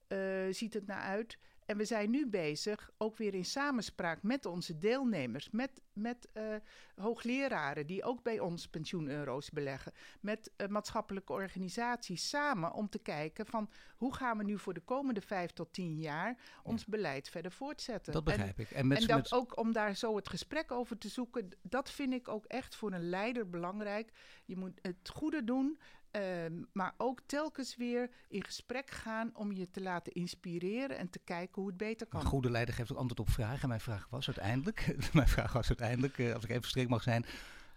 Eh, 0.07 0.17
ziet 0.49 0.73
het 0.73 0.85
naar 0.85 1.01
uit. 1.01 1.37
En 1.65 1.77
we 1.77 1.85
zijn 1.85 2.09
nu 2.09 2.27
bezig, 2.27 2.89
ook 2.97 3.17
weer 3.17 3.33
in 3.33 3.45
samenspraak 3.45 4.23
met 4.23 4.45
onze 4.45 4.77
deelnemers, 4.77 5.49
met, 5.49 5.81
met 5.93 6.27
eh, 6.33 6.55
hoogleraren 6.95 7.87
die 7.87 8.03
ook 8.03 8.23
bij 8.23 8.39
ons 8.39 8.67
pensioeneuro's 8.67 9.49
beleggen, 9.51 9.91
met 10.19 10.51
eh, 10.55 10.67
maatschappelijke 10.67 11.33
organisaties 11.33 12.29
samen 12.29 12.73
om 12.73 12.89
te 12.89 12.99
kijken 12.99 13.45
van 13.45 13.69
hoe 13.95 14.15
gaan 14.15 14.37
we 14.37 14.43
nu 14.43 14.57
voor 14.59 14.73
de 14.73 14.79
komende 14.79 15.21
vijf 15.21 15.51
tot 15.51 15.73
tien 15.73 15.99
jaar 15.99 16.37
ons 16.63 16.85
beleid 16.85 17.29
verder 17.29 17.51
voortzetten. 17.51 18.13
Dat 18.13 18.27
En- 18.27 18.33
begrijp 18.35 18.59
ik. 18.59 18.71
En, 18.71 18.87
met, 18.87 18.97
en 18.97 19.07
dat 19.07 19.17
met- 19.17 19.33
ook 19.33 19.57
om 19.57 19.71
daar 19.71 19.95
zo 19.95 20.15
het 20.15 20.29
gesprek 20.29 20.71
over 20.71 20.97
te 20.97 21.09
zoeken, 21.09 21.49
dat 21.61 21.91
vind 21.91 22.13
ik 22.13 22.27
ook 22.27 22.45
echt 22.45 22.75
voor 22.75 22.93
een 22.93 23.09
leider 23.09 23.49
belangrijk. 23.49 24.11
Je 24.45 24.55
moet 24.57 24.79
het 24.81 25.09
goede 25.09 25.43
doen, 25.43 25.77
ehm, 26.15 26.63
maar 26.73 26.93
ook 26.97 27.21
telkens 27.25 27.75
weer 27.75 28.09
in 28.27 28.43
gesprek 28.43 28.89
gaan 28.89 29.35
om 29.35 29.51
je 29.51 29.69
te 29.71 29.81
laten 29.81 30.13
inspireren 30.13 30.97
en 30.97 31.09
te 31.09 31.19
kijken 31.23 31.55
hoe 31.61 31.67
het 31.67 31.77
beter 31.77 32.07
kan. 32.07 32.19
Een 32.19 32.25
goede 32.27 32.49
leider 32.49 32.73
geeft 32.73 32.91
ook 32.91 32.97
antwoord 32.97 33.19
op 33.19 33.29
vragen. 33.29 33.67
Mijn 33.67 33.79
vraag 33.79 34.07
was 34.09 34.27
uiteindelijk, 34.27 34.95
mijn 35.13 35.27
vraag 35.27 35.53
was 35.53 35.67
uiteindelijk, 35.67 36.17
eh, 36.17 36.33
als 36.33 36.43
ik 36.43 36.49
even 36.49 36.67
strikt 36.67 36.89
mag 36.89 37.03
zijn, 37.03 37.25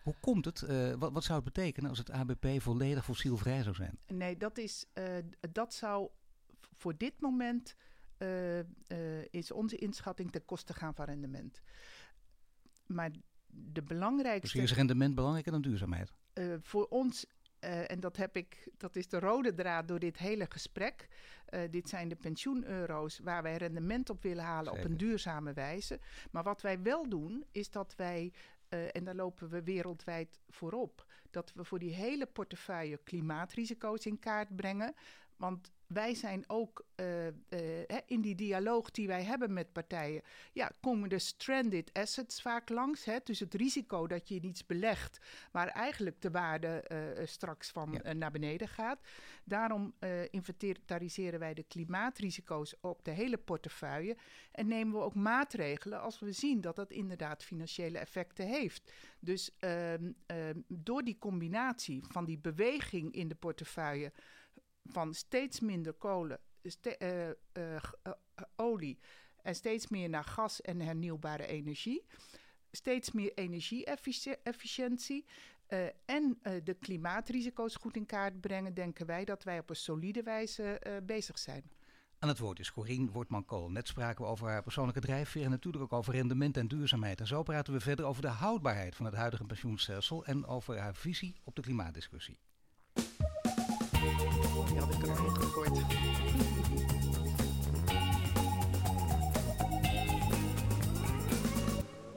hoe 0.03 0.15
komt 0.21 0.45
het? 0.45 0.63
eh, 0.63 0.93
wat, 0.99 1.13
wat 1.13 1.25
zou 1.25 1.43
het 1.43 1.55
betekenen 1.55 1.91
als 1.91 1.99
het 1.99 2.11
ABP 2.11 2.47
volledig 2.59 3.05
fossielvrij 3.05 3.63
zou 3.63 3.75
zijn? 3.75 3.99
Nee, 4.07 4.37
dat, 4.37 4.59
is, 4.59 4.85
eh, 4.93 5.05
dat 5.53 5.75
zou 5.75 6.09
voor 6.77 6.97
dit 6.97 7.21
moment 7.21 7.77
is 9.31 9.53
onze 9.53 9.77
inschatting 9.77 10.31
ten 10.33 10.45
koste 10.45 10.73
gaan 10.75 10.95
van 10.95 11.05
rendement. 11.05 11.61
Maar 12.87 13.11
de 13.11 13.21
Dus 13.73 13.85
belangrijkste 13.85 14.59
hier 14.59 14.67
is 14.67 14.75
rendement 14.75 15.15
belangrijker 15.15 15.53
dan 15.53 15.63
duurzaamheid. 15.63 16.13
voor 16.61 16.87
ons, 16.87 17.27
eh, 17.61 17.91
en 17.91 18.01
dat, 18.01 18.17
heb 18.17 18.37
ik, 18.37 18.69
dat 18.77 18.97
is 18.97 19.09
de 19.09 19.19
rode 19.19 19.55
draad 19.55 19.89
door 19.89 19.99
dit 19.99 20.19
hele 20.19 20.47
gesprek. 20.49 21.09
eh, 21.45 21.61
dit 21.71 21.89
zijn 21.89 22.09
de 22.09 22.17
pensioeneuro's 22.17 23.19
waar 23.19 23.43
wij 23.43 23.57
rendement 23.57 24.11
op 24.11 24.23
willen 24.23 24.45
halen 24.45 24.73
op 24.73 24.85
een 24.85 24.97
duurzame 24.97 25.53
wijze. 25.53 26.01
Maar 26.31 26.43
wat 26.43 26.61
wij 26.61 26.83
wel 26.83 27.09
doen, 27.09 27.45
is 27.53 27.71
dat 27.71 27.95
wij, 27.97 28.33
eh, 28.69 28.97
en 28.97 29.05
daar 29.05 29.15
lopen 29.15 29.49
we 29.49 29.63
wereldwijd 29.63 30.41
voorop, 30.49 31.07
dat 31.31 31.53
we 31.55 31.65
voor 31.65 31.79
die 31.79 31.95
hele 31.95 32.27
portefeuille 32.27 33.01
klimaatrisico's 33.05 34.07
in 34.07 34.19
kaart 34.19 34.57
brengen. 34.57 34.95
Want 35.37 35.73
wij 35.89 36.15
zijn 36.15 36.45
ook 36.47 36.87
uh, 36.97 37.27
uh, 37.27 37.33
in 38.07 38.21
die 38.21 38.35
dialoog 38.35 38.91
die 38.91 39.07
wij 39.07 39.23
hebben 39.23 39.53
met 39.53 39.73
partijen, 39.73 40.23
ja, 40.53 40.71
komen 40.81 41.09
de 41.09 41.19
stranded 41.19 41.91
assets 41.93 42.43
vaak 42.43 42.69
langs. 42.69 43.05
Hè? 43.05 43.17
Dus 43.25 43.41
het 43.41 43.55
risico 43.55 44.07
dat 44.07 44.29
je 44.29 44.35
in 44.35 44.45
iets 44.45 44.67
belegt 44.67 45.19
waar 45.53 45.69
eigenlijk 45.69 46.21
de 46.21 46.31
waarde 46.31 46.85
uh, 46.93 47.27
straks 47.27 47.71
van 47.71 48.01
ja. 48.03 48.13
naar 48.13 48.31
beneden 48.31 48.69
gaat. 48.69 49.01
Daarom 49.45 49.95
inventariseren 50.31 51.39
wij 51.39 51.55
de 51.55 51.63
klimaatrisico's 51.63 52.75
op 52.81 53.05
de 53.05 53.11
hele 53.11 53.37
portefeuille 53.37 54.17
en 54.53 54.67
nemen 54.67 54.95
we 54.95 55.01
ook 55.01 55.15
maatregelen 55.15 56.01
als 56.01 56.19
we 56.19 56.33
zien 56.33 56.61
dat 56.61 56.77
dat 56.77 56.91
inderdaad 56.91 57.45
financiële 57.45 57.99
effecten 57.99 58.47
heeft. 58.47 58.93
Dus 59.21 59.51
ehm, 59.59 60.13
ehm, 60.27 60.61
door 60.69 61.03
die 61.05 61.19
combinatie 61.19 62.05
van 62.09 62.25
die 62.25 62.39
beweging 62.39 63.13
in 63.13 63.29
de 63.29 63.35
portefeuille 63.35 64.13
van 64.89 65.15
steeds 65.15 65.61
minder 65.61 65.93
kolen, 65.93 66.41
ste 66.63 66.97
uh, 67.59 67.65
uh, 67.65 68.15
olie 68.57 68.99
en 69.43 69.55
steeds 69.55 69.89
meer 69.89 70.09
naar 70.09 70.25
gas 70.25 70.61
en 70.61 70.81
hernieuwbare 70.81 71.47
energie. 71.47 72.07
Steeds 72.71 73.13
meer 73.13 73.33
energie-efficiëntie. 73.35 75.25
En 76.05 76.39
de 76.65 76.77
klimaatrisico's 76.81 77.75
goed 77.75 77.97
in 77.97 78.07
kaart 78.07 78.41
brengen, 78.41 78.75
denken 78.75 79.07
wij 79.07 79.25
dat 79.25 79.43
wij 79.43 79.59
op 79.59 79.71
een 79.71 79.77
solide 79.77 80.23
wijze 80.23 81.01
bezig 81.03 81.39
zijn. 81.39 81.71
Aan 82.19 82.29
het 82.29 82.39
woord 82.39 82.59
is 82.59 82.73
Corine 82.73 83.11
Wortman-Kool. 83.11 83.71
Net 83.71 83.89
spraken 83.89 84.25
we 84.25 84.31
over 84.31 84.49
haar 84.49 84.63
persoonlijke 84.63 85.01
drijfveer 85.01 85.45
en 85.45 85.51
natuurlijk 85.51 85.85
ook 85.85 85.93
over 85.93 86.15
rendement 86.15 86.57
en 86.57 86.69
duurzaamheid. 86.69 87.21
En 87.21 87.27
zo 87.27 87.43
praten 87.43 87.73
we 87.73 87.81
verder 87.81 88.05
over 88.05 88.23
de 88.23 88.29
houdbaarheid 88.29 88.95
van 88.95 89.07
het 89.07 89.15
huidige 89.15 89.45
pensioenstelsel 89.45 90.25
en 90.25 90.47
over 90.47 90.79
haar 90.79 90.95
visie 90.95 91.37
op 91.45 91.57
de 91.57 91.63
klimaatdiscussie. 91.63 92.39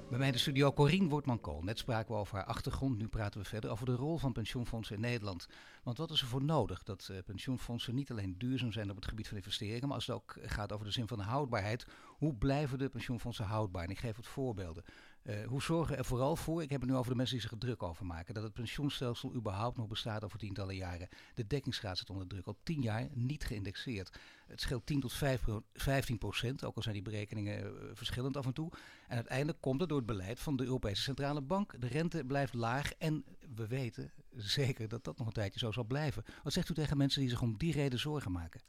Bij 0.09 0.19
mij 0.19 0.31
de 0.31 0.37
studio 0.37 0.73
Corine 0.73 1.09
Wortman-Kool. 1.09 1.61
Net 1.61 1.77
spraken 1.77 2.13
we 2.13 2.19
over 2.19 2.35
haar 2.35 2.45
achtergrond, 2.45 2.97
nu 2.97 3.07
praten 3.07 3.41
we 3.41 3.47
verder 3.47 3.71
over 3.71 3.85
de 3.85 3.95
rol 3.95 4.17
van 4.17 4.31
pensioenfondsen 4.31 4.95
in 4.95 5.01
Nederland. 5.01 5.47
Want 5.83 5.97
wat 5.97 6.11
is 6.11 6.21
er 6.21 6.27
voor 6.27 6.43
nodig 6.43 6.83
dat 6.83 7.07
uh, 7.11 7.17
pensioenfondsen 7.25 7.95
niet 7.95 8.11
alleen 8.11 8.37
duurzaam 8.37 8.71
zijn 8.71 8.89
op 8.89 8.95
het 8.95 9.07
gebied 9.07 9.27
van 9.27 9.37
investeringen, 9.37 9.87
maar 9.87 9.95
als 9.95 10.07
het 10.07 10.15
ook 10.15 10.37
gaat 10.41 10.71
over 10.71 10.85
de 10.85 10.91
zin 10.91 11.07
van 11.07 11.17
de 11.17 11.23
houdbaarheid, 11.23 11.85
hoe 12.07 12.35
blijven 12.35 12.77
de 12.77 12.89
pensioenfondsen 12.89 13.45
houdbaar? 13.45 13.83
En 13.83 13.89
ik 13.89 13.99
geef 13.99 14.15
wat 14.15 14.27
voorbeelden. 14.27 14.83
Uh, 15.23 15.45
hoe 15.45 15.61
zorgen 15.61 15.97
er 15.97 16.05
vooral 16.05 16.35
voor, 16.35 16.61
ik 16.61 16.69
heb 16.69 16.81
het 16.81 16.89
nu 16.89 16.95
over 16.95 17.11
de 17.11 17.17
mensen 17.17 17.35
die 17.35 17.43
zich 17.43 17.51
er 17.51 17.65
druk 17.65 17.83
over 17.83 18.05
maken, 18.05 18.33
dat 18.33 18.43
het 18.43 18.53
pensioenstelsel 18.53 19.33
überhaupt 19.33 19.77
nog 19.77 19.87
bestaat 19.87 20.23
over 20.23 20.39
tientallen 20.39 20.75
jaren. 20.75 21.07
De 21.35 21.47
dekkingsgraad 21.47 21.97
zit 21.97 22.09
onder 22.09 22.27
druk, 22.27 22.45
al 22.45 22.57
tien 22.63 22.81
jaar 22.81 23.07
niet 23.13 23.43
geïndexeerd. 23.43 24.19
Het 24.47 24.61
scheelt 24.61 24.85
10 24.85 24.99
tot 24.99 25.13
5, 25.13 25.43
15 25.73 26.17
procent, 26.17 26.63
ook 26.63 26.75
al 26.75 26.81
zijn 26.81 26.93
die 26.93 27.03
berekeningen 27.03 27.63
uh, 27.63 27.89
verschillend 27.93 28.37
af 28.37 28.45
en 28.45 28.53
toe. 28.53 28.71
En 29.07 29.15
uiteindelijk 29.15 29.61
komt 29.61 29.79
het 29.79 29.89
door 29.89 29.97
het 29.97 30.07
beleid 30.07 30.39
van 30.39 30.55
de 30.55 30.63
Europese 30.63 31.01
Centrale 31.01 31.41
Bank. 31.41 31.81
De 31.81 31.87
rente 31.87 32.23
blijft 32.23 32.53
laag 32.53 32.93
en 32.93 33.25
we 33.55 33.67
weten 33.67 34.11
zeker 34.35 34.87
dat 34.87 35.03
dat 35.03 35.17
nog 35.17 35.27
een 35.27 35.33
tijdje 35.33 35.59
zo 35.59 35.71
zal 35.71 35.83
blijven. 35.83 36.23
Wat 36.43 36.53
zegt 36.53 36.69
u 36.69 36.73
tegen 36.73 36.97
mensen 36.97 37.21
die 37.21 37.29
zich 37.29 37.41
om 37.41 37.57
die 37.57 37.73
reden 37.73 37.99
zorgen 37.99 38.31
maken? 38.31 38.61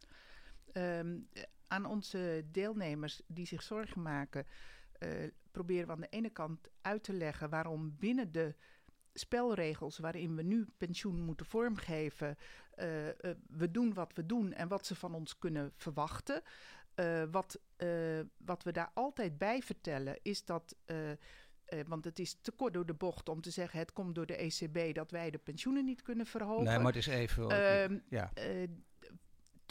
Um, 0.72 1.28
aan 1.66 1.86
onze 1.86 2.44
deelnemers 2.52 3.20
die 3.26 3.46
zich 3.46 3.62
zorgen 3.62 4.02
maken, 4.02 4.46
uh, 4.98 5.30
proberen 5.52 5.86
we 5.86 5.92
aan 5.92 6.00
de 6.00 6.06
ene 6.10 6.30
kant 6.30 6.68
uit 6.80 7.02
te 7.02 7.12
leggen 7.12 7.50
waarom 7.50 7.96
binnen 7.98 8.32
de 8.32 8.54
spelregels 9.12 9.98
waarin 9.98 10.36
we 10.36 10.42
nu 10.42 10.66
pensioen 10.76 11.20
moeten 11.20 11.46
vormgeven, 11.46 12.36
uh, 12.78 13.06
uh, 13.06 13.12
we 13.48 13.70
doen 13.70 13.94
wat 13.94 14.12
we 14.14 14.26
doen 14.26 14.52
en 14.52 14.68
wat 14.68 14.86
ze 14.86 14.94
van 14.94 15.14
ons 15.14 15.38
kunnen 15.38 15.72
verwachten. 15.76 16.42
Uh, 16.94 17.22
wat, 17.30 17.60
wat 18.36 18.62
we 18.62 18.72
daar 18.72 18.90
altijd 18.94 19.38
bij 19.38 19.62
vertellen 19.62 20.18
is 20.22 20.44
dat. 20.44 20.76
want 21.86 22.04
het 22.04 22.18
is 22.18 22.38
te 22.40 22.50
kort 22.50 22.74
door 22.74 22.86
de 22.86 22.94
bocht 22.94 23.28
om 23.28 23.40
te 23.40 23.50
zeggen: 23.50 23.78
het 23.78 23.92
komt 23.92 24.14
door 24.14 24.26
de 24.26 24.36
ECB 24.36 24.94
dat 24.94 25.10
wij 25.10 25.30
de 25.30 25.38
pensioenen 25.38 25.84
niet 25.84 26.02
kunnen 26.02 26.26
verhogen. 26.26 26.64
Nee, 26.64 26.78
maar 26.78 26.92
het 26.92 26.96
is 26.96 27.06
even. 27.06 27.48
Ehm, 27.48 27.98
ja 28.08 28.32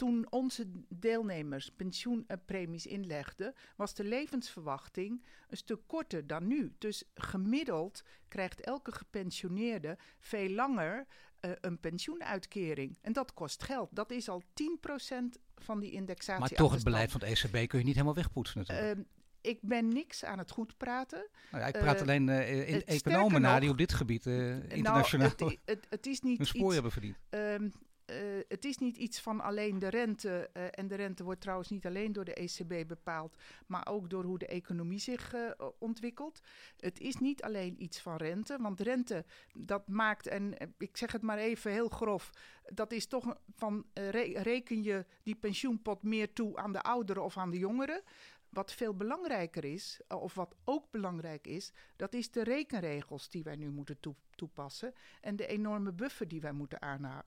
toen 0.02 0.26
onze 0.30 0.70
deelnemers 0.88 1.70
pensioenpremies 1.76 2.86
inlegden, 2.86 3.54
was 3.76 3.94
de 3.94 4.04
levensverwachting 4.04 5.24
een 5.48 5.56
stuk 5.56 5.80
korter 5.86 6.26
dan 6.26 6.46
nu. 6.46 6.74
Dus 6.78 7.04
gemiddeld 7.14 8.02
krijgt 8.28 8.60
elke 8.60 8.92
gepensioneerde 8.92 9.98
veel 10.18 10.48
langer 10.48 11.06
uh, 11.40 11.50
een 11.60 11.80
pensioenuitkering. 11.80 12.98
En 13.00 13.12
dat 13.12 13.34
kost 13.34 13.62
geld. 13.62 13.88
Dat 13.92 14.10
is 14.10 14.28
al 14.28 14.42
10% 14.42 14.44
van 15.56 15.80
die 15.80 15.90
indexatie. 15.90 16.40
Maar 16.40 16.48
toch, 16.48 16.72
het 16.72 16.84
beleid 16.84 17.10
van 17.10 17.20
het 17.20 17.44
ECB 17.44 17.68
kun 17.68 17.78
je 17.78 17.84
niet 17.84 17.94
helemaal 17.94 18.14
wegpoetsen 18.14 18.58
natuurlijk. 18.58 18.98
Uh, 18.98 19.04
ik 19.40 19.58
ben 19.60 19.88
niks 19.88 20.24
aan 20.24 20.38
het 20.38 20.50
goed 20.50 20.76
praten. 20.76 21.28
Nou 21.50 21.62
ja, 21.62 21.68
ik 21.68 21.78
praat 21.78 21.94
uh, 21.94 22.00
alleen 22.00 22.28
uh, 22.28 22.68
in 22.68 22.84
economen 22.84 23.40
na 23.40 23.60
die 23.60 23.70
op 23.70 23.78
dit 23.78 23.92
gebied 23.92 24.26
uh, 24.26 24.70
internationaal 24.70 25.30
nou, 25.36 25.50
het, 25.50 25.60
het, 25.64 25.86
het, 25.90 26.06
is 26.06 26.20
niet 26.20 26.38
een 26.40 26.46
spoor 26.46 26.64
iets, 26.64 26.72
hebben 26.72 26.92
verdiend. 26.92 27.18
Uh, 28.06 28.40
het 28.48 28.64
is 28.64 28.78
niet 28.78 28.96
iets 28.96 29.20
van 29.20 29.40
alleen 29.40 29.78
de 29.78 29.88
rente. 29.88 30.50
Uh, 30.56 30.64
en 30.70 30.88
de 30.88 30.94
rente 30.94 31.24
wordt 31.24 31.40
trouwens 31.40 31.68
niet 31.68 31.86
alleen 31.86 32.12
door 32.12 32.24
de 32.24 32.34
ECB 32.34 32.88
bepaald, 32.88 33.36
maar 33.66 33.86
ook 33.88 34.10
door 34.10 34.24
hoe 34.24 34.38
de 34.38 34.46
economie 34.46 34.98
zich 34.98 35.34
uh, 35.34 35.50
ontwikkelt. 35.78 36.40
Het 36.76 37.00
is 37.00 37.16
niet 37.16 37.42
alleen 37.42 37.82
iets 37.82 38.00
van 38.00 38.16
rente, 38.16 38.56
want 38.60 38.80
rente 38.80 39.24
dat 39.52 39.88
maakt, 39.88 40.26
en 40.26 40.54
ik 40.78 40.96
zeg 40.96 41.12
het 41.12 41.22
maar 41.22 41.38
even 41.38 41.72
heel 41.72 41.88
grof, 41.88 42.30
dat 42.64 42.92
is 42.92 43.06
toch 43.06 43.36
van 43.54 43.86
re 43.94 44.42
reken 44.42 44.82
je 44.82 45.06
die 45.22 45.34
pensioenpot 45.34 46.02
meer 46.02 46.32
toe 46.32 46.56
aan 46.56 46.72
de 46.72 46.82
ouderen 46.82 47.24
of 47.24 47.36
aan 47.36 47.50
de 47.50 47.58
jongeren. 47.58 48.02
Wat 48.52 48.72
veel 48.72 48.94
belangrijker 48.94 49.64
is, 49.64 50.00
of 50.08 50.34
wat 50.34 50.54
ook 50.64 50.90
belangrijk 50.90 51.46
is, 51.46 51.72
dat 51.96 52.14
is 52.14 52.30
de 52.30 52.42
rekenregels 52.42 53.28
die 53.28 53.42
wij 53.42 53.56
nu 53.56 53.70
moeten 53.70 53.98
toepassen 54.34 54.94
en 55.20 55.36
de 55.36 55.46
enorme 55.46 55.92
buffer 55.92 56.28
die 56.28 56.40
wij 56.40 56.52
moeten 56.52 56.82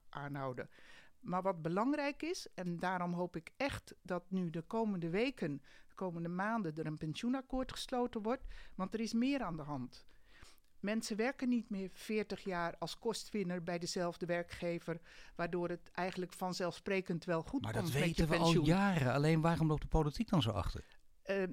aanhouden. 0.10 0.70
Maar 1.20 1.42
wat 1.42 1.62
belangrijk 1.62 2.22
is, 2.22 2.48
en 2.54 2.80
daarom 2.80 3.14
hoop 3.14 3.36
ik 3.36 3.52
echt 3.58 3.96
dat 4.02 4.24
nu 4.28 4.50
de 4.50 4.62
komende 4.62 5.10
weken, 5.10 5.62
de 5.88 5.96
komende 5.96 6.30
maanden, 6.30 6.76
er 6.76 6.86
een 6.86 6.98
pensioenakkoord 6.98 7.72
gesloten 7.72 8.22
wordt, 8.22 8.44
want 8.76 8.94
er 8.94 9.00
is 9.00 9.14
meer 9.14 9.42
aan 9.42 9.58
de 9.58 9.64
hand. 9.64 10.06
Mensen 10.80 11.18
werken 11.18 11.50
niet 11.50 11.70
meer 11.70 11.90
40 11.94 12.44
jaar 12.44 12.76
als 12.78 13.00
kostwinner 13.00 13.64
bij 13.64 13.80
dezelfde 13.80 14.26
werkgever, 14.26 15.00
waardoor 15.36 15.70
het 15.70 15.92
eigenlijk 15.92 16.34
vanzelfsprekend 16.34 17.26
wel 17.26 17.42
goed 17.42 17.62
maar 17.62 17.74
komt. 17.74 17.84
Maar 17.84 17.94
dat 17.94 18.02
weten 18.02 18.28
we 18.28 18.38
al 18.38 18.66
jaren. 18.66 19.14
Alleen 19.14 19.42
waarom 19.42 19.68
loopt 19.68 19.82
de 19.82 19.88
politiek 19.88 20.30
dan 20.30 20.42
zo 20.42 20.50
achter? 20.50 20.84
Uh, 21.30 21.44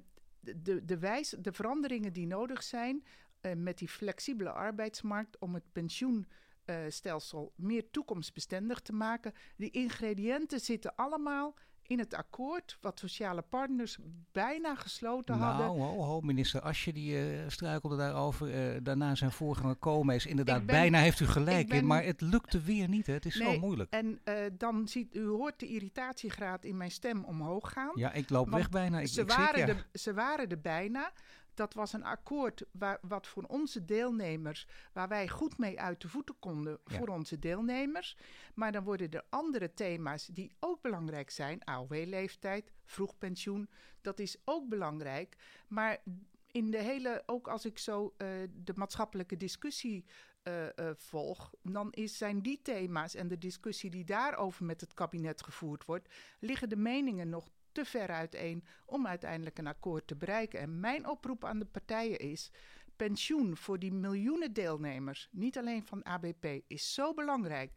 de, 0.41 0.85
de, 0.85 0.99
wijs, 0.99 1.29
de 1.39 1.53
veranderingen 1.53 2.13
die 2.13 2.27
nodig 2.27 2.63
zijn 2.63 3.05
uh, 3.43 3.53
met 3.53 3.79
die 3.79 3.89
flexibele 3.89 4.51
arbeidsmarkt 4.51 5.39
om 5.39 5.55
het 5.55 5.73
pensioenstelsel 5.73 7.53
uh, 7.57 7.65
meer 7.67 7.91
toekomstbestendig 7.91 8.81
te 8.81 8.93
maken. 8.93 9.33
Die 9.57 9.71
ingrediënten 9.71 10.61
zitten 10.61 10.95
allemaal 10.95 11.55
in 11.93 11.99
het 11.99 12.15
akkoord 12.15 12.79
wat 12.81 12.99
sociale 12.99 13.43
partners 13.43 13.99
bijna 14.33 14.75
gesloten 14.75 15.39
nou, 15.39 15.47
hadden. 15.47 15.67
Nou, 15.67 15.79
ho, 15.79 16.03
ho, 16.03 16.21
minister 16.21 16.61
Asje 16.61 16.93
die 16.93 17.35
uh, 17.35 17.49
struikelde 17.49 17.97
daarover. 17.97 18.75
Uh, 18.75 18.81
daarna 18.83 19.15
zijn 19.15 19.33
voorganger 19.33 19.77
Koolmees. 19.77 20.27
Inderdaad, 20.27 20.67
ben, 20.67 20.67
bijna 20.67 20.99
heeft 20.99 21.21
u 21.21 21.27
gelijk 21.27 21.69
ben, 21.69 21.77
in, 21.77 21.87
maar 21.87 22.05
het 22.05 22.21
lukte 22.21 22.61
weer 22.61 22.89
niet. 22.89 23.07
Hè. 23.07 23.13
Het 23.13 23.27
is 23.27 23.39
nee, 23.39 23.55
zo 23.55 23.61
moeilijk. 23.61 23.93
En 23.93 24.21
uh, 24.25 24.35
dan 24.53 24.89
ziet 24.89 25.15
u 25.15 25.27
hoort 25.27 25.61
de 25.61 25.67
irritatiegraad 25.67 26.65
in 26.65 26.77
mijn 26.77 26.91
stem 26.91 27.25
omhoog 27.25 27.73
gaan. 27.73 27.93
Ja, 27.95 28.13
ik 28.13 28.31
loop 28.31 28.51
weg 28.51 28.69
bijna. 28.69 29.01
Ik, 29.01 29.09
ze, 29.09 29.21
ik 29.21 29.29
waren 29.29 29.67
de, 29.67 29.99
ze 29.99 30.15
waren 30.15 30.49
er 30.49 30.61
bijna. 30.61 31.13
Dat 31.55 31.75
was 31.75 31.93
een 31.93 32.05
akkoord 32.05 32.65
waar, 32.71 32.99
wat 33.03 33.27
voor 33.27 33.43
onze 33.43 33.85
deelnemers, 33.85 34.67
waar 34.93 35.09
wij 35.09 35.29
goed 35.29 35.59
mee 35.59 35.81
uit 35.81 36.01
de 36.01 36.09
voeten 36.09 36.39
konden 36.39 36.79
ja. 36.85 36.97
voor 36.97 37.09
onze 37.09 37.39
deelnemers. 37.39 38.17
Maar 38.55 38.73
dan 38.73 38.85
worden 38.85 39.11
er 39.11 39.25
andere 39.29 39.75
thema's 39.75 40.27
die 40.27 40.53
ook 40.61 40.83
belangrijk 40.83 41.31
zijn. 41.31 41.65
AOW-leeftijd, 41.65 42.73
vroeg 42.85 43.19
pensioen, 43.19 43.69
dat 44.01 44.19
is 44.19 44.37
ook 44.45 44.69
belangrijk. 44.69 45.37
Maar 45.69 46.03
in 46.51 46.71
de 46.71 46.79
hele, 46.79 47.23
ook 47.27 47.49
als 47.49 47.65
ik 47.65 47.79
zo 47.79 48.05
uh, 48.05 48.29
de 48.65 48.73
maatschappelijke 48.75 49.37
discussie 49.37 50.05
uh, 50.45 50.65
uh, 50.65 50.91
volg, 50.95 51.55
dan 51.63 51.93
is, 51.93 52.17
zijn 52.17 52.43
die 52.43 52.63
thema's 52.63 53.15
en 53.15 53.29
de 53.29 53.39
discussie 53.39 53.91
die 53.91 54.05
daarover 54.05 54.65
met 54.65 54.81
het 54.81 54.95
kabinet 54.95 55.43
gevoerd 55.43 55.85
wordt, 55.85 56.15
liggen 56.39 56.69
de 56.69 56.77
meningen 56.77 57.29
nog 57.29 57.51
te 57.73 57.85
ver 57.85 58.09
uiteen 58.09 58.65
om 58.87 59.07
uiteindelijk 59.07 59.59
een 59.59 59.67
akkoord 59.67 60.07
te 60.07 60.17
bereiken. 60.17 60.61
En 60.61 60.81
mijn 60.81 61.09
oproep 61.09 61.45
aan 61.45 61.59
de 61.59 61.65
partijen 61.65 62.19
is: 62.19 62.51
pensioen 62.97 63.57
voor 63.57 63.79
die 63.79 63.93
miljoenen 63.93 64.53
deelnemers, 64.53 65.29
niet 65.31 65.59
alleen 65.59 65.87
van 65.87 66.05
ABP, 66.05 66.47
is 66.67 66.95
zo 66.95 67.15
belangrijk. 67.15 67.73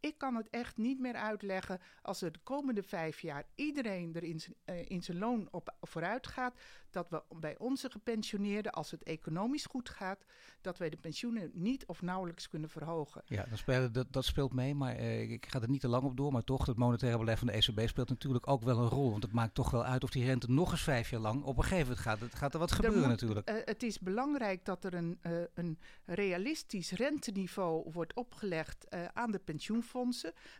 Ik 0.00 0.18
kan 0.18 0.34
het 0.34 0.50
echt 0.50 0.76
niet 0.76 1.00
meer 1.00 1.14
uitleggen 1.14 1.80
als 2.02 2.22
er 2.22 2.32
de 2.32 2.38
komende 2.42 2.82
vijf 2.82 3.20
jaar 3.20 3.44
iedereen 3.54 4.14
er 4.14 4.22
in 4.22 4.40
zijn, 4.40 4.54
uh, 4.66 4.90
in 4.90 5.02
zijn 5.02 5.18
loon 5.18 5.48
op 5.50 5.74
vooruit 5.80 6.26
gaat, 6.26 6.60
dat 6.90 7.08
we 7.10 7.22
bij 7.40 7.58
onze 7.58 7.90
gepensioneerden, 7.90 8.72
als 8.72 8.90
het 8.90 9.02
economisch 9.02 9.64
goed 9.64 9.88
gaat, 9.88 10.24
dat 10.60 10.78
wij 10.78 10.90
de 10.90 10.96
pensioenen 10.96 11.50
niet 11.54 11.86
of 11.86 12.02
nauwelijks 12.02 12.48
kunnen 12.48 12.70
verhogen. 12.70 13.22
Ja, 13.24 13.44
dat, 13.50 13.58
speelt, 13.58 13.94
dat, 13.94 14.06
dat 14.12 14.24
speelt 14.24 14.52
mee, 14.52 14.74
maar 14.74 15.00
uh, 15.00 15.30
ik 15.30 15.46
ga 15.46 15.60
er 15.60 15.68
niet 15.68 15.80
te 15.80 15.88
lang 15.88 16.04
op 16.04 16.16
door. 16.16 16.32
Maar 16.32 16.44
toch, 16.44 16.66
het 16.66 16.76
monetaire 16.76 17.18
beleid 17.18 17.38
van 17.38 17.46
de 17.46 17.52
ECB 17.52 17.88
speelt 17.88 18.08
natuurlijk 18.08 18.48
ook 18.48 18.62
wel 18.62 18.78
een 18.78 18.88
rol. 18.88 19.10
Want 19.10 19.22
het 19.22 19.32
maakt 19.32 19.54
toch 19.54 19.70
wel 19.70 19.84
uit 19.84 20.04
of 20.04 20.10
die 20.10 20.24
rente 20.24 20.50
nog 20.50 20.70
eens 20.70 20.82
vijf 20.82 21.10
jaar 21.10 21.20
lang 21.20 21.42
op 21.42 21.56
een 21.56 21.62
gegeven 21.62 21.82
moment 21.82 22.00
gaat. 22.00 22.20
Het 22.20 22.34
gaat 22.34 22.52
er 22.52 22.58
wat 22.58 22.72
gebeuren 22.72 23.00
moet, 23.00 23.08
natuurlijk. 23.08 23.50
Uh, 23.50 23.56
het 23.64 23.82
is 23.82 23.98
belangrijk 23.98 24.64
dat 24.64 24.84
er 24.84 24.94
een, 24.94 25.18
een 25.54 25.78
realistisch 26.04 26.90
renteniveau 26.90 27.90
wordt 27.92 28.14
opgelegd 28.14 28.86
aan 29.14 29.30
de 29.30 29.38
pensioenfondsen. 29.38 29.87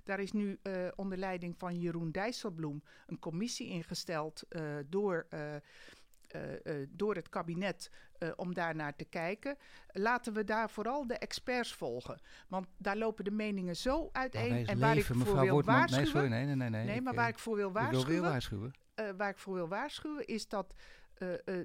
Daar 0.04 0.20
is 0.20 0.32
nu 0.32 0.58
onder 0.96 1.18
leiding 1.18 1.58
van 1.58 1.78
Jeroen 1.78 2.10
Dijsselbloem 2.10 2.82
een 3.06 3.18
commissie 3.18 3.68
ingesteld 3.68 4.42
door 4.86 5.26
uh, 6.36 6.86
door 6.88 7.14
het 7.14 7.28
kabinet 7.28 7.90
om 8.36 8.54
daar 8.54 8.74
naar 8.74 8.96
te 8.96 9.04
kijken. 9.04 9.56
Laten 9.92 10.32
we 10.32 10.44
daar 10.44 10.70
vooral 10.70 11.06
de 11.06 11.14
experts 11.18 11.74
volgen. 11.74 12.20
Want 12.48 12.66
daar 12.76 12.96
lopen 12.96 13.24
de 13.24 13.30
meningen 13.30 13.76
zo 13.76 14.08
uiteen. 14.12 14.48
Nou, 14.48 14.64
en 14.64 14.78
waar 14.78 14.94
leven, 14.94 15.16
ik 15.16 15.26
voor 15.26 15.40
wil 15.40 15.52
Wortman, 15.52 15.74
waarschuwen. 15.74 16.04
Nee, 16.04 16.12
sorry, 16.12 16.28
nee, 16.28 16.44
nee, 16.44 16.56
nee, 16.56 16.70
nee. 16.70 16.84
nee 16.84 17.00
maar 17.00 17.12
ik, 17.12 17.18
waar 17.18 17.28
ik 17.28 17.38
voor 17.38 17.56
wil 17.56 17.72
waarschuwen. 17.72 18.20
Wil 18.20 18.30
waarschuwen. 18.30 18.72
waar 19.16 19.30
ik 19.30 19.38
voor 19.38 19.54
wil 19.54 19.68
waarschuwen 19.68 20.26
is 20.26 20.48
dat 20.48 20.74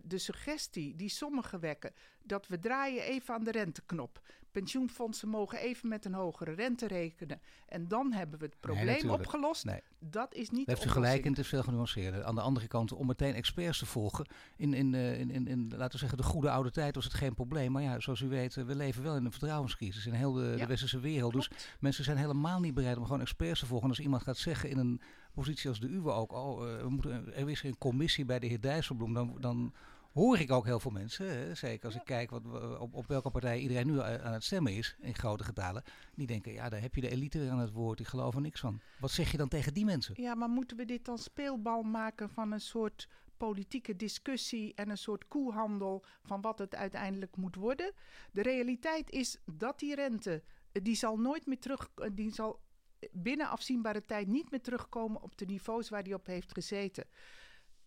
de 0.04 0.18
suggestie 0.18 0.96
die 0.96 1.10
sommigen 1.10 1.60
wekken. 1.60 1.94
dat 2.24 2.48
we 2.48 2.60
draaien 2.60 3.04
even 3.04 3.34
aan 3.34 3.44
de 3.44 3.52
renteknop 3.52 4.22
pensioenfondsen 4.54 5.30
mogen 5.30 5.58
even 5.58 5.90
met 5.90 6.06
een 6.06 6.14
hogere 6.14 6.52
rente 6.52 6.88
rekenen. 6.88 7.42
En 7.68 7.88
dan 7.88 8.14
hebben 8.14 8.40
we 8.40 8.46
het 8.46 8.60
probleem 8.60 9.06
nee, 9.06 9.12
opgelost. 9.12 9.66
Nee. 9.66 9.82
Dat 10.00 10.34
is 10.34 10.50
niet 10.50 10.66
Daar 10.66 10.76
heeft 10.76 10.88
u 10.88 10.92
gelijk 10.92 11.24
in, 11.24 11.30
het 11.30 11.40
is 11.40 11.48
veel 11.48 11.64
genuanceerder. 11.64 12.24
Aan 12.24 12.36
de 12.36 12.42
andere 12.42 12.68
kant, 12.68 12.92
om 12.92 13.08
meteen 13.08 13.34
experts 13.34 13.80
te 13.80 13.86
volgen. 13.86 14.26
In, 14.58 14.74
in, 14.74 14.94
in, 14.94 15.32
in, 15.32 15.48
in, 15.48 15.68
laten 15.70 15.92
we 15.92 15.98
zeggen, 15.98 16.18
de 16.18 16.24
goede 16.24 16.50
oude 16.50 16.72
tijd 16.72 16.96
was 16.96 17.04
het 17.04 17.14
geen 17.14 17.34
probleem. 17.34 17.72
Maar 17.72 17.82
ja, 17.82 18.00
zoals 18.00 18.22
u 18.22 18.28
weet, 18.28 18.54
we 18.54 18.76
leven 18.76 19.04
wel 19.04 19.16
in 19.16 19.26
een 19.26 19.32
vertrouwenscrisis 19.32 20.06
in 20.06 20.14
heel 20.14 20.34
de, 20.34 20.44
ja. 20.44 20.58
de 20.58 20.66
westerse 20.66 21.00
wereld. 21.00 21.32
Klopt. 21.32 21.50
Dus 21.50 21.68
mensen 21.80 22.04
zijn 22.04 22.18
helemaal 22.18 22.60
niet 22.60 22.74
bereid 22.74 22.98
om 22.98 23.04
gewoon 23.04 23.22
experts 23.22 23.60
te 23.60 23.66
volgen. 23.66 23.86
En 23.86 23.96
als 23.96 24.04
iemand 24.04 24.24
gaat 24.24 24.38
zeggen 24.38 24.70
in 24.70 24.78
een 24.78 25.02
positie 25.34 25.70
als 25.70 25.80
de 25.80 25.88
uwe 25.88 26.12
ook, 26.12 26.32
oh, 26.32 26.68
uh, 26.68 26.82
we 26.82 26.90
moeten, 26.90 27.36
er 27.36 27.50
is 27.50 27.64
een 27.64 27.78
commissie 27.78 28.26
bij 28.26 28.40
de 28.40 28.48
heer 28.48 28.62
Dijsselbloem, 28.62 29.14
dan, 29.14 29.38
dan 29.40 29.74
hoor 30.14 30.40
ik 30.40 30.52
ook 30.52 30.66
heel 30.66 30.80
veel 30.80 30.92
mensen, 30.92 31.28
hè, 31.28 31.56
zeker 31.56 31.86
als 31.86 31.96
ik 31.96 32.04
kijk 32.04 32.30
wat, 32.30 32.42
op, 32.80 32.94
op 32.94 33.08
welke 33.08 33.30
partij 33.30 33.60
iedereen 33.60 33.88
nu 33.88 34.00
aan 34.02 34.34
het 34.34 34.44
stemmen 34.44 34.74
is, 34.74 34.96
in 35.00 35.16
grote 35.16 35.44
getalen, 35.44 35.84
die 36.16 36.28
denken, 36.28 36.54
ja, 36.54 36.70
daar 36.70 36.82
heb 36.82 36.96
je 36.96 37.02
de 37.02 37.10
elite 37.10 37.50
aan 37.52 37.60
het 37.60 37.72
woord, 37.72 37.98
die 37.98 38.06
geloven 38.06 38.42
niks 38.42 38.60
van. 38.60 38.80
Wat 39.00 39.12
zeg 39.12 39.32
je 39.32 39.38
dan 39.38 39.48
tegen 39.48 39.74
die 39.74 39.86
mensen? 39.86 40.22
Ja, 40.22 40.36
maar 40.36 40.50
moeten 40.50 40.78
we 40.78 40.86
dit 40.86 41.06
dan 41.06 41.18
speelbal 41.18 41.82
maken 41.82 42.30
van 42.30 42.52
een 42.52 42.62
soort 42.62 43.08
politieke 43.38 43.96
discussie 43.96 44.74
en 44.74 44.90
een 44.90 44.98
soort 44.98 45.28
koehandel 45.28 46.04
van 46.24 46.42
wat 46.42 46.60
het 46.60 46.76
uiteindelijk 46.76 47.36
moet 47.38 47.56
worden? 47.56 47.94
De 48.32 48.42
realiteit 48.42 49.12
is 49.12 49.38
dat 49.46 49.80
die 49.80 49.96
rente, 49.96 50.44
die 50.72 50.96
zal 50.96 51.18
nooit 51.18 51.46
meer 51.46 51.60
terug, 51.60 51.90
die 52.14 52.34
zal 52.34 52.60
binnen 53.12 53.50
afzienbare 53.50 54.02
tijd 54.02 54.28
niet 54.28 54.52
meer 54.52 54.62
terugkomen 54.62 55.22
op 55.22 55.38
de 55.38 55.46
niveaus 55.46 55.90
waar 55.90 56.04
die 56.04 56.14
op 56.14 56.26
heeft 56.26 56.52
gezeten. 56.52 57.06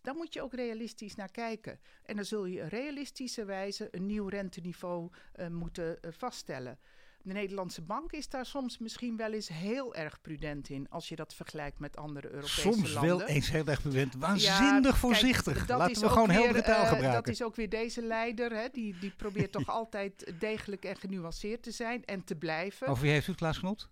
Daar 0.01 0.15
moet 0.15 0.33
je 0.33 0.41
ook 0.41 0.53
realistisch 0.53 1.15
naar 1.15 1.31
kijken. 1.31 1.79
En 2.03 2.15
dan 2.15 2.25
zul 2.25 2.45
je 2.45 2.67
realistische 2.67 3.45
wijze 3.45 3.87
een 3.91 4.05
nieuw 4.05 4.27
renteniveau 4.27 5.09
uh, 5.35 5.47
moeten 5.47 5.97
uh, 6.01 6.11
vaststellen. 6.11 6.79
De 7.21 7.33
Nederlandse 7.33 7.81
bank 7.81 8.11
is 8.11 8.29
daar 8.29 8.45
soms 8.45 8.77
misschien 8.77 9.17
wel 9.17 9.33
eens 9.33 9.47
heel 9.47 9.95
erg 9.95 10.21
prudent 10.21 10.69
in. 10.69 10.89
Als 10.89 11.09
je 11.09 11.15
dat 11.15 11.33
vergelijkt 11.33 11.79
met 11.79 11.97
andere 11.97 12.29
Europese 12.29 12.61
soms 12.61 12.75
landen. 12.75 13.09
Soms 13.09 13.23
wel 13.23 13.35
eens 13.35 13.51
heel 13.51 13.65
erg 13.65 13.81
prudent. 13.81 14.15
Waanzinnig 14.15 14.91
ja, 14.91 14.99
voorzichtig. 14.99 15.53
Kijk, 15.53 15.67
dat 15.67 15.77
Laten 15.77 15.95
is 15.95 16.01
we 16.01 16.09
gewoon 16.09 16.27
weer, 16.27 16.37
heldere 16.37 16.63
taal 16.63 16.83
uh, 16.83 16.89
gebruiken. 16.89 17.23
Dat 17.23 17.33
is 17.33 17.43
ook 17.43 17.55
weer 17.55 17.69
deze 17.69 18.01
leider. 18.01 18.51
Hè, 18.51 18.67
die, 18.71 18.99
die 18.99 19.11
probeert 19.11 19.51
toch 19.51 19.69
altijd 19.79 20.33
degelijk 20.39 20.85
en 20.85 20.95
genuanceerd 20.95 21.63
te 21.63 21.71
zijn 21.71 22.05
en 22.05 22.23
te 22.23 22.35
blijven. 22.35 22.87
Over 22.87 23.03
wie 23.03 23.11
heeft 23.11 23.27
u 23.27 23.29
het, 23.29 23.39
Klaas 23.39 23.59
Knot? 23.59 23.89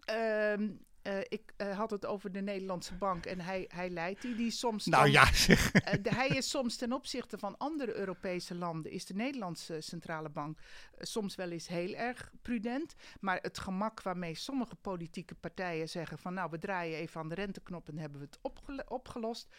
Uh, 1.08 1.20
ik 1.20 1.54
uh, 1.58 1.78
had 1.78 1.92
het 1.92 2.06
over 2.06 2.32
de 2.32 2.42
Nederlandse 2.42 2.96
bank 2.96 3.26
en 3.26 3.40
hij, 3.40 3.66
hij 3.68 3.90
leidt 3.90 4.22
die. 4.22 4.36
die 4.36 4.52
soms 4.52 4.86
nou 4.86 5.04
dan, 5.04 5.12
ja, 5.12 5.34
zeg. 5.34 5.74
Uh, 5.74 5.94
de, 6.02 6.14
hij 6.14 6.28
is 6.28 6.50
soms 6.50 6.76
ten 6.76 6.94
opzichte 6.94 7.38
van 7.38 7.58
andere 7.58 7.96
Europese 7.96 8.56
landen, 8.56 8.92
is 8.92 9.06
de 9.06 9.14
Nederlandse 9.14 9.82
centrale 9.82 10.30
bank 10.30 10.60
soms 11.00 11.36
wel 11.36 11.50
eens 11.50 11.68
heel 11.68 11.94
erg 11.94 12.32
prudent. 12.42 12.94
Maar 13.20 13.40
het 13.42 13.58
gemak 13.58 14.02
waarmee 14.02 14.36
sommige 14.36 14.76
politieke 14.76 15.36
partijen 15.36 15.90
zeggen 15.90 16.18
van 16.18 16.34
nou 16.34 16.50
we 16.52 16.58
draaien 16.58 16.98
even 16.98 17.22
aan 17.22 17.30
de 17.30 17.36
renteknop 17.36 17.88
en 17.90 17.98
hebben 17.98 18.20
we 18.20 18.26
het 18.26 18.40
opgelo 18.42 18.84
opgelost. 18.88 19.56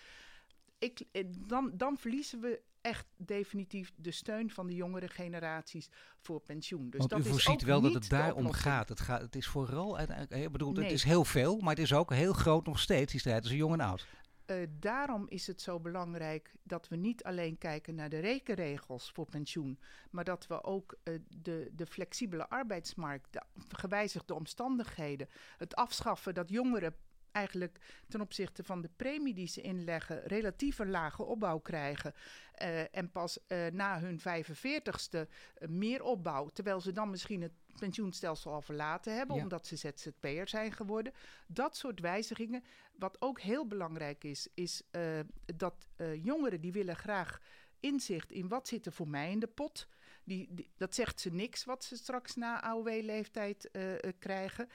Ik, 0.78 1.05
dan, 1.47 1.70
dan 1.74 1.97
verliezen 1.99 2.40
we 2.40 2.61
echt 2.87 3.07
definitief 3.16 3.93
de 3.97 4.11
steun 4.11 4.51
van 4.51 4.66
de 4.66 4.74
jongere 4.74 5.09
generaties 5.09 5.89
voor 6.18 6.41
pensioen. 6.41 6.91
Dus 6.91 6.99
Want 6.99 7.11
dat 7.11 7.18
u 7.18 7.22
voorziet 7.22 7.62
wel 7.62 7.80
dat 7.80 7.95
het 7.95 8.09
daarom 8.09 8.39
oplossing. 8.47 8.64
gaat. 8.64 8.89
Het, 8.89 9.01
gaat. 9.01 9.20
het 9.20 9.37
is 9.37 9.47
vooral 9.47 9.99
uiteindelijk, 9.99 10.45
ik 10.45 10.53
bedoel, 10.53 10.72
Nee. 10.72 10.84
het 10.84 10.93
is 10.93 11.03
heel 11.03 11.24
veel, 11.24 11.59
maar 11.61 11.74
het 11.74 11.82
is 11.84 11.93
ook 11.93 12.12
heel 12.12 12.32
groot 12.32 12.66
nog 12.66 12.78
steeds, 12.78 13.11
die 13.11 13.20
strijd 13.20 13.41
tussen 13.41 13.59
jong 13.59 13.72
en 13.72 13.80
oud. 13.80 14.07
Uh, 14.47 14.66
daarom 14.70 15.26
is 15.28 15.47
het 15.47 15.61
zo 15.62 15.80
belangrijk 15.80 16.55
dat 16.62 16.89
we 16.89 16.97
niet 16.97 17.24
alleen 17.24 17.59
kijken 17.59 17.95
naar 17.95 18.09
de 18.09 18.18
rekenregels 18.18 19.11
voor 19.14 19.26
pensioen, 19.26 19.78
maar 20.11 20.24
dat 20.24 20.47
we 20.47 20.64
ook 20.64 20.97
uh, 21.05 21.18
de, 21.28 21.70
de 21.72 21.87
flexibele 21.87 22.49
arbeidsmarkt, 22.49 23.32
de 23.32 23.43
gewijzigde 23.68 24.34
omstandigheden, 24.34 25.28
het 25.59 25.74
afschaffen 25.74 26.34
dat 26.34 26.49
jongeren 26.49 26.95
eigenlijk 27.37 27.78
ten 28.09 28.20
opzichte 28.20 28.64
van 28.64 28.80
de 28.80 28.91
premie 28.97 29.34
die 29.34 29.47
ze 29.49 29.61
inleggen 29.61 30.22
relatief 30.26 30.78
een 30.78 30.91
lage 30.91 31.22
opbouw 31.22 31.59
krijgen. 31.59 32.14
Uh, 32.62 32.97
en 32.97 33.11
pas 33.11 33.39
uh, 33.49 33.66
na 33.66 34.01
hun 34.01 34.20
45ste 34.20 35.20
uh, 35.20 35.68
meer 35.68 36.03
opbouw. 36.03 36.49
Terwijl 36.49 36.80
ze 36.80 36.93
dan 36.93 37.11
misschien 37.11 37.43
het 37.43 37.53
pensioenstelsel 37.78 38.53
al 38.53 38.62
verlaten 38.62 39.16
hebben, 39.16 39.37
Ja. 39.37 39.43
omdat 39.43 39.66
ze 39.66 39.76
ZZP'er 39.76 40.49
zijn 40.49 40.72
geworden. 40.72 41.12
Dat 41.47 41.76
soort 41.76 42.01
wijzigingen. 42.01 42.64
Wat 42.99 43.20
ook 43.20 43.41
heel 43.41 43.66
belangrijk 43.66 44.24
is, 44.24 44.49
is 44.55 44.82
uh, 44.93 45.20
dat 45.57 45.89
jongeren 46.22 46.61
die 46.61 46.72
willen 46.72 46.97
graag 46.97 47.41
inzicht 47.80 48.32
in 48.32 48.49
wat 48.49 48.68
zit 48.68 48.87
er 48.87 48.93
voor 48.93 49.09
mij 49.09 49.30
in 49.30 49.39
de 49.39 49.47
pot. 49.47 49.89
Die, 50.24 50.49
die, 50.51 50.70
dat 50.76 50.95
zegt 50.95 51.20
ze 51.20 51.30
niks 51.30 51.64
wat 51.64 51.84
ze 51.84 51.97
straks 51.97 52.34
na 52.34 52.62
AOW-leeftijd 52.62 53.68
uh, 53.72 53.82
krijgen. 54.18 54.68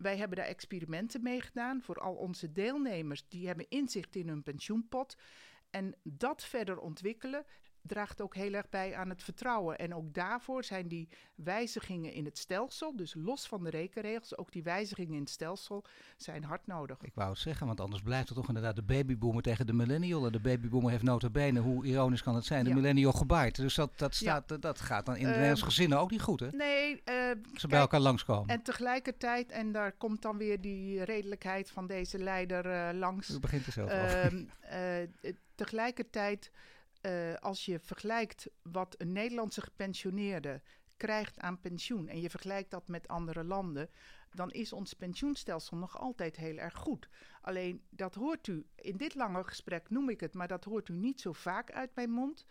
Wij 0.00 0.16
hebben 0.16 0.36
daar 0.36 0.46
experimenten 0.46 1.22
mee 1.22 1.40
gedaan 1.40 1.82
voor 1.82 2.00
al 2.00 2.14
onze 2.14 2.52
deelnemers. 2.52 3.28
Die 3.28 3.46
hebben 3.46 3.68
inzicht 3.68 4.16
in 4.16 4.28
hun 4.28 4.42
pensioenpot. 4.42 5.16
En 5.70 5.94
dat 6.02 6.44
verder 6.44 6.78
ontwikkelen 6.78 7.44
draagt 7.82 8.20
ook 8.20 8.34
heel 8.34 8.52
erg 8.52 8.68
bij 8.68 8.96
aan 8.96 9.08
het 9.08 9.22
vertrouwen. 9.22 9.78
En 9.78 9.94
ook 9.94 10.14
daarvoor 10.14 10.64
zijn 10.64 10.88
die 10.88 11.08
wijzigingen 11.34 12.12
in 12.12 12.24
het 12.24 12.38
stelsel, 12.38 12.96
dus 12.96 13.14
los 13.18 13.46
van 13.46 13.64
de 13.64 13.70
rekenregels, 13.70 14.36
ook 14.36 14.52
die 14.52 14.62
wijzigingen 14.62 15.14
in 15.14 15.20
het 15.20 15.30
stelsel 15.30 15.84
zijn 16.16 16.44
hard 16.44 16.66
nodig. 16.66 16.96
Ik 17.02 17.14
wou 17.14 17.30
het 17.30 17.38
zeggen, 17.38 17.66
want 17.66 17.80
anders 17.80 18.02
blijft 18.02 18.28
het 18.28 18.36
toch 18.38 18.48
inderdaad 18.48 18.76
de 18.76 18.82
babyboomer 18.82 19.42
tegen 19.42 19.66
de 19.66 19.72
millennial. 19.72 20.26
En 20.26 20.32
de 20.32 20.40
babyboomer 20.40 20.90
heeft 20.90 21.02
nota 21.02 21.30
bene, 21.30 21.60
hoe 21.60 21.84
ironisch 21.84 22.22
kan 22.22 22.34
het 22.34 22.44
zijn, 22.44 22.62
de 22.64 22.68
Ja. 22.68 22.74
millennial 22.76 23.12
gebaard. 23.12 23.56
Dus 23.56 23.74
dat, 23.74 23.98
dat, 23.98 24.14
staat, 24.14 24.48
dat, 24.48 24.62
dat 24.62 24.80
gaat 24.80 25.06
dan 25.06 25.14
in 25.14 25.20
de 25.20 25.26
Ehm, 25.26 25.34
Nederlandse 25.34 25.64
gezinnen 25.64 25.98
ook 25.98 26.10
niet 26.10 26.22
goed, 26.22 26.40
hè? 26.40 26.48
Nee, 26.50 26.90
uh, 26.92 26.96
Als 26.96 27.36
ze 27.52 27.52
kijk, 27.52 27.68
bij 27.68 27.78
elkaar 27.80 28.00
langskomen. 28.00 28.48
en 28.48 28.62
tegelijkertijd, 28.62 29.50
en 29.50 29.72
daar 29.72 29.92
komt 29.92 30.22
dan 30.22 30.36
weer 30.38 30.60
die 30.60 31.02
redelijkheid 31.04 31.70
van 31.70 31.86
deze 31.86 32.18
leider 32.18 32.66
uh, 32.66 32.98
langs. 32.98 33.30
U 33.30 33.40
begint 33.40 33.66
er 33.66 33.72
zelf. 33.72 33.90
Ehm, 33.90 34.44
uh, 34.72 35.32
tegelijkertijd, 35.54 36.50
uh, 37.02 37.34
als 37.34 37.64
je 37.64 37.78
vergelijkt 37.78 38.48
wat 38.62 38.94
een 38.98 39.12
Nederlandse 39.12 39.60
gepensioneerde 39.60 40.62
krijgt 40.96 41.38
aan 41.38 41.60
pensioen 41.60 42.08
en 42.08 42.20
je 42.20 42.30
vergelijkt 42.30 42.70
dat 42.70 42.88
met 42.88 43.08
andere 43.08 43.44
landen, 43.44 43.90
dan 44.30 44.50
is 44.50 44.72
ons 44.72 44.92
pensioenstelsel 44.92 45.76
nog 45.76 45.98
altijd 45.98 46.36
heel 46.36 46.56
erg 46.56 46.76
goed. 46.76 47.08
Alleen 47.40 47.82
dat 47.90 48.14
hoort 48.14 48.46
u, 48.46 48.66
in 48.74 48.96
dit 48.96 49.14
lange 49.14 49.44
gesprek 49.44 49.90
noem 49.90 50.10
ik 50.10 50.20
het, 50.20 50.34
maar 50.34 50.48
dat 50.48 50.64
hoort 50.64 50.88
u 50.88 50.92
niet 50.92 51.20
zo 51.20 51.32
vaak 51.32 51.70
uit 51.70 51.94
mijn 51.94 52.10
mond 52.10 52.46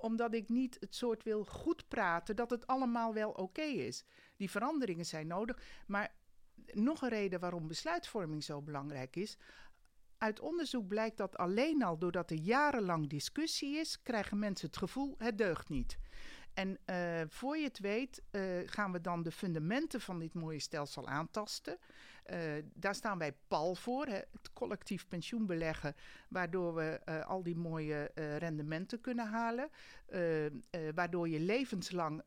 omdat 0.00 0.34
ik 0.34 0.48
niet 0.48 0.76
het 0.80 0.94
soort 0.94 1.22
wil 1.22 1.44
goed 1.44 1.88
praten 1.88 2.36
dat 2.36 2.50
het 2.50 2.66
allemaal 2.66 3.14
wel 3.14 3.30
oké 3.30 3.62
is. 3.62 4.04
Die 4.36 4.50
veranderingen 4.50 5.06
zijn 5.06 5.26
nodig, 5.26 5.62
maar 5.86 6.14
nog 6.72 7.02
een 7.02 7.08
reden 7.08 7.40
waarom 7.40 7.68
besluitvorming 7.68 8.44
zo 8.44 8.62
belangrijk 8.62 9.16
is. 9.16 9.38
Uit 10.20 10.40
onderzoek 10.40 10.88
blijkt 10.88 11.16
dat 11.16 11.36
alleen 11.36 11.82
al 11.82 11.98
doordat 11.98 12.30
er 12.30 12.36
jarenlang 12.36 13.08
discussie 13.08 13.76
is, 13.76 14.02
krijgen 14.02 14.38
mensen 14.38 14.66
het 14.66 14.76
gevoel 14.76 15.14
het 15.18 15.38
deugt 15.38 15.68
niet. 15.68 15.98
En 16.54 16.78
uh, 16.86 17.20
voor 17.28 17.56
je 17.56 17.64
het 17.64 17.78
weet, 17.78 18.22
uh, 18.30 18.42
gaan 18.64 18.92
we 18.92 19.00
dan 19.00 19.22
de 19.22 19.30
fundamenten 19.30 20.00
van 20.00 20.18
dit 20.18 20.34
mooie 20.34 20.58
stelsel 20.58 21.08
aantasten. 21.08 21.78
Uh, 22.26 22.38
daar 22.74 22.94
staan 22.94 23.18
wij 23.18 23.32
pal 23.48 23.74
voor, 23.74 24.06
het 24.06 24.52
collectief 24.52 25.08
pensioenbeleggen, 25.08 25.94
waardoor 26.28 26.74
we 26.74 27.00
al 27.26 27.42
die 27.42 27.56
mooie 27.56 28.10
rendementen 28.38 29.00
kunnen 29.00 29.26
halen. 29.26 29.70
waardoor 30.94 31.28
je 31.28 31.40
levenslang 31.40 32.22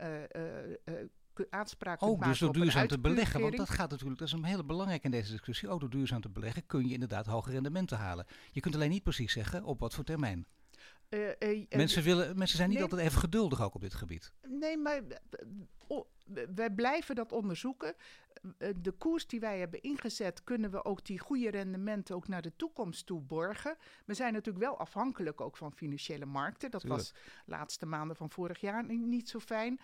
aanspraak 1.50 2.00
kunt 2.00 2.12
Ook 2.12 2.18
maken 2.18 2.32
dus 2.32 2.40
door 2.40 2.54
duurzaam 2.54 2.88
te 2.88 3.00
beleggen, 3.00 3.42
want 3.42 3.58
dat 3.58 3.70
gaat 3.70 3.90
natuurlijk, 3.90 4.20
dat 4.20 4.28
is 4.28 4.34
een 4.34 4.44
hele 4.44 4.64
belangrijke 4.64 5.06
in 5.06 5.12
deze 5.12 5.32
discussie. 5.32 5.70
Ook 5.70 5.80
door 5.80 5.90
duurzaam 5.90 6.22
te 6.22 6.30
beleggen 6.30 6.66
kun 6.66 6.88
je 6.88 6.94
inderdaad 6.94 7.26
hoge 7.26 7.52
rendementen 7.52 7.98
halen. 7.98 8.26
Je 8.52 8.60
kunt 8.60 8.76
alleen 8.76 8.90
niet 8.90 9.04
precies 9.04 9.34
zeggen 9.34 9.64
op 9.64 9.80
wat 9.80 9.94
voor 9.94 10.04
termijn. 10.04 10.46
Eh, 11.10 11.30
eh, 11.40 11.66
Mensen, 11.70 12.04
willen, 12.04 12.38
mensen 12.38 12.58
zijn 12.58 12.70
niet 12.70 12.78
nee. 12.80 12.88
altijd 12.88 13.08
even 13.08 13.20
geduldig 13.20 13.62
ook 13.62 13.76
op 13.76 13.82
dit 13.82 13.94
gebied. 13.94 14.34
Nee, 14.48 14.78
maar 14.78 15.02
eh, 15.88 15.98
wij 16.56 16.72
blijven 16.72 17.16
dat 17.16 17.32
onderzoeken. 17.32 17.96
De 18.82 18.92
koers 18.92 19.28
die 19.28 19.40
wij 19.40 19.60
hebben 19.60 19.82
ingezet, 19.82 20.44
kunnen 20.44 20.72
we 20.72 20.86
ook 20.86 21.06
die 21.06 21.20
goede 21.20 21.50
rendementen 21.50 22.16
ook 22.16 22.28
naar 22.28 22.42
de 22.42 22.56
toekomst 22.56 23.06
toe 23.06 23.22
borgen. 23.22 23.78
We 24.06 24.14
zijn 24.14 24.34
natuurlijk 24.34 24.66
wel 24.66 24.78
afhankelijk 24.80 25.42
ook 25.42 25.58
van 25.58 25.74
financiële 25.74 26.26
markten. 26.26 26.72
Dat 26.72 26.82
Tuurlijk. 26.82 27.02
was 27.02 27.12
de 27.14 27.52
laatste 27.52 27.86
maanden 27.86 28.16
van 28.16 28.30
vorig 28.30 28.60
jaar 28.60 28.86
ni- 28.86 28.98
niet 28.98 29.30
zo 29.30 29.40
fijn. 29.40 29.80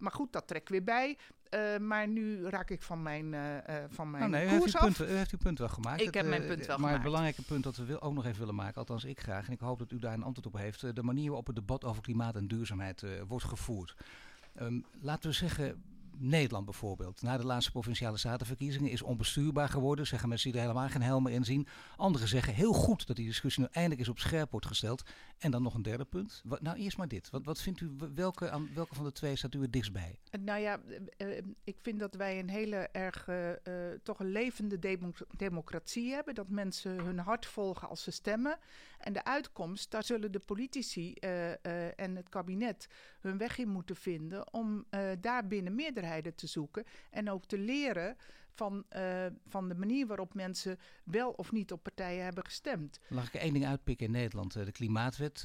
Maar 0.00 0.12
goed, 0.12 0.32
dat 0.32 0.46
trek 0.46 0.68
weer 0.68 0.84
bij. 0.84 1.18
Eh, 1.48 1.78
maar 1.78 2.08
nu 2.08 2.48
raak 2.48 2.70
ik 2.70 2.82
van 2.82 3.02
mijn, 3.02 3.34
eh, 3.34 3.84
van 3.88 4.10
mijn 4.10 4.30
Nou, 4.30 4.32
nee, 4.32 4.44
u 4.44 4.48
heeft, 4.48 4.60
koers 4.60 4.74
uw 4.74 4.80
af. 4.80 4.86
punten, 4.86 5.14
u 5.14 5.16
heeft 5.16 5.32
uw 5.32 5.38
punt 5.38 5.58
wel 5.58 5.68
gemaakt. 5.68 6.00
Ik 6.00 6.06
Het, 6.06 6.14
heb 6.14 6.26
mijn 6.26 6.46
punt 6.46 6.58
wel 6.58 6.66
maar 6.66 6.76
gemaakt. 6.76 6.94
het 6.94 7.02
belangrijke 7.02 7.42
punt 7.42 7.62
dat 7.64 7.76
we 7.76 7.84
wil, 7.84 8.02
ook 8.02 8.14
nog 8.14 8.24
even 8.24 8.38
willen 8.38 8.54
maken, 8.54 8.76
althans 8.76 9.04
ik 9.04 9.20
graag, 9.20 9.46
en 9.46 9.52
ik 9.52 9.60
hoop 9.60 9.78
dat 9.78 9.92
u 9.92 9.98
daar 9.98 10.12
een 10.14 10.22
antwoord 10.22 10.46
op 10.46 10.60
heeft, 10.60 10.94
de 10.96 11.02
manier 11.02 11.26
waarop 11.26 11.46
het 11.46 11.56
debat 11.56 11.84
over 11.84 12.02
klimaat 12.02 12.36
en 12.36 12.48
duurzaamheid 12.48 13.04
wordt 13.28 13.44
gevoerd. 13.44 13.96
Ehm, 14.54 14.80
laten 15.00 15.30
we 15.30 15.36
zeggen, 15.36 15.82
Nederland 16.22 16.64
bijvoorbeeld, 16.64 17.22
na 17.22 17.36
de 17.36 17.44
laatste 17.46 17.70
provinciale 17.70 18.16
statenverkiezingen 18.16 18.90
is 18.90 19.02
onbestuurbaar 19.02 19.68
geworden. 19.68 20.06
Zeggen 20.06 20.28
mensen 20.28 20.50
die 20.50 20.60
er 20.60 20.66
helemaal 20.66 20.88
geen 20.88 21.02
helmen 21.02 21.32
in 21.32 21.44
zien. 21.44 21.66
Anderen 21.96 22.28
zeggen 22.28 22.54
heel 22.54 22.72
goed 22.72 23.06
dat 23.06 23.16
die 23.16 23.26
discussie 23.26 23.62
nu 23.62 23.68
eindelijk 23.72 24.00
eens 24.00 24.08
op 24.10 24.18
scherp 24.18 24.50
wordt 24.50 24.66
gesteld. 24.66 25.02
En 25.38 25.50
dan 25.50 25.62
nog 25.62 25.74
een 25.74 25.82
derde 25.82 26.04
punt. 26.04 26.42
Nou, 26.60 26.76
eerst 26.76 26.96
maar 26.96 27.08
dit. 27.08 27.30
Wat, 27.30 27.44
wat 27.44 27.60
vindt 27.60 27.80
u, 27.80 27.90
welke, 28.14 28.68
welke 28.74 28.94
van 28.94 29.04
de 29.04 29.12
twee 29.12 29.36
staat 29.36 29.54
u 29.54 29.60
het 29.62 29.72
dichtst 29.72 29.92
bij? 29.92 30.18
Nou 30.40 30.60
ja, 30.60 30.80
eh, 31.16 31.38
eh, 31.38 31.44
ik 31.64 31.76
vind 31.82 32.00
dat 32.00 32.14
wij 32.14 32.38
een 32.38 32.50
hele 32.50 32.76
erg, 32.76 33.28
eh, 33.28 33.50
eh, 33.50 34.00
toch 34.02 34.18
een 34.20 34.30
levende 34.30 34.78
demo- 34.78 35.12
democratie 35.36 36.10
hebben. 36.12 36.34
Dat 36.34 36.48
mensen 36.48 37.00
hun 37.00 37.18
hart 37.18 37.46
volgen 37.46 37.88
als 37.88 38.02
ze 38.02 38.10
stemmen. 38.10 38.58
En 38.98 39.12
de 39.12 39.24
uitkomst, 39.24 39.90
daar 39.90 40.04
zullen 40.04 40.32
de 40.32 40.38
politici 40.38 41.12
eh, 41.14 41.50
eh, 41.50 41.92
en 41.96 42.16
het 42.16 42.28
kabinet 42.28 42.88
hun 43.20 43.38
weg 43.38 43.58
in 43.58 43.68
moeten 43.68 43.96
vinden 43.96 44.52
om 44.52 44.84
eh 44.90 45.08
daar 45.20 45.46
binnen 45.46 45.74
meerderheden 45.74 46.34
te 46.34 46.46
zoeken. 46.46 46.84
En 47.10 47.30
ook 47.30 47.44
te 47.46 47.58
leren 47.58 48.16
van, 48.54 48.84
eh, 48.88 49.26
van 49.48 49.68
de 49.68 49.74
manier 49.74 50.06
waarop 50.06 50.34
mensen 50.34 50.78
wel 51.04 51.30
of 51.30 51.52
niet 51.52 51.72
op 51.72 51.82
partijen 51.82 52.24
hebben 52.24 52.44
gestemd. 52.44 52.98
Mag 53.08 53.26
ik 53.26 53.34
één 53.34 53.52
ding 53.52 53.66
uitpikken 53.66 54.06
in 54.06 54.12
Nederland? 54.12 54.56
Eh, 54.56 54.64
De 54.64 54.72
klimaatwet, 54.72 55.40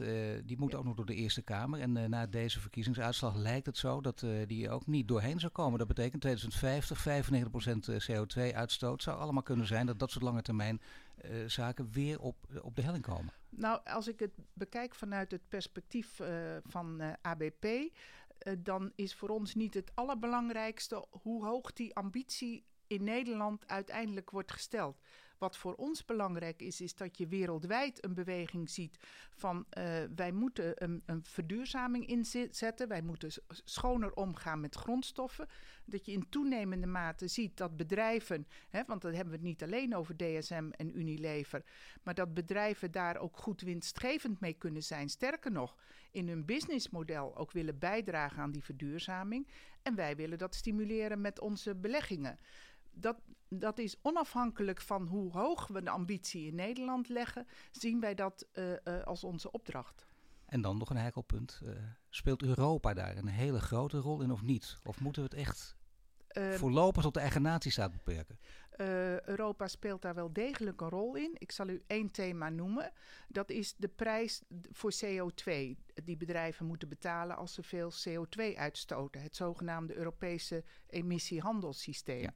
die 0.45 0.57
moet 0.57 0.71
Ja. 0.71 0.77
ook 0.77 0.83
nog 0.83 0.95
door 0.95 1.05
de 1.05 1.15
Eerste 1.15 1.41
Kamer. 1.41 1.79
En 1.79 2.09
na 2.09 2.25
deze 2.27 2.59
verkiezingsuitslag 2.59 3.35
lijkt 3.35 3.65
het 3.65 3.77
zo 3.77 4.01
dat 4.01 4.25
die 4.45 4.69
ook 4.69 4.87
niet 4.87 5.07
doorheen 5.07 5.39
zou 5.39 5.51
komen. 5.51 5.79
Dat 5.79 5.87
betekent 5.87 6.21
2050, 6.21 6.97
95% 6.99 7.87
CO2-uitstoot. 8.07 9.03
zou 9.03 9.19
allemaal 9.19 9.43
kunnen 9.43 9.67
zijn 9.67 9.85
dat 9.85 9.99
dat 9.99 10.11
soort 10.11 10.23
lange 10.23 10.41
termijn 10.41 10.81
eh, 11.21 11.31
zaken 11.47 11.91
weer 11.91 12.19
op, 12.19 12.35
op 12.61 12.75
de 12.75 12.81
helling 12.81 13.03
komen. 13.03 13.33
Nou, 13.57 13.79
als 13.83 14.07
ik 14.07 14.19
het 14.19 14.31
bekijk 14.53 14.95
vanuit 14.95 15.31
het 15.31 15.49
perspectief 15.49 16.19
eh, 16.19 16.57
van 16.63 17.01
eh, 17.01 17.13
ABP, 17.21 17.65
eh, 17.65 18.53
dan 18.59 18.91
is 18.95 19.15
voor 19.15 19.29
ons 19.29 19.55
niet 19.55 19.73
het 19.73 19.91
allerbelangrijkste 19.93 21.05
hoe 21.09 21.45
hoog 21.45 21.73
die 21.73 21.95
ambitie 21.95 22.65
in 22.87 23.03
Nederland 23.03 23.67
uiteindelijk 23.67 24.29
wordt 24.31 24.51
gesteld. 24.51 25.01
Wat 25.45 25.57
voor 25.57 25.75
ons 25.75 26.05
belangrijk 26.05 26.61
is, 26.61 26.81
is 26.81 26.95
dat 26.95 27.17
je 27.17 27.27
wereldwijd 27.27 28.03
een 28.05 28.13
beweging 28.13 28.69
ziet 28.69 28.97
van 29.35 29.65
eh, 29.69 30.03
wij 30.15 30.31
moeten 30.31 30.83
een, 30.83 31.03
verduurzaming 31.23 32.07
inzetten, 32.07 32.87
wij 32.87 33.01
moeten 33.01 33.31
schoner 33.47 34.13
omgaan 34.13 34.59
met 34.59 34.75
grondstoffen. 34.75 35.47
Dat 35.85 36.05
je 36.05 36.11
in 36.11 36.29
toenemende 36.29 36.87
mate 36.87 37.27
ziet 37.27 37.57
dat 37.57 37.77
bedrijven, 37.77 38.47
hè, 38.69 38.83
want 38.87 39.01
dan 39.01 39.13
hebben 39.13 39.29
we 39.33 39.37
het 39.39 39.47
niet 39.47 39.63
alleen 39.63 39.95
over 39.95 40.17
DSM 40.17 40.69
en 40.71 40.97
Unilever, 40.97 41.63
maar 42.03 42.13
dat 42.13 42.33
bedrijven 42.33 42.91
daar 42.91 43.17
ook 43.17 43.37
goed 43.37 43.61
winstgevend 43.61 44.39
mee 44.39 44.53
kunnen 44.53 44.83
zijn. 44.83 45.09
Sterker 45.09 45.51
nog, 45.51 45.75
in 46.11 46.27
hun 46.27 46.45
businessmodel 46.45 47.37
ook 47.37 47.51
willen 47.51 47.79
bijdragen 47.79 48.41
aan 48.41 48.51
die 48.51 48.63
verduurzaming. 48.63 49.47
En 49.81 49.95
wij 49.95 50.15
willen 50.15 50.37
dat 50.37 50.55
stimuleren 50.55 51.21
met 51.21 51.39
onze 51.39 51.75
beleggingen. 51.75 52.39
Dat, 52.91 53.17
dat 53.59 53.77
is 53.77 53.95
onafhankelijk 54.01 54.81
van 54.81 55.07
hoe 55.07 55.31
hoog 55.31 55.67
we 55.67 55.83
de 55.83 55.89
ambitie 55.89 56.47
in 56.47 56.55
Nederland 56.55 57.09
leggen, 57.09 57.47
zien 57.71 57.99
wij 57.99 58.15
dat 58.15 58.47
eh, 58.51 58.73
eh, 58.73 59.03
als 59.03 59.23
onze 59.23 59.51
opdracht. 59.51 60.07
En 60.45 60.61
dan 60.61 60.77
nog 60.77 60.89
een 60.89 60.97
heikel 60.97 61.21
punt. 61.21 61.61
Eh, 61.65 61.71
speelt 62.09 62.43
Europa 62.43 62.93
daar 62.93 63.17
een 63.17 63.27
hele 63.27 63.59
grote 63.59 63.97
rol 63.97 64.21
in 64.21 64.31
of 64.31 64.41
niet? 64.41 64.77
Of 64.83 64.99
moeten 64.99 65.23
we 65.23 65.29
het 65.29 65.37
echt 65.37 65.75
voorlopig 66.57 67.03
tot 67.03 67.13
de 67.13 67.19
eigen 67.19 67.41
natiestaat 67.41 67.91
beperken? 67.91 68.39
Europa 69.25 69.67
speelt 69.67 70.01
daar 70.01 70.15
wel 70.15 70.33
degelijk 70.33 70.81
een 70.81 70.89
rol 70.89 71.15
in. 71.15 71.35
Ik 71.37 71.51
zal 71.51 71.67
u 71.67 71.83
één 71.87 72.11
thema 72.11 72.49
noemen. 72.49 72.91
Dat 73.27 73.49
is 73.49 73.75
de 73.77 73.87
prijs 73.87 74.41
voor 74.71 74.93
CO2 75.05 75.75
die 76.03 76.17
bedrijven 76.17 76.65
moeten 76.65 76.89
betalen 76.89 77.35
als 77.35 77.53
ze 77.53 77.63
veel 77.63 77.91
CO2 77.91 78.57
uitstoten. 78.57 79.21
Het 79.21 79.35
zogenaamde 79.35 79.95
Europese 79.95 80.63
emissiehandelssysteem. 80.87 82.21
Ja. 82.21 82.33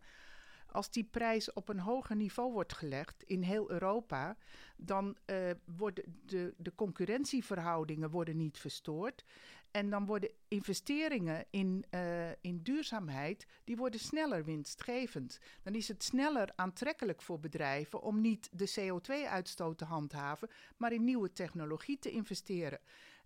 Als 0.71 0.91
die 0.91 1.03
prijs 1.03 1.53
op 1.53 1.69
een 1.69 1.79
hoger 1.79 2.15
niveau 2.15 2.51
wordt 2.51 2.73
gelegd 2.73 3.23
in 3.23 3.41
heel 3.41 3.71
Europa, 3.71 4.37
dan 4.77 5.17
eh, 5.25 5.51
worden 5.75 6.03
de, 6.25 6.53
de 6.57 6.75
concurrentieverhoudingen 6.75 8.09
worden 8.09 8.37
niet 8.37 8.57
verstoord. 8.57 9.23
En 9.71 9.89
dan 9.89 10.05
worden 10.05 10.31
investeringen 10.47 11.45
in, 11.49 11.85
eh, 11.89 12.31
in 12.41 12.61
duurzaamheid, 12.63 13.47
die 13.63 13.75
worden 13.75 13.99
sneller 13.99 14.43
winstgevend. 14.43 15.39
Dan 15.63 15.75
is 15.75 15.87
het 15.87 16.03
sneller 16.03 16.51
aantrekkelijk 16.55 17.21
voor 17.21 17.39
bedrijven 17.39 18.01
om 18.01 18.21
niet 18.21 18.49
de 18.51 18.73
CO2-uitstoot 18.79 19.77
te 19.77 19.85
handhaven, 19.85 20.49
maar 20.77 20.93
in 20.93 21.03
nieuwe 21.03 21.33
technologie 21.33 21.99
te 21.99 22.11
investeren. 22.11 22.79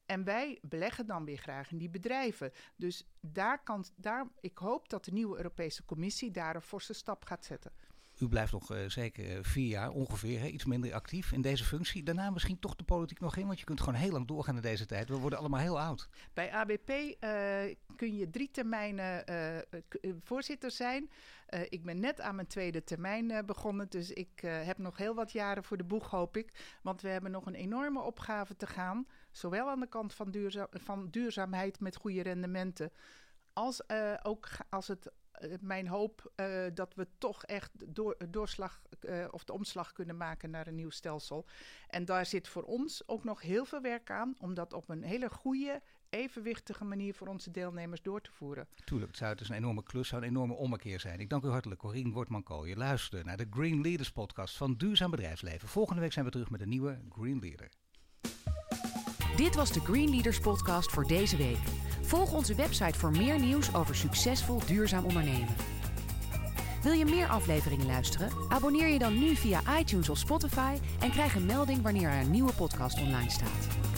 En 0.05 0.23
wij 0.23 0.59
beleggen 0.61 1.05
dan 1.05 1.25
weer 1.25 1.37
graag 1.37 1.71
in 1.71 1.77
die 1.77 1.89
bedrijven. 1.89 2.51
Dus 2.75 3.07
daar 3.19 3.63
kan, 3.63 3.85
daar, 3.95 4.27
ik 4.39 4.57
hoop 4.57 4.89
dat 4.89 5.05
de 5.05 5.11
nieuwe 5.11 5.37
Europese 5.37 5.85
Commissie 5.85 6.31
daar 6.31 6.55
een 6.55 6.61
forse 6.61 6.93
stap 6.93 7.25
gaat 7.25 7.45
zetten. 7.45 7.71
U 8.19 8.27
blijft 8.27 8.51
nog 8.51 8.71
eh, 8.71 8.77
zeker 8.87 9.29
eh, 9.29 9.37
vier 9.41 9.67
jaar 9.67 9.89
ongeveer, 9.89 10.39
hè, 10.39 10.47
iets 10.47 10.65
minder 10.65 10.93
actief 10.93 11.31
in 11.31 11.41
deze 11.41 11.63
functie. 11.63 12.03
Daarna 12.03 12.29
misschien 12.29 12.59
toch 12.59 12.75
de 12.75 12.83
politiek 12.83 13.19
nog 13.19 13.35
in, 13.35 13.45
want 13.45 13.59
je 13.59 13.65
kunt 13.65 13.79
gewoon 13.79 13.99
heel 13.99 14.11
lang 14.11 14.27
doorgaan 14.27 14.55
in 14.55 14.61
deze 14.61 14.85
tijd. 14.85 15.09
We 15.09 15.17
worden 15.17 15.39
allemaal 15.39 15.59
heel 15.59 15.79
oud. 15.79 16.09
Bij 16.33 16.51
ABP 16.51 16.89
eh, 16.89 17.29
kun 17.95 18.15
je 18.15 18.29
drie 18.29 18.51
termijnen 18.51 19.23
voorzitter 20.23 20.71
zijn. 20.71 21.09
Ik 21.69 21.83
ben 21.83 21.99
net 21.99 22.21
aan 22.21 22.35
mijn 22.35 22.47
tweede 22.47 22.83
termijn 22.83 23.45
begonnen, 23.45 23.89
dus 23.89 24.11
ik 24.11 24.39
heb 24.41 24.77
nog 24.77 24.97
heel 24.97 25.15
wat 25.15 25.31
jaren 25.31 25.63
voor 25.63 25.77
de 25.77 25.83
boeg, 25.83 26.09
hoop 26.09 26.37
ik. 26.37 26.77
Want 26.81 27.01
we 27.01 27.07
hebben 27.07 27.31
nog 27.31 27.45
een 27.45 27.55
enorme 27.55 28.01
opgave 28.01 28.55
te 28.55 28.67
gaan. 28.67 29.07
Zowel 29.33 29.69
aan 29.69 29.79
de 29.79 29.87
kant 29.87 30.13
van, 30.13 30.31
duurza- 30.31 30.67
van 30.71 31.09
duurzaamheid 31.09 31.79
met 31.79 31.95
goede 31.95 32.21
rendementen, 32.21 32.91
als 33.53 33.85
eh, 33.85 34.13
ook 34.23 34.47
als 34.69 34.87
het 34.87 35.11
eh, 35.31 35.53
mijn 35.61 35.87
hoop 35.87 36.31
eh, 36.35 36.65
dat 36.73 36.93
we 36.95 37.07
toch 37.17 37.45
echt 37.45 37.71
door, 37.95 38.17
doorslag 38.29 38.81
of 39.31 39.43
de 39.43 39.53
omslag 39.53 39.93
kunnen 39.93 40.17
maken 40.17 40.49
naar 40.49 40.67
een 40.67 40.75
nieuw 40.75 40.89
stelsel. 40.89 41.45
En 41.87 42.05
daar 42.05 42.25
zit 42.25 42.47
voor 42.47 42.63
ons 42.63 43.07
ook 43.07 43.23
nog 43.23 43.41
heel 43.41 43.65
veel 43.65 43.81
werk 43.81 44.11
aan 44.11 44.35
om 44.39 44.53
dat 44.53 44.73
op 44.73 44.89
een 44.89 45.03
hele 45.03 45.29
goede, 45.29 45.81
evenwichtige 46.09 46.83
manier 46.83 47.13
voor 47.13 47.27
onze 47.27 47.51
deelnemers 47.51 48.01
door 48.01 48.21
te 48.21 48.31
voeren. 48.31 48.67
Tuurlijk, 48.85 49.09
het 49.09 49.19
zou 49.19 49.35
dus 49.35 49.49
een 49.49 49.55
enorme 49.55 49.83
klus, 49.83 50.07
zou 50.07 50.21
een 50.21 50.27
enorme 50.27 50.53
ommekeer 50.53 50.99
zijn. 50.99 51.19
Ik 51.19 51.29
dank 51.29 51.43
u 51.43 51.47
hartelijk, 51.47 51.79
Corine 51.79 52.11
Wortman-Kool. 52.11 52.65
Je 52.65 52.75
luisterde 52.75 53.23
naar 53.23 53.37
de 53.37 53.47
Green 53.49 53.81
Leaders 53.81 54.11
podcast 54.11 54.57
van 54.57 54.73
Duurzaam 54.73 55.11
Bedrijfsleven. 55.11 55.67
Volgende 55.67 56.01
week 56.01 56.13
zijn 56.13 56.25
we 56.25 56.31
terug 56.31 56.49
met 56.49 56.61
een 56.61 56.69
nieuwe 56.69 57.01
Green 57.09 57.39
Leader. 57.39 57.69
Dit 59.35 59.55
was 59.55 59.71
de 59.71 59.79
Green 59.79 60.09
Leaders 60.09 60.39
podcast 60.39 60.91
voor 60.91 61.07
deze 61.07 61.37
week. 61.37 61.57
Volg 62.01 62.33
onze 62.33 62.55
website 62.55 62.99
voor 62.99 63.11
meer 63.11 63.39
nieuws 63.39 63.75
over 63.75 63.95
succesvol 63.95 64.59
duurzaam 64.65 65.05
ondernemen. 65.05 65.55
Wil 66.83 66.91
je 66.91 67.05
meer 67.05 67.27
afleveringen 67.27 67.85
luisteren? 67.85 68.29
Abonneer 68.49 68.87
je 68.87 68.99
dan 68.99 69.19
nu 69.19 69.35
via 69.35 69.77
iTunes 69.79 70.09
of 70.09 70.17
Spotify 70.17 70.77
en 70.99 71.11
krijg 71.11 71.35
een 71.35 71.45
melding 71.45 71.81
wanneer 71.81 72.09
er 72.09 72.21
een 72.21 72.31
nieuwe 72.31 72.53
podcast 72.53 73.01
online 73.01 73.29
staat. 73.29 73.92